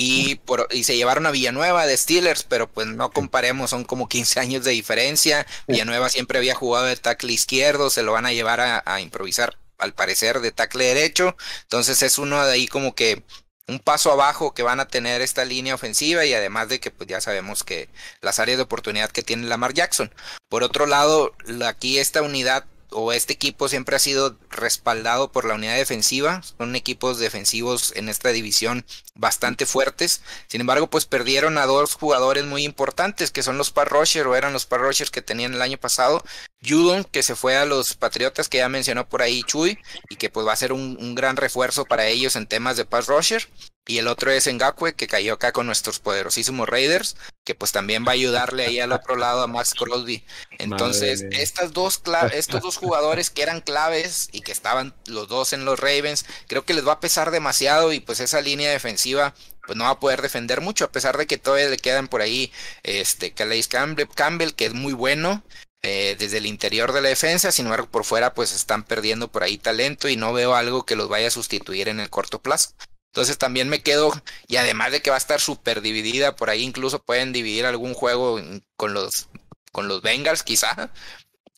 Y, 0.00 0.36
por, 0.36 0.68
y 0.70 0.84
se 0.84 0.96
llevaron 0.96 1.26
a 1.26 1.32
Villanueva 1.32 1.84
de 1.84 1.96
Steelers, 1.96 2.44
pero 2.44 2.70
pues 2.70 2.86
no 2.86 3.10
comparemos, 3.10 3.70
son 3.70 3.82
como 3.84 4.08
15 4.08 4.38
años 4.38 4.62
de 4.62 4.70
diferencia. 4.70 5.44
Villanueva 5.66 6.08
siempre 6.08 6.38
había 6.38 6.54
jugado 6.54 6.86
de 6.86 6.94
tackle 6.94 7.32
izquierdo, 7.32 7.90
se 7.90 8.04
lo 8.04 8.12
van 8.12 8.24
a 8.24 8.32
llevar 8.32 8.60
a, 8.60 8.82
a 8.86 9.00
improvisar 9.00 9.58
al 9.76 9.94
parecer 9.94 10.38
de 10.38 10.52
tackle 10.52 10.84
derecho, 10.84 11.36
entonces 11.62 12.02
es 12.02 12.18
uno 12.18 12.44
de 12.44 12.52
ahí 12.52 12.68
como 12.68 12.94
que 12.94 13.24
un 13.66 13.80
paso 13.80 14.12
abajo 14.12 14.54
que 14.54 14.62
van 14.62 14.78
a 14.78 14.86
tener 14.86 15.20
esta 15.20 15.44
línea 15.44 15.74
ofensiva 15.74 16.24
y 16.24 16.32
además 16.32 16.68
de 16.68 16.78
que 16.78 16.92
pues 16.92 17.08
ya 17.08 17.20
sabemos 17.20 17.64
que 17.64 17.88
las 18.20 18.38
áreas 18.38 18.58
de 18.58 18.64
oportunidad 18.64 19.10
que 19.10 19.22
tiene 19.22 19.48
Lamar 19.48 19.74
Jackson. 19.74 20.14
Por 20.48 20.62
otro 20.62 20.86
lado, 20.86 21.34
aquí 21.66 21.98
esta 21.98 22.22
unidad 22.22 22.64
o 22.90 23.12
este 23.12 23.32
equipo 23.32 23.68
siempre 23.68 23.96
ha 23.96 23.98
sido 23.98 24.36
respaldado 24.50 25.30
por 25.30 25.44
la 25.44 25.54
unidad 25.54 25.76
defensiva. 25.76 26.42
Son 26.42 26.74
equipos 26.76 27.18
defensivos 27.18 27.92
en 27.96 28.08
esta 28.08 28.30
división 28.30 28.84
bastante 29.14 29.66
fuertes. 29.66 30.22
Sin 30.46 30.60
embargo, 30.60 30.88
pues 30.88 31.06
perdieron 31.06 31.58
a 31.58 31.66
dos 31.66 31.94
jugadores 31.94 32.44
muy 32.44 32.64
importantes 32.64 33.30
que 33.30 33.42
son 33.42 33.58
los 33.58 33.70
pass 33.70 33.88
rusher 33.88 34.26
o 34.26 34.36
eran 34.36 34.52
los 34.52 34.66
pass 34.66 34.80
rushers 34.80 35.10
que 35.10 35.22
tenían 35.22 35.54
el 35.54 35.62
año 35.62 35.78
pasado. 35.78 36.22
Judon, 36.66 37.04
que 37.04 37.22
se 37.22 37.36
fue 37.36 37.56
a 37.56 37.64
los 37.64 37.94
Patriotas, 37.94 38.48
que 38.48 38.58
ya 38.58 38.68
mencionó 38.68 39.08
por 39.08 39.22
ahí 39.22 39.42
Chuy, 39.44 39.78
y 40.08 40.16
que 40.16 40.30
pues 40.30 40.46
va 40.46 40.52
a 40.52 40.56
ser 40.56 40.72
un, 40.72 41.14
gran 41.14 41.36
refuerzo 41.36 41.84
para 41.84 42.06
ellos 42.06 42.36
en 42.36 42.46
temas 42.46 42.76
de 42.76 42.84
pass 42.84 43.06
rusher 43.06 43.48
y 43.88 43.98
el 43.98 44.06
otro 44.06 44.30
es 44.30 44.46
Ngakwe, 44.46 44.94
que 44.94 45.06
cayó 45.06 45.32
acá 45.32 45.50
con 45.50 45.66
nuestros 45.66 45.98
poderosísimos 45.98 46.68
Raiders, 46.68 47.16
que 47.42 47.54
pues 47.54 47.72
también 47.72 48.04
va 48.06 48.10
a 48.10 48.14
ayudarle 48.14 48.66
ahí 48.66 48.80
al 48.80 48.92
otro 48.92 49.16
lado 49.16 49.42
a 49.42 49.46
Max 49.46 49.72
Crosby. 49.72 50.22
Entonces, 50.58 51.24
estas 51.30 51.72
dos 51.72 52.02
estos 52.32 52.60
dos 52.60 52.76
jugadores 52.76 53.30
que 53.30 53.42
eran 53.42 53.62
claves 53.62 54.28
y 54.30 54.42
que 54.42 54.52
estaban 54.52 54.94
los 55.06 55.26
dos 55.28 55.54
en 55.54 55.64
los 55.64 55.80
Ravens, 55.80 56.26
creo 56.46 56.66
que 56.66 56.74
les 56.74 56.86
va 56.86 56.92
a 56.92 57.00
pesar 57.00 57.30
demasiado 57.30 57.94
y 57.94 58.00
pues 58.00 58.20
esa 58.20 58.42
línea 58.42 58.70
defensiva 58.70 59.34
pues 59.66 59.76
no 59.76 59.84
va 59.84 59.90
a 59.90 60.00
poder 60.00 60.20
defender 60.20 60.60
mucho, 60.60 60.84
a 60.84 60.92
pesar 60.92 61.16
de 61.16 61.26
que 61.26 61.38
todavía 61.38 61.68
le 61.68 61.78
quedan 61.78 62.08
por 62.08 62.20
ahí 62.20 62.52
este 62.82 63.32
Calais 63.32 63.68
Campbell, 63.68 64.08
Campbell 64.14 64.52
que 64.52 64.66
es 64.66 64.74
muy 64.74 64.92
bueno, 64.92 65.42
eh, 65.82 66.16
desde 66.18 66.38
el 66.38 66.46
interior 66.46 66.92
de 66.92 67.00
la 67.00 67.08
defensa, 67.08 67.52
sin 67.52 67.66
embargo 67.66 67.88
por 67.88 68.04
fuera 68.04 68.34
pues 68.34 68.54
están 68.54 68.82
perdiendo 68.82 69.28
por 69.28 69.44
ahí 69.44 69.56
talento 69.56 70.08
y 70.08 70.16
no 70.16 70.34
veo 70.34 70.54
algo 70.54 70.84
que 70.84 70.96
los 70.96 71.08
vaya 71.08 71.28
a 71.28 71.30
sustituir 71.30 71.88
en 71.88 72.00
el 72.00 72.10
corto 72.10 72.40
plazo. 72.42 72.70
Entonces 73.12 73.38
también 73.38 73.68
me 73.68 73.82
quedo, 73.82 74.12
y 74.46 74.56
además 74.56 74.92
de 74.92 75.02
que 75.02 75.10
va 75.10 75.16
a 75.16 75.18
estar 75.18 75.40
súper 75.40 75.80
dividida, 75.80 76.36
por 76.36 76.50
ahí 76.50 76.62
incluso 76.62 77.02
pueden 77.02 77.32
dividir 77.32 77.66
algún 77.66 77.94
juego 77.94 78.40
con 78.76 78.94
los, 78.94 79.28
con 79.72 79.88
los 79.88 80.02
Bengals 80.02 80.42
quizá, 80.42 80.92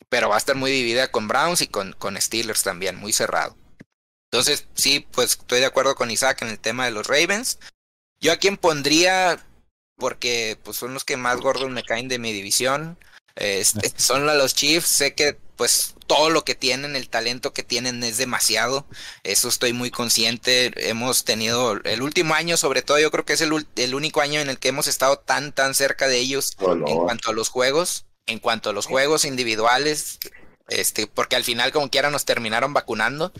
pero 0.08 0.28
va 0.28 0.36
a 0.36 0.38
estar 0.38 0.56
muy 0.56 0.70
dividida 0.70 1.10
con 1.10 1.28
Browns 1.28 1.60
y 1.62 1.66
con, 1.66 1.92
con 1.94 2.20
Steelers 2.20 2.62
también, 2.62 2.96
muy 2.96 3.12
cerrado. 3.12 3.56
Entonces 4.30 4.68
sí, 4.74 5.06
pues 5.10 5.32
estoy 5.32 5.60
de 5.60 5.66
acuerdo 5.66 5.94
con 5.96 6.10
Isaac 6.10 6.42
en 6.42 6.48
el 6.48 6.58
tema 6.58 6.84
de 6.84 6.92
los 6.92 7.06
Ravens. 7.06 7.58
Yo 8.20 8.32
a 8.32 8.36
quien 8.36 8.56
pondría, 8.56 9.44
porque 9.96 10.58
pues 10.62 10.76
son 10.76 10.94
los 10.94 11.04
que 11.04 11.16
más 11.16 11.40
gordos 11.40 11.68
me 11.70 11.82
caen 11.82 12.08
de 12.08 12.18
mi 12.18 12.32
división, 12.32 12.96
este, 13.34 13.92
son 13.96 14.26
los 14.26 14.54
Chiefs, 14.54 14.88
sé 14.88 15.14
que 15.14 15.38
pues 15.60 15.94
todo 16.06 16.30
lo 16.30 16.42
que 16.42 16.54
tienen, 16.54 16.96
el 16.96 17.10
talento 17.10 17.52
que 17.52 17.62
tienen 17.62 18.02
es 18.02 18.16
demasiado. 18.16 18.86
Eso 19.24 19.46
estoy 19.46 19.74
muy 19.74 19.90
consciente. 19.90 20.72
Hemos 20.88 21.24
tenido 21.24 21.78
el 21.84 22.00
último 22.00 22.32
año, 22.32 22.56
sobre 22.56 22.80
todo, 22.80 22.98
yo 22.98 23.10
creo 23.10 23.26
que 23.26 23.34
es 23.34 23.42
el, 23.42 23.66
el 23.76 23.94
único 23.94 24.22
año 24.22 24.40
en 24.40 24.48
el 24.48 24.58
que 24.58 24.68
hemos 24.68 24.86
estado 24.86 25.18
tan, 25.18 25.52
tan 25.52 25.74
cerca 25.74 26.08
de 26.08 26.16
ellos 26.16 26.56
oh, 26.60 26.72
en 26.72 26.96
cuanto 27.00 27.28
a 27.28 27.34
los 27.34 27.50
juegos, 27.50 28.06
en 28.24 28.38
cuanto 28.38 28.70
a 28.70 28.72
los 28.72 28.86
juegos 28.86 29.26
individuales. 29.26 30.18
Este, 30.68 31.06
porque 31.06 31.36
al 31.36 31.44
final, 31.44 31.72
como 31.72 31.90
quiera, 31.90 32.08
nos 32.08 32.24
terminaron 32.24 32.72
vacunando. 32.72 33.30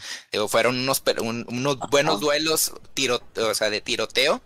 fueron 0.50 0.78
unos, 0.78 1.02
unos 1.46 1.78
buenos 1.90 2.20
duelos 2.20 2.74
tiro, 2.92 3.22
o 3.34 3.54
sea, 3.54 3.70
de 3.70 3.80
tiroteo, 3.80 4.42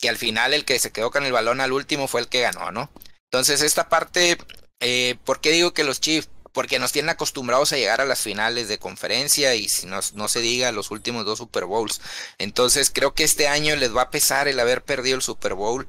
que 0.00 0.08
al 0.08 0.16
final 0.16 0.54
el 0.54 0.64
que 0.64 0.78
se 0.78 0.92
quedó 0.92 1.10
con 1.10 1.26
el 1.26 1.32
balón 1.32 1.60
al 1.60 1.74
último 1.74 2.08
fue 2.08 2.22
el 2.22 2.28
que 2.28 2.40
ganó, 2.40 2.70
¿no? 2.70 2.90
Entonces, 3.24 3.60
esta 3.60 3.90
parte, 3.90 4.38
eh, 4.80 5.18
¿por 5.26 5.42
qué 5.42 5.50
digo 5.50 5.74
que 5.74 5.84
los 5.84 6.00
Chiefs? 6.00 6.30
Porque 6.58 6.80
nos 6.80 6.90
tienen 6.90 7.10
acostumbrados 7.10 7.72
a 7.72 7.76
llegar 7.76 8.00
a 8.00 8.04
las 8.04 8.18
finales 8.18 8.66
de 8.66 8.80
conferencia 8.80 9.54
y 9.54 9.68
si 9.68 9.86
no, 9.86 10.02
se 10.02 10.40
diga 10.40 10.72
los 10.72 10.90
últimos 10.90 11.24
dos 11.24 11.38
Super 11.38 11.66
Bowls. 11.66 12.00
Entonces 12.36 12.90
creo 12.92 13.14
que 13.14 13.22
este 13.22 13.46
año 13.46 13.76
les 13.76 13.96
va 13.96 14.02
a 14.02 14.10
pesar 14.10 14.48
el 14.48 14.58
haber 14.58 14.82
perdido 14.82 15.14
el 15.14 15.22
Super 15.22 15.54
Bowl. 15.54 15.86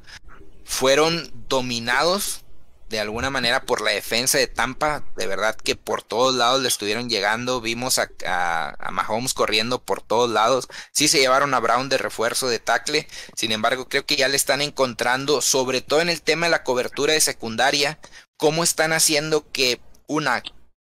Fueron 0.65 1.31
dominados 1.49 2.41
de 2.87 2.99
alguna 2.99 3.31
manera 3.31 3.63
por 3.63 3.81
la 3.81 3.89
defensa 3.89 4.37
de 4.37 4.45
Tampa, 4.45 5.03
de 5.17 5.25
verdad 5.25 5.55
que 5.55 5.75
por 5.75 6.03
todos 6.03 6.35
lados 6.35 6.61
le 6.61 6.67
estuvieron 6.67 7.09
llegando, 7.09 7.61
vimos 7.61 7.97
a, 7.97 8.11
a, 8.27 8.91
Mahomes 8.91 9.33
corriendo 9.33 9.81
por 9.81 10.03
todos 10.03 10.29
lados, 10.29 10.67
sí 10.91 11.07
se 11.07 11.17
llevaron 11.17 11.55
a 11.55 11.59
Brown 11.59 11.89
de 11.89 11.97
refuerzo 11.97 12.47
de 12.47 12.59
tackle, 12.59 13.07
sin 13.35 13.53
embargo 13.53 13.89
creo 13.89 14.05
que 14.05 14.17
ya 14.17 14.27
le 14.27 14.35
están 14.35 14.61
encontrando, 14.61 15.41
sobre 15.41 15.81
todo 15.81 16.01
en 16.01 16.09
el 16.09 16.21
tema 16.21 16.45
de 16.45 16.51
la 16.51 16.63
cobertura 16.63 17.13
de 17.13 17.21
secundaria, 17.21 17.97
cómo 18.37 18.63
están 18.63 18.93
haciendo 18.93 19.51
que 19.51 19.81
una, 20.09 20.41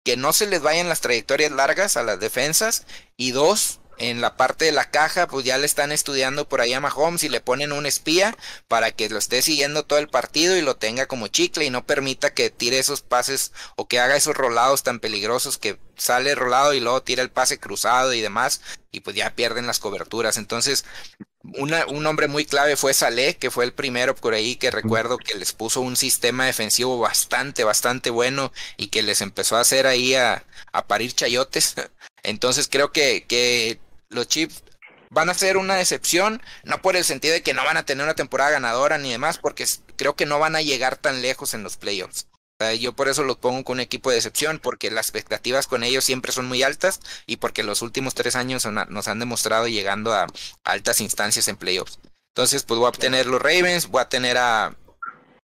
que 0.04 0.16
no 0.16 0.32
se 0.32 0.46
les 0.46 0.62
vayan 0.62 0.88
las 0.88 1.00
trayectorias 1.00 1.52
largas 1.52 1.96
a 1.96 2.02
las 2.02 2.20
defensas 2.20 2.86
y 3.16 3.32
dos, 3.32 3.79
en 4.00 4.22
la 4.22 4.36
parte 4.36 4.64
de 4.64 4.72
la 4.72 4.90
caja, 4.90 5.28
pues 5.28 5.44
ya 5.44 5.58
le 5.58 5.66
están 5.66 5.92
estudiando 5.92 6.48
por 6.48 6.62
ahí 6.62 6.72
a 6.72 6.80
Mahomes 6.80 7.22
y 7.22 7.28
le 7.28 7.42
ponen 7.42 7.70
un 7.70 7.84
espía 7.84 8.34
para 8.66 8.92
que 8.92 9.10
lo 9.10 9.18
esté 9.18 9.42
siguiendo 9.42 9.84
todo 9.84 9.98
el 9.98 10.08
partido 10.08 10.56
y 10.56 10.62
lo 10.62 10.76
tenga 10.76 11.06
como 11.06 11.28
chicle 11.28 11.66
y 11.66 11.70
no 11.70 11.84
permita 11.84 12.32
que 12.32 12.48
tire 12.48 12.78
esos 12.78 13.02
pases 13.02 13.52
o 13.76 13.86
que 13.86 14.00
haga 14.00 14.16
esos 14.16 14.34
rolados 14.34 14.82
tan 14.82 15.00
peligrosos 15.00 15.58
que 15.58 15.78
sale 15.96 16.34
rolado 16.34 16.72
y 16.72 16.80
luego 16.80 17.02
tira 17.02 17.22
el 17.22 17.30
pase 17.30 17.58
cruzado 17.58 18.14
y 18.14 18.22
demás 18.22 18.62
y 18.90 19.00
pues 19.00 19.14
ya 19.14 19.34
pierden 19.34 19.66
las 19.66 19.80
coberturas. 19.80 20.38
Entonces, 20.38 20.86
un 21.42 22.06
hombre 22.06 22.26
muy 22.26 22.46
clave 22.46 22.76
fue 22.76 22.94
Saleh, 22.94 23.36
que 23.36 23.50
fue 23.50 23.64
el 23.64 23.74
primero 23.74 24.14
por 24.14 24.32
ahí 24.32 24.56
que 24.56 24.70
recuerdo 24.70 25.18
que 25.18 25.36
les 25.38 25.52
puso 25.52 25.82
un 25.82 25.96
sistema 25.96 26.46
defensivo 26.46 26.98
bastante, 26.98 27.64
bastante 27.64 28.08
bueno 28.08 28.52
y 28.78 28.88
que 28.88 29.02
les 29.02 29.20
empezó 29.20 29.56
a 29.56 29.60
hacer 29.60 29.86
ahí 29.86 30.14
a, 30.14 30.44
a 30.72 30.86
parir 30.86 31.14
chayotes. 31.14 31.74
Entonces 32.22 32.68
creo 32.70 32.92
que, 32.92 33.26
que 33.26 33.80
los 34.10 34.28
Chiefs 34.28 34.62
van 35.10 35.28
a 35.28 35.34
ser 35.34 35.56
una 35.56 35.74
decepción, 35.74 36.40
no 36.64 36.80
por 36.82 36.96
el 36.96 37.04
sentido 37.04 37.34
de 37.34 37.42
que 37.42 37.54
no 37.54 37.64
van 37.64 37.76
a 37.76 37.84
tener 37.84 38.04
una 38.04 38.14
temporada 38.14 38.50
ganadora 38.50 38.98
ni 38.98 39.10
demás, 39.10 39.38
porque 39.38 39.66
creo 39.96 40.14
que 40.14 40.26
no 40.26 40.38
van 40.38 40.54
a 40.54 40.62
llegar 40.62 40.96
tan 40.96 41.22
lejos 41.22 41.54
en 41.54 41.62
los 41.62 41.76
playoffs. 41.76 42.26
Yo 42.78 42.92
por 42.92 43.08
eso 43.08 43.22
los 43.22 43.38
pongo 43.38 43.64
con 43.64 43.78
un 43.78 43.80
equipo 43.80 44.10
de 44.10 44.18
excepción, 44.18 44.58
porque 44.58 44.90
las 44.90 45.06
expectativas 45.06 45.66
con 45.66 45.82
ellos 45.82 46.04
siempre 46.04 46.30
son 46.30 46.46
muy 46.46 46.62
altas 46.62 47.00
y 47.26 47.38
porque 47.38 47.62
los 47.62 47.80
últimos 47.80 48.14
tres 48.14 48.36
años 48.36 48.66
nos 48.66 49.08
han 49.08 49.18
demostrado 49.18 49.66
llegando 49.66 50.12
a 50.12 50.26
altas 50.62 51.00
instancias 51.00 51.48
en 51.48 51.56
playoffs. 51.56 51.98
Entonces, 52.34 52.62
pues 52.64 52.78
voy 52.78 52.88
a 52.88 52.92
tener 52.92 53.26
los 53.26 53.40
Ravens, 53.40 53.86
voy 53.88 54.02
a 54.02 54.10
tener 54.10 54.36
a, 54.36 54.76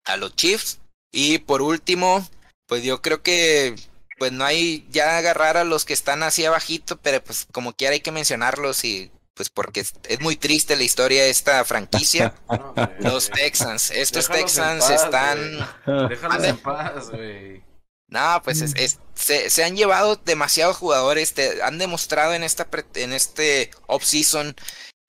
a 0.03 0.17
los 0.17 0.35
Chiefs 0.35 0.79
y 1.13 1.37
por 1.37 1.61
último, 1.61 2.27
pues 2.67 2.83
yo 2.83 3.01
creo 3.01 3.23
que 3.23 3.75
pues 4.17 4.31
no 4.31 4.45
hay 4.45 4.87
ya 4.89 5.17
agarrar 5.17 5.57
a 5.57 5.63
los 5.63 5.85
que 5.85 5.93
están 5.93 6.23
así 6.23 6.45
abajito, 6.45 6.97
pero 7.01 7.23
pues 7.23 7.47
como 7.51 7.73
quiera 7.73 7.93
hay 7.93 8.01
que 8.01 8.11
mencionarlos 8.11 8.85
y 8.85 9.11
pues 9.33 9.49
porque 9.49 9.81
es, 9.81 9.93
muy 10.21 10.37
triste 10.37 10.75
la 10.77 10.83
historia 10.83 11.23
de 11.23 11.29
esta 11.29 11.63
franquicia. 11.65 12.33
los 12.99 13.29
Texans, 13.29 13.91
estos 13.91 14.29
Texans 14.29 14.89
están... 14.89 15.67
Déjalos 16.09 16.43
en 16.43 16.57
paz, 16.57 17.09
güey. 17.09 17.63
No, 18.07 18.41
pues 18.43 18.61
es, 18.61 18.99
se, 19.15 19.63
han 19.63 19.75
llevado 19.75 20.15
demasiados 20.15 20.77
jugadores, 20.77 21.33
te, 21.33 21.61
han 21.63 21.77
demostrado 21.77 22.33
en 22.33 22.43
esta 22.43 22.67
en 22.93 23.13
este 23.13 23.71
off-season 23.87 24.55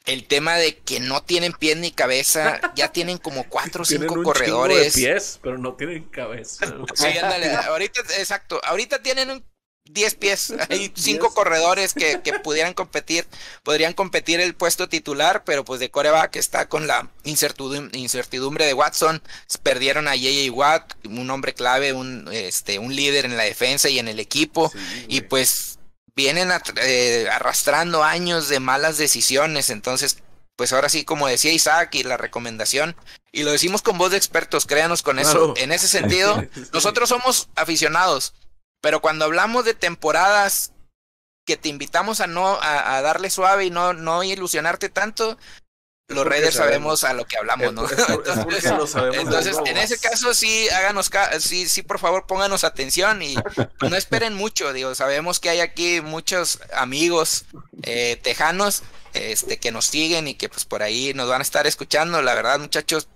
el 0.07 0.27
tema 0.27 0.57
de 0.57 0.79
que 0.79 1.01
no 1.01 1.23
tienen 1.23 1.53
pies 1.53 1.77
ni 1.77 1.91
cabeza, 1.91 2.61
ya 2.75 2.93
tienen 2.93 3.19
como 3.19 3.45
cuatro 3.45 3.83
o 3.83 3.85
cinco 3.85 4.23
corredores. 4.23 4.95
Tienen 4.95 5.15
pies, 5.15 5.41
pero 5.43 5.59
no 5.59 5.75
tienen 5.75 6.05
cabeza. 6.05 6.67
Sí, 6.95 7.07
ándale, 7.19 7.53
ahorita, 7.53 8.01
exacto, 8.19 8.61
ahorita 8.65 9.03
tienen 9.03 9.31
un 9.31 9.45
10 9.91 10.15
pies. 10.17 10.55
Hay 10.71 10.93
cinco 10.95 11.33
corredores 11.33 11.95
que, 11.95 12.21
que, 12.23 12.35
pudieran 12.39 12.75
competir, 12.75 13.27
podrían 13.63 13.93
competir 13.93 14.41
el 14.41 14.55
puesto 14.55 14.89
titular, 14.89 15.45
pero 15.45 15.65
pues 15.65 15.81
de 15.81 15.91
coreback 15.91 16.37
está 16.37 16.69
con 16.69 16.87
la 16.87 17.11
incertidumbre 17.25 18.67
de 18.67 18.75
Watson. 18.75 19.23
Perdieron 19.63 20.09
a 20.09 20.15
JJ 20.15 20.51
Watt, 20.51 20.95
un 21.07 21.31
hombre 21.31 21.55
clave, 21.55 21.93
un, 21.93 22.29
este, 22.33 22.79
un 22.79 22.95
líder 22.95 23.25
en 23.25 23.37
la 23.37 23.45
defensa 23.45 23.89
y 23.89 23.99
en 23.99 24.09
el 24.09 24.21
equipo. 24.21 24.73
y 25.09 25.23
pues 25.23 25.76
vienen 26.17 26.51
eh, 26.83 27.29
arrastrando 27.31 28.03
años 28.03 28.49
de 28.49 28.59
malas 28.59 28.99
decisiones. 28.99 29.71
Entonces, 29.71 30.23
pues 30.57 30.73
ahora 30.73 30.89
sí, 30.89 31.05
como 31.05 31.29
decía 31.29 31.53
Isaac 31.53 31.95
y 31.95 32.03
la 32.03 32.17
recomendación, 32.17 32.97
y 33.31 33.43
lo 33.43 33.53
decimos 33.53 33.83
con 33.83 33.99
voz 33.99 34.11
de 34.11 34.17
expertos, 34.17 34.67
créanos 34.67 35.03
con 35.03 35.19
eso. 35.19 35.55
En 35.57 35.71
ese 35.71 35.89
sentido, 35.89 36.43
nosotros 36.73 37.11
somos 37.11 37.49
aficionados 37.55 38.35
pero 38.87 39.01
cuando 39.01 39.25
hablamos 39.25 39.65
de 39.65 39.75
temporadas 39.75 40.73
que 41.45 41.57
te 41.57 41.69
invitamos 41.69 42.21
a 42.21 42.29
no 42.29 42.57
a, 42.61 43.01
darle 43.03 43.31
suave 43.31 43.65
y 43.65 43.71
no, 43.71 43.93
no 43.95 44.23
ilusionarte 44.23 44.89
tanto, 44.89 45.39
los 46.09 46.27
Raiders 46.27 46.55
sabemos. 46.55 47.05
a 47.05 47.13
lo 47.13 47.25
que 47.25 47.37
hablamos, 47.37 47.73
¿no? 47.73 47.87
Entonces, 49.13 49.57
en 49.65 49.77
ese 49.77 49.99
caso 49.99 50.35
sí, 50.35 50.69
háganos, 50.69 51.11
sí, 51.41 51.69
sí, 51.69 51.83
por 51.83 51.99
favor, 51.99 52.27
pónganos 52.27 52.65
atención 52.65 53.23
y 53.23 53.37
no 53.81 53.97
esperen 53.97 54.35
mucho, 54.35 54.73
digo, 54.73 54.95
sabemos 54.95 55.41
que 55.41 55.51
hay 55.51 55.61
aquí 55.61 56.01
muchos 56.01 56.61
amigos 56.73 57.47
eh, 57.83 58.19
tejanos 58.23 58.83
este, 59.15 59.59
que 59.59 59.73
nos 59.73 59.87
siguen 59.87 60.29
y 60.29 60.35
que 60.35 60.49
pues 60.49 60.65
por 60.65 60.83
ahí 60.83 61.13
nos 61.15 61.29
van 61.29 61.41
a 61.41 61.43
estar 61.43 61.67
escuchando. 61.67 62.23
La 62.23 62.35
verdad, 62.35 62.61
muchachos, 62.61 63.09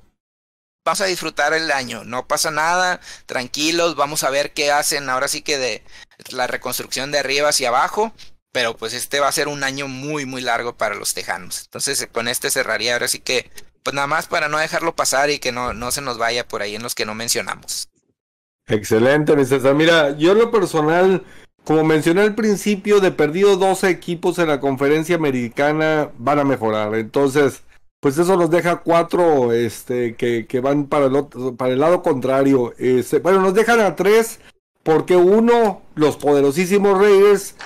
vamos 0.84 1.01
a 1.01 1.07
disfrutar 1.07 1.53
el 1.53 1.70
año, 1.70 2.05
no 2.05 2.26
pasa 2.26 2.51
nada, 2.51 3.01
tranquilos, 3.26 3.97
vamos 3.97 4.24
a 4.24 4.30
ver 4.30 4.53
qué 4.53 4.72
hacen 4.72 5.09
ahora 5.09 5.28
sí 5.28 5.43
que 5.43 5.59
de 5.59 5.84
la 6.30 6.47
reconstrucción 6.47 7.12
de 7.12 7.18
arriba 7.18 7.51
hacia 7.51 7.68
abajo, 7.68 8.12
pero 8.53 8.76
pues 8.76 8.94
este 8.94 9.20
va 9.20 9.28
a 9.28 9.32
ser 9.32 9.48
un 9.48 9.64
año 9.64 9.88
muy, 9.88 10.26
muy 10.26 10.40
largo 10.40 10.74
para 10.74 10.94
los 10.94 11.14
tejanos. 11.14 11.62
Entonces 11.64 12.09
con 12.12 12.28
este 12.28 12.51
cerraría 12.51 12.94
ahora 12.94 13.09
sí 13.09 13.20
que, 13.20 13.51
pues 13.82 13.94
nada 13.94 14.07
más 14.07 14.26
para 14.26 14.48
no 14.48 14.59
dejarlo 14.59 14.94
pasar 14.94 15.30
y 15.30 15.38
que 15.38 15.53
no, 15.53 15.72
no 15.72 15.90
se 15.90 16.01
nos 16.03 16.18
vaya 16.18 16.46
por 16.46 16.62
ahí 16.62 16.74
en 16.74 16.82
los 16.82 16.94
que 16.94 17.07
no 17.07 17.14
mencionamos. 17.14 17.88
Excelente, 18.66 19.34
mi. 19.34 19.44
Mira, 19.74 20.16
yo 20.16 20.34
lo 20.34 20.51
personal, 20.51 21.24
como 21.64 21.84
mencioné 21.84 22.22
al 22.22 22.34
principio, 22.34 23.01
de 23.01 23.11
perdido 23.11 23.57
12 23.57 23.88
equipos 23.88 24.38
en 24.38 24.48
la 24.48 24.61
conferencia 24.61 25.16
americana 25.16 26.11
van 26.18 26.38
a 26.38 26.44
mejorar. 26.44 26.94
Entonces, 26.94 27.64
pues 28.01 28.16
eso 28.16 28.36
nos 28.36 28.51
deja 28.51 28.76
cuatro 28.76 29.53
este, 29.53 30.14
que, 30.14 30.46
que 30.46 30.61
van 30.61 30.86
para 30.86 31.07
el, 31.07 31.16
otro, 31.16 31.57
para 31.57 31.72
el 31.72 31.80
lado 31.80 32.03
contrario. 32.03 32.72
Este, 32.78 33.18
bueno, 33.18 33.40
nos 33.40 33.55
dejan 33.55 33.80
a 33.80 33.96
tres 33.96 34.38
porque 34.82 35.16
uno, 35.16 35.82
los 35.94 36.16
poderosísimos 36.16 36.98
Raiders, 36.98 37.57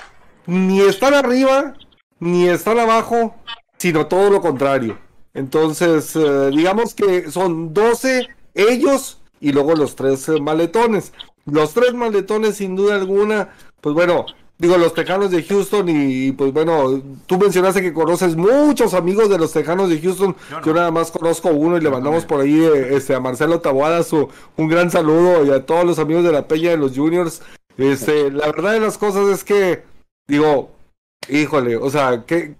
ni 0.47 0.81
están 0.81 1.13
arriba, 1.13 1.73
ni 2.19 2.47
están 2.47 2.79
abajo, 2.79 3.35
sino 3.77 4.07
todo 4.07 4.29
lo 4.29 4.41
contrario. 4.41 4.97
Entonces, 5.33 6.15
eh, 6.15 6.49
digamos 6.53 6.93
que 6.93 7.29
son 7.29 7.73
12 7.73 8.27
ellos 8.53 9.19
y 9.39 9.51
luego 9.51 9.75
los 9.75 9.95
tres 9.95 10.27
eh, 10.29 10.39
maletones. 10.39 11.13
Los 11.45 11.73
tres 11.73 11.93
maletones, 11.93 12.55
sin 12.55 12.75
duda 12.75 12.95
alguna, 12.95 13.49
pues 13.81 13.93
bueno, 13.93 14.25
digo, 14.57 14.77
los 14.77 14.93
Tejanos 14.93 15.29
de 15.29 15.43
Houston 15.43 15.87
y, 15.89 16.31
pues 16.31 16.53
bueno, 16.53 17.01
tú 17.27 17.37
mencionaste 17.37 17.81
que 17.81 17.93
conoces 17.93 18.35
muchos 18.35 18.93
amigos 18.93 19.29
de 19.29 19.37
los 19.37 19.51
Tejanos 19.51 19.89
de 19.89 20.01
Houston, 20.01 20.35
yo, 20.65 20.73
nada 20.73 20.89
más 20.91 21.11
conozco 21.11 21.49
uno 21.49 21.77
y 21.77 21.81
le 21.81 21.89
mandamos 21.89 22.25
por 22.25 22.41
ahí 22.41 22.59
eh, 22.63 22.95
este, 22.95 23.13
a 23.13 23.19
Marcelo 23.19 23.59
Taboada 23.59 24.01
su, 24.03 24.29
un 24.57 24.67
gran 24.67 24.89
saludo 24.89 25.45
y 25.45 25.51
a 25.51 25.65
todos 25.65 25.85
los 25.85 25.99
amigos 25.99 26.23
de 26.23 26.31
la 26.31 26.47
Peña 26.47 26.71
de 26.71 26.77
los 26.77 26.95
Juniors. 26.95 27.41
Este, 27.77 28.31
la 28.31 28.47
verdad 28.47 28.73
de 28.73 28.79
las 28.79 28.97
cosas 28.97 29.27
es 29.27 29.43
que, 29.43 29.83
digo, 30.27 30.71
híjole, 31.29 31.75
o 31.77 31.89
sea, 31.89 32.25
¿qué, 32.25 32.55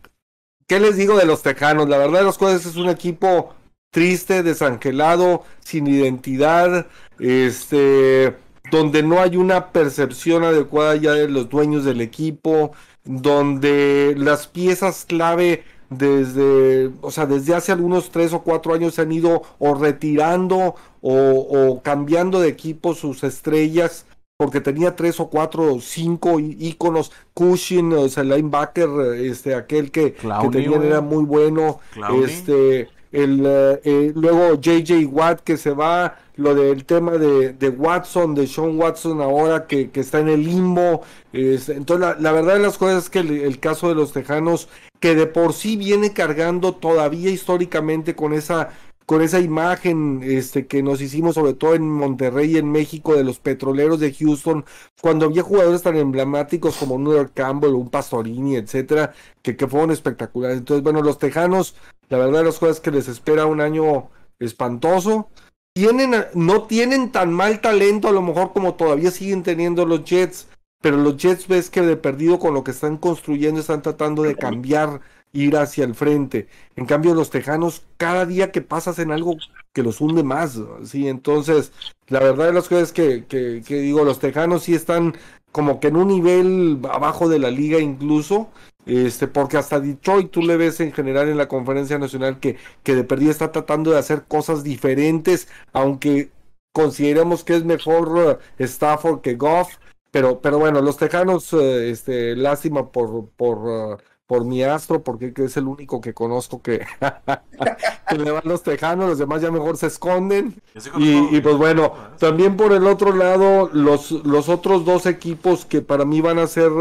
¿qué 0.67 0.79
les 0.79 0.97
digo 0.97 1.17
de 1.17 1.25
los 1.25 1.41
Tejanos? 1.41 1.89
La 1.89 1.97
verdad 1.97 2.19
de 2.19 2.25
las 2.25 2.37
cosas 2.37 2.65
es 2.65 2.75
un 2.75 2.89
equipo 2.89 3.53
triste, 3.91 4.43
desangelado, 4.43 5.43
sin 5.61 5.87
identidad, 5.87 6.87
este 7.19 8.35
donde 8.71 9.03
no 9.03 9.21
hay 9.21 9.37
una 9.37 9.71
percepción 9.71 10.43
adecuada 10.43 10.95
ya 10.95 11.13
de 11.13 11.29
los 11.29 11.49
dueños 11.49 11.85
del 11.85 12.01
equipo, 12.01 12.71
donde 13.03 14.15
las 14.17 14.47
piezas 14.47 15.05
clave 15.05 15.63
desde, 15.89 16.91
o 17.01 17.11
sea, 17.11 17.25
desde 17.25 17.53
hace 17.53 17.71
algunos 17.71 18.09
tres 18.09 18.33
o 18.33 18.41
cuatro 18.41 18.73
años 18.73 18.95
se 18.95 19.03
han 19.03 19.11
ido 19.11 19.43
o 19.59 19.75
retirando 19.75 20.75
o, 21.01 21.81
cambiando 21.83 22.39
de 22.39 22.49
equipo 22.49 22.95
sus 22.95 23.23
estrellas, 23.23 24.05
porque 24.37 24.59
tenía 24.59 24.95
tres 24.95 25.19
o 25.19 25.29
cuatro 25.29 25.75
o 25.75 25.81
cinco 25.81 26.39
íconos, 26.39 27.11
Cushing, 27.33 27.93
o 27.93 28.09
sea, 28.09 28.23
el 28.23 28.29
linebacker, 28.29 28.89
este, 29.17 29.55
aquel 29.55 29.91
que, 29.91 30.13
que 30.13 30.49
tenían 30.51 30.83
era 30.83 30.99
muy 30.99 31.23
bueno, 31.23 31.79
este, 32.21 32.89
el, 33.13 33.43
eh, 33.45 34.11
luego 34.13 34.59
JJ 34.59 35.05
Watt 35.05 35.39
que 35.39 35.55
se 35.55 35.71
va, 35.71 36.17
lo 36.35 36.53
del 36.53 36.83
tema 36.83 37.13
de, 37.13 37.53
de 37.53 37.69
Watson, 37.69 38.35
de 38.35 38.45
Sean 38.45 38.77
Watson 38.77 39.21
ahora 39.21 39.67
que, 39.67 39.89
que 39.89 40.01
está 40.01 40.19
en 40.19 40.27
el 40.27 40.43
limbo. 40.43 41.03
entonces, 41.31 42.15
la, 42.19 42.31
verdad 42.33 42.55
de 42.55 42.59
las 42.59 42.77
cosas 42.77 43.05
es 43.05 43.09
que 43.09 43.19
el, 43.19 43.59
caso 43.61 43.87
de 43.87 43.95
los 43.95 44.11
Tejanos, 44.11 44.67
que 44.99 45.15
de 45.15 45.27
por 45.27 45.53
sí 45.53 45.77
viene 45.77 46.11
cargando 46.11 46.73
todavía 46.73 47.29
históricamente 47.29 48.15
con 48.15 48.33
esa 48.33 48.71
con 49.05 49.21
esa 49.21 49.39
imagen 49.39 50.21
este, 50.23 50.67
que 50.67 50.81
nos 50.83 51.01
hicimos 51.01 51.35
sobre 51.35 51.53
todo 51.53 51.75
en 51.75 51.89
Monterrey, 51.89 52.57
en 52.57 52.71
México, 52.71 53.15
de 53.15 53.23
los 53.23 53.39
petroleros 53.39 53.99
de 53.99 54.13
Houston, 54.13 54.65
cuando 55.01 55.25
había 55.25 55.43
jugadores 55.43 55.83
tan 55.83 55.95
emblemáticos 55.95 56.77
como 56.77 56.97
New 56.97 57.29
Campbell, 57.33 57.75
un 57.75 57.89
Pastorini, 57.89 58.55
etcétera, 58.55 59.13
que, 59.41 59.55
que 59.55 59.67
fueron 59.67 59.91
espectaculares. 59.91 60.57
Entonces, 60.57 60.83
bueno, 60.83 61.01
los 61.01 61.19
Tejanos, 61.19 61.75
la 62.09 62.17
verdad 62.17 62.39
de 62.39 62.45
las 62.45 62.59
cosas 62.59 62.79
que 62.79 62.91
les 62.91 63.07
espera 63.07 63.45
un 63.45 63.61
año 63.61 64.09
espantoso 64.39 65.29
tienen, 65.75 66.15
no 66.33 66.63
tienen 66.63 67.11
tan 67.11 67.33
mal 67.33 67.59
talento 67.59 68.07
a 68.07 68.13
lo 68.13 68.21
mejor 68.21 68.53
como 68.53 68.75
todavía 68.75 69.11
siguen 69.11 69.43
teniendo 69.43 69.85
los 69.85 70.05
Jets, 70.05 70.47
pero 70.81 70.97
los 70.97 71.17
Jets 71.17 71.47
ves 71.47 71.69
que 71.69 71.81
de 71.81 71.97
perdido 71.97 72.39
con 72.39 72.53
lo 72.53 72.63
que 72.63 72.71
están 72.71 72.97
construyendo 72.97 73.59
están 73.59 73.81
tratando 73.81 74.23
de 74.23 74.35
cambiar, 74.35 75.01
ir 75.35 75.57
hacia 75.57 75.83
el 75.83 75.93
frente. 75.93 76.47
En 76.75 76.85
cambio 76.85 77.13
los 77.13 77.29
Tejanos 77.29 77.83
cada 77.97 78.25
día 78.25 78.51
que 78.51 78.61
pasas 78.61 78.97
en 78.99 79.11
algo 79.11 79.35
que 79.73 79.83
los 79.83 80.01
hunde 80.01 80.23
más, 80.23 80.59
sí, 80.83 81.07
entonces 81.07 81.71
la 82.07 82.19
verdad 82.21 82.45
de 82.47 82.53
las 82.53 82.69
cosas 82.69 82.89
es 82.89 82.93
que, 82.93 83.25
que, 83.27 83.75
digo, 83.75 84.03
los 84.03 84.19
Tejanos 84.19 84.63
sí 84.63 84.73
están 84.73 85.15
como 85.51 85.79
que 85.79 85.87
en 85.87 85.97
un 85.97 86.07
nivel 86.07 86.79
abajo 86.89 87.29
de 87.29 87.39
la 87.39 87.51
liga 87.51 87.79
incluso, 87.79 88.49
este, 88.85 89.27
porque 89.27 89.57
hasta 89.57 89.79
Detroit 89.79 90.31
tú 90.31 90.41
le 90.41 90.57
ves 90.57 90.79
en 90.79 90.93
general 90.93 91.29
en 91.29 91.37
la 91.37 91.47
conferencia 91.47 91.97
nacional 91.97 92.39
que, 92.39 92.57
que 92.83 92.95
de 92.95 93.03
perdida 93.03 93.31
está 93.31 93.51
tratando 93.51 93.91
de 93.91 93.99
hacer 93.99 94.25
cosas 94.27 94.63
diferentes, 94.63 95.47
aunque 95.73 96.31
consideramos 96.75 97.43
que 97.43 97.55
es 97.55 97.63
mejor 97.63 98.09
uh, 98.09 98.37
Stafford 98.59 99.21
que 99.21 99.35
Goff, 99.35 99.77
pero, 100.11 100.41
pero 100.41 100.59
bueno, 100.59 100.81
los 100.81 100.97
Tejanos, 100.97 101.51
uh, 101.53 101.59
este, 101.59 102.35
lástima 102.35 102.91
por, 102.91 103.29
por, 103.37 103.57
uh, 103.57 103.97
por 104.27 104.43
mi 104.43 104.63
astro, 104.63 105.03
porque 105.03 105.33
es 105.35 105.57
el 105.57 105.67
único 105.67 106.01
que 106.01 106.13
conozco 106.13 106.61
que, 106.61 106.85
que 108.09 108.17
le 108.17 108.31
van 108.31 108.43
los 108.45 108.63
Tejanos, 108.63 109.09
los 109.09 109.17
demás 109.19 109.41
ya 109.41 109.51
mejor 109.51 109.77
se 109.77 109.87
esconden. 109.87 110.55
Y, 110.97 111.35
y, 111.35 111.41
pues 111.41 111.57
bueno, 111.57 111.93
también 112.17 112.57
por 112.57 112.73
el 112.73 112.87
otro 112.87 113.15
lado, 113.15 113.69
los, 113.71 114.11
los 114.11 114.49
otros 114.49 114.85
dos 114.85 115.05
equipos 115.05 115.65
que 115.65 115.81
para 115.81 116.05
mí 116.05 116.21
van 116.21 116.39
a 116.39 116.47
ser 116.47 116.71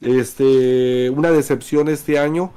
este, 0.00 1.10
una 1.10 1.30
decepción 1.30 1.88
este 1.88 2.18
año. 2.18 2.52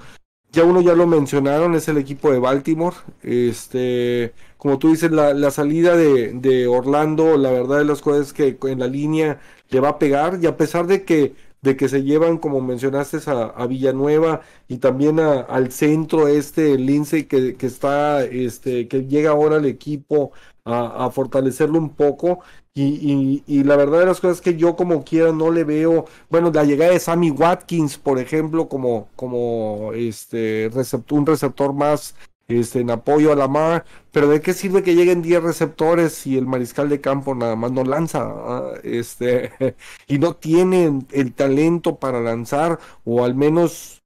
Ya 0.52 0.64
uno 0.64 0.82
ya 0.82 0.94
lo 0.94 1.08
mencionaron, 1.08 1.74
es 1.74 1.88
el 1.88 1.98
equipo 1.98 2.32
de 2.32 2.40
Baltimore. 2.40 2.96
Este, 3.24 4.34
como 4.58 4.78
tú 4.78 4.92
dices, 4.92 5.12
la, 5.12 5.34
la 5.34 5.50
salida 5.50 5.98
de, 5.98 6.32
de, 6.34 6.68
Orlando, 6.68 7.38
la 7.38 7.52
verdad 7.52 7.80
de 7.80 7.86
las 7.86 8.02
cosas 8.02 8.28
es 8.28 8.34
que 8.34 8.58
en 8.70 8.80
la 8.80 8.88
línea 8.88 9.40
le 9.70 9.80
va 9.80 9.90
a 9.90 10.00
pegar. 10.00 10.38
Y 10.42 10.46
a 10.46 10.56
pesar 10.56 10.86
de 10.86 11.04
que, 11.04 11.34
de 11.64 11.78
que 11.78 11.90
se 11.90 12.04
llevan, 12.04 12.38
como 12.38 12.62
mencionaste, 12.62 13.20
a, 13.28 13.66
Villanueva 13.68 14.42
y 14.68 14.78
también 14.78 15.20
a, 15.20 15.42
al 15.42 15.72
centro 15.72 16.28
este, 16.28 16.78
Lindsay, 16.78 17.24
que, 17.24 17.56
que 17.56 17.66
está, 17.66 18.24
este, 18.26 18.88
que 18.88 19.08
llega 19.08 19.32
ahora 19.32 19.56
al 19.58 19.66
equipo 19.66 20.32
a, 20.66 21.06
a 21.06 21.12
fortalecerlo 21.12 21.80
un 21.80 21.90
poco. 21.96 22.40
Y, 22.76 23.44
y, 23.46 23.64
la 23.64 23.76
verdad 23.76 24.00
de 24.00 24.08
las 24.08 24.20
cosas 24.20 24.38
es 24.38 24.42
que 24.42 24.56
yo 24.58 24.76
como 24.76 25.04
quiera 25.04 25.32
no 25.32 25.52
le 25.52 25.64
veo, 25.64 26.06
bueno, 26.30 26.52
la 26.52 26.64
llegada 26.64 26.92
de 26.92 27.00
Sammy 27.00 27.30
Watkins, 27.30 28.00
por 28.00 28.18
ejemplo, 28.20 28.68
como, 28.68 29.10
como 29.16 29.92
este 29.94 30.72
un 31.12 31.26
receptor 31.28 31.74
más 31.74 32.16
este, 32.48 32.82
en 32.82 32.92
apoyo 32.92 33.32
a 33.32 33.36
la 33.36 33.48
mar, 33.48 33.86
pero 34.12 34.28
¿de 34.28 34.42
qué 34.42 34.54
sirve 34.54 34.84
que 34.84 34.96
lleguen 34.96 35.22
10 35.22 35.44
receptores 35.44 36.14
si 36.14 36.38
el 36.38 36.46
mariscal 36.46 36.90
de 36.90 37.02
campo 37.02 37.36
nada 37.36 37.56
más 37.56 37.72
no 37.72 37.84
lanza? 37.84 38.22
Ah, 38.24 38.74
este, 38.84 39.52
y 40.08 40.20
no 40.20 40.36
tiene 40.36 41.02
el 41.12 41.34
talento 41.34 41.98
para 41.98 42.22
lanzar, 42.22 42.80
o 43.06 43.24
al 43.24 43.36
menos 43.36 44.04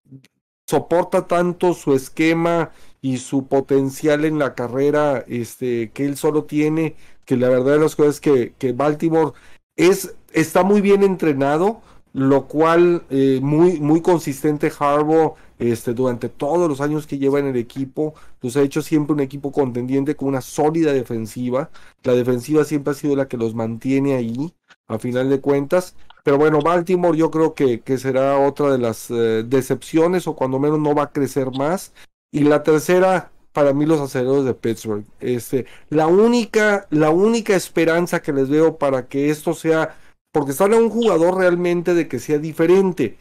soporta 0.68 1.28
tanto 1.28 1.74
su 1.74 1.94
esquema 1.94 2.72
y 3.02 3.18
su 3.18 3.48
potencial 3.48 4.26
en 4.26 4.40
la 4.40 4.54
carrera 4.56 5.24
este, 5.28 5.92
que 5.92 6.06
él 6.06 6.18
solo 6.18 6.46
tiene 6.46 6.96
que 7.26 7.38
la 7.38 7.50
verdad 7.50 7.74
de 7.74 7.80
las 7.80 7.96
cosas 7.96 8.16
es 8.16 8.22
que, 8.22 8.54
que 8.58 8.74
Baltimore 8.74 9.34
es, 9.76 10.16
está 10.34 10.64
muy 10.64 10.82
bien 10.82 11.04
entrenado, 11.04 11.82
lo 12.14 12.48
cual 12.48 13.04
eh, 13.10 13.40
muy, 13.42 13.80
muy 13.80 14.02
consistente 14.02 14.72
Harbaugh 14.80 15.36
este, 15.60 15.94
durante 15.94 16.30
todos 16.30 16.70
los 16.70 16.82
años 16.82 17.08
que 17.08 17.18
lleva 17.18 17.40
en 17.40 17.48
el 17.48 17.56
equipo, 17.56 18.14
los 18.42 18.56
ha 18.58 18.62
hecho 18.62 18.82
siempre 18.82 19.14
un 19.14 19.22
equipo 19.22 19.52
contendiente 19.52 20.16
con 20.16 20.30
una 20.30 20.42
sólida 20.42 20.94
defensiva. 20.94 21.70
La 22.04 22.14
defensiva 22.14 22.64
siempre 22.64 22.92
ha 22.92 22.96
sido 22.96 23.16
la 23.16 23.28
que 23.28 23.38
los 23.38 23.56
mantiene 23.56 24.16
ahí, 24.16 24.54
a 24.88 25.00
final 25.00 25.30
de 25.30 25.42
cuentas. 25.42 25.96
Pero 26.24 26.38
bueno, 26.38 26.60
Baltimore 26.62 27.18
yo 27.18 27.32
creo 27.32 27.54
que, 27.54 27.82
será 27.98 28.38
otra 28.38 28.72
de 28.72 28.78
las 28.78 29.10
eh, 29.10 29.44
decepciones 29.48 30.28
o 30.28 30.36
cuando 30.36 30.60
menos 30.60 30.80
no 30.80 30.94
va 30.94 31.04
a 31.04 31.12
crecer 31.12 31.52
más. 31.52 31.94
Y 32.32 32.42
la 32.42 32.64
tercera, 32.64 33.32
para 33.54 33.74
mí 33.74 33.86
los 33.86 34.00
aceleros 34.02 34.46
de 34.46 34.54
Pittsburgh. 34.54 35.06
Este, 35.20 35.66
la 35.90 36.08
única, 36.08 36.86
la 36.90 37.10
única 37.10 37.56
esperanza 37.56 38.22
que 38.22 38.34
les 38.34 38.50
veo 38.50 38.78
para 38.78 39.08
que 39.08 39.30
esto 39.30 39.54
sea, 39.54 39.96
porque 40.38 40.54
sale 40.54 40.78
un 40.78 40.92
jugador 40.92 41.38
realmente 41.38 41.96
de 41.96 42.08
que 42.08 42.20
sea 42.20 42.38
diferente. 42.38 43.18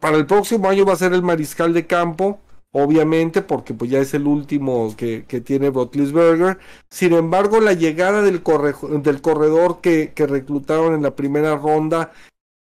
Para 0.00 0.16
el 0.16 0.26
próximo 0.26 0.68
año 0.68 0.84
va 0.84 0.94
a 0.94 0.96
ser 0.96 1.12
el 1.12 1.22
mariscal 1.22 1.72
de 1.72 1.86
campo, 1.86 2.40
obviamente, 2.72 3.42
porque 3.42 3.74
pues 3.74 3.92
ya 3.92 4.00
es 4.00 4.12
el 4.12 4.26
último 4.26 4.92
que, 4.96 5.22
tiene 5.44 5.70
Rotlisberger. 5.70 6.58
Sin 6.90 7.12
embargo, 7.12 7.60
la 7.60 7.74
llegada 7.74 8.22
del, 8.22 8.42
del 8.42 9.22
corredor 9.22 9.80
que, 9.80 10.12
que 10.14 10.26
reclutaron 10.26 10.94
en 10.94 11.02
la 11.02 11.14
primera 11.14 11.54
ronda, 11.56 12.12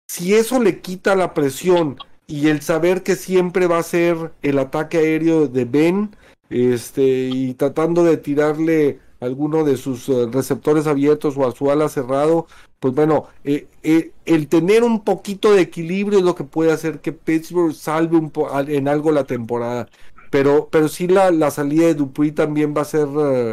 si 0.07 0.37
eso 0.37 0.63
le 0.63 0.81
quita 0.81 1.17
la 1.17 1.35
presión 1.35 1.97
y 2.29 2.47
el 2.47 2.63
saber 2.63 3.03
que 3.03 3.17
siempre 3.17 3.67
va 3.67 3.79
a 3.79 3.83
ser 3.83 4.33
el 4.43 4.61
ataque 4.61 4.99
aéreo 4.99 5.49
de 5.49 5.65
Ben, 5.65 6.17
este, 6.49 7.03
y 7.03 7.55
tratando 7.55 8.05
de 8.05 8.19
tirarle 8.19 9.01
alguno 9.21 9.65
de 9.65 9.77
sus 9.77 10.09
eh, 10.09 10.27
receptores 10.31 10.87
abiertos 10.87 11.37
o 11.37 11.47
a 11.47 11.53
su 11.53 11.71
ala 11.71 11.89
cerrado, 11.89 12.47
pues 12.81 12.95
bueno, 12.95 13.27
eh, 13.45 13.67
eh, 13.83 14.13
el 14.25 14.49
tener 14.49 14.85
un 14.85 15.05
poquito 15.05 15.53
de 15.53 15.63
equilibrio 15.63 16.19
es 16.19 16.25
lo 16.25 16.35
que 16.35 16.45
puede 16.45 16.73
hacer 16.73 17.01
que 17.01 17.13
Pittsburgh 17.13 17.75
salve 17.75 18.17
un 18.17 18.33
en 18.69 18.89
algo 18.89 19.13
la 19.13 19.25
temporada. 19.25 19.89
Pero, 20.31 20.69
pero 20.71 20.89
sí 20.89 21.09
la, 21.09 21.31
la 21.31 21.51
salida 21.51 21.87
de 21.87 21.95
Dupuy 21.95 22.33
también 22.33 22.75
va 22.77 22.83
a 22.83 22.85
ser 22.85 23.09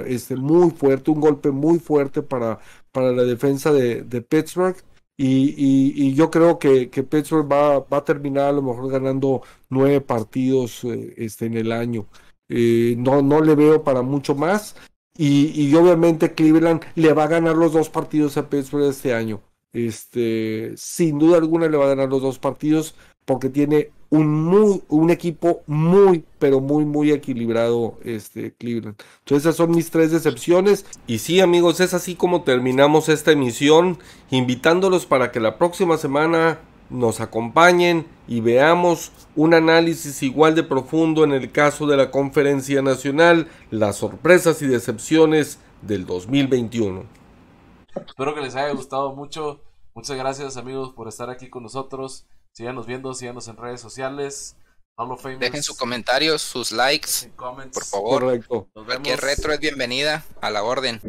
este, 0.08 0.36
muy 0.36 0.72
fuerte, 0.72 1.12
un 1.12 1.22
golpe 1.22 1.52
muy 1.52 1.80
fuerte 1.80 2.22
para, 2.22 2.60
para 2.92 3.12
la 3.14 3.24
defensa 3.24 3.72
de, 3.72 4.04
Pittsburgh. 4.22 4.76
Y, 5.18 6.14
yo 6.16 6.30
creo 6.30 6.60
que, 6.60 6.90
que 6.90 7.04
Pittsburgh 7.04 7.50
va, 7.50 7.80
va, 7.80 7.98
a 7.98 8.04
terminar 8.04 8.48
a 8.50 8.52
lo 8.52 8.62
mejor 8.62 8.92
ganando 8.92 9.42
nueve 9.70 10.02
partidos 10.02 10.84
este, 11.16 11.46
en 11.46 11.56
el 11.58 11.72
año. 11.72 12.08
no, 12.50 13.22
no 13.22 13.42
le 13.42 13.56
veo 13.56 13.84
para 13.84 14.02
mucho 14.02 14.36
más. 14.36 14.76
Y, 15.18 15.74
obviamente 15.76 16.34
Cleveland 16.34 16.82
le 16.96 17.14
va 17.14 17.24
a 17.24 17.28
ganar 17.28 17.56
los 17.56 17.72
dos 17.74 17.90
partidos 17.90 18.38
a 18.38 18.50
Pittsburgh 18.50 18.90
este 18.90 19.14
año. 19.14 19.42
Este, 19.72 20.74
sin 20.78 21.20
duda 21.20 21.38
alguna 21.38 21.68
le 21.68 21.78
va 21.78 21.86
a 21.86 21.90
ganar 21.90 22.10
los 22.10 22.22
dos 22.22 22.40
partidos 22.40 22.96
porque 23.26 23.50
tiene 23.50 23.92
un 24.10 24.44
muy, 24.44 24.84
un 24.88 25.10
equipo 25.10 25.64
muy, 25.68 26.24
pero 26.40 26.60
muy, 26.62 26.86
muy 26.86 27.12
equilibrado, 27.12 27.98
este, 28.04 28.54
Cleveland. 28.54 28.96
Entonces 29.20 29.46
esas 29.46 29.56
son 29.56 29.72
mis 29.72 29.90
tres 29.90 30.12
decepciones. 30.12 30.86
Y 31.08 31.20
sí, 31.20 31.40
amigos, 31.40 31.80
es 31.80 31.94
así 31.94 32.16
como 32.16 32.44
terminamos 32.44 33.10
esta 33.10 33.32
emisión, 33.32 33.98
invitándolos 34.32 35.06
para 35.06 35.32
que 35.32 35.40
la 35.40 35.58
próxima 35.58 35.98
semana 35.98 36.60
nos 36.90 37.22
acompañen 37.22 38.08
y 38.28 38.42
veamos 38.42 39.12
un 39.36 39.54
análisis 39.54 40.24
igual 40.24 40.56
de 40.56 40.64
profundo 40.64 41.24
en 41.24 41.32
el 41.32 41.52
caso 41.52 41.88
de 41.88 41.98
la 41.98 42.12
conferencia 42.12 42.82
nacional, 42.82 43.48
las 43.72 43.98
sorpresas 43.98 44.62
y 44.62 44.68
decepciones 44.68 45.60
del 45.82 46.06
2021. 46.06 47.04
Espero 47.96 48.36
que 48.36 48.42
les 48.42 48.56
haya 48.56 48.74
gustado 48.74 49.14
mucho. 49.14 49.62
Muchas 49.94 50.18
gracias 50.18 50.58
amigos 50.58 50.94
por 50.94 51.08
estar 51.08 51.30
aquí 51.30 51.50
con 51.50 51.64
nosotros. 51.64 52.26
Síganos 52.52 52.86
viendo, 52.86 53.14
síganos 53.14 53.48
en 53.48 53.58
redes 53.58 53.82
sociales. 53.82 54.58
Dejen 55.40 55.62
sus 55.62 55.78
comentarios, 55.78 56.42
sus 56.42 56.72
likes, 56.72 57.30
por 57.36 57.84
favor. 57.84 58.42
Cualquier 58.74 59.20
retro 59.20 59.52
es 59.52 59.60
bienvenida 59.60 60.24
a 60.40 60.50
la 60.50 60.64
orden. 60.64 61.02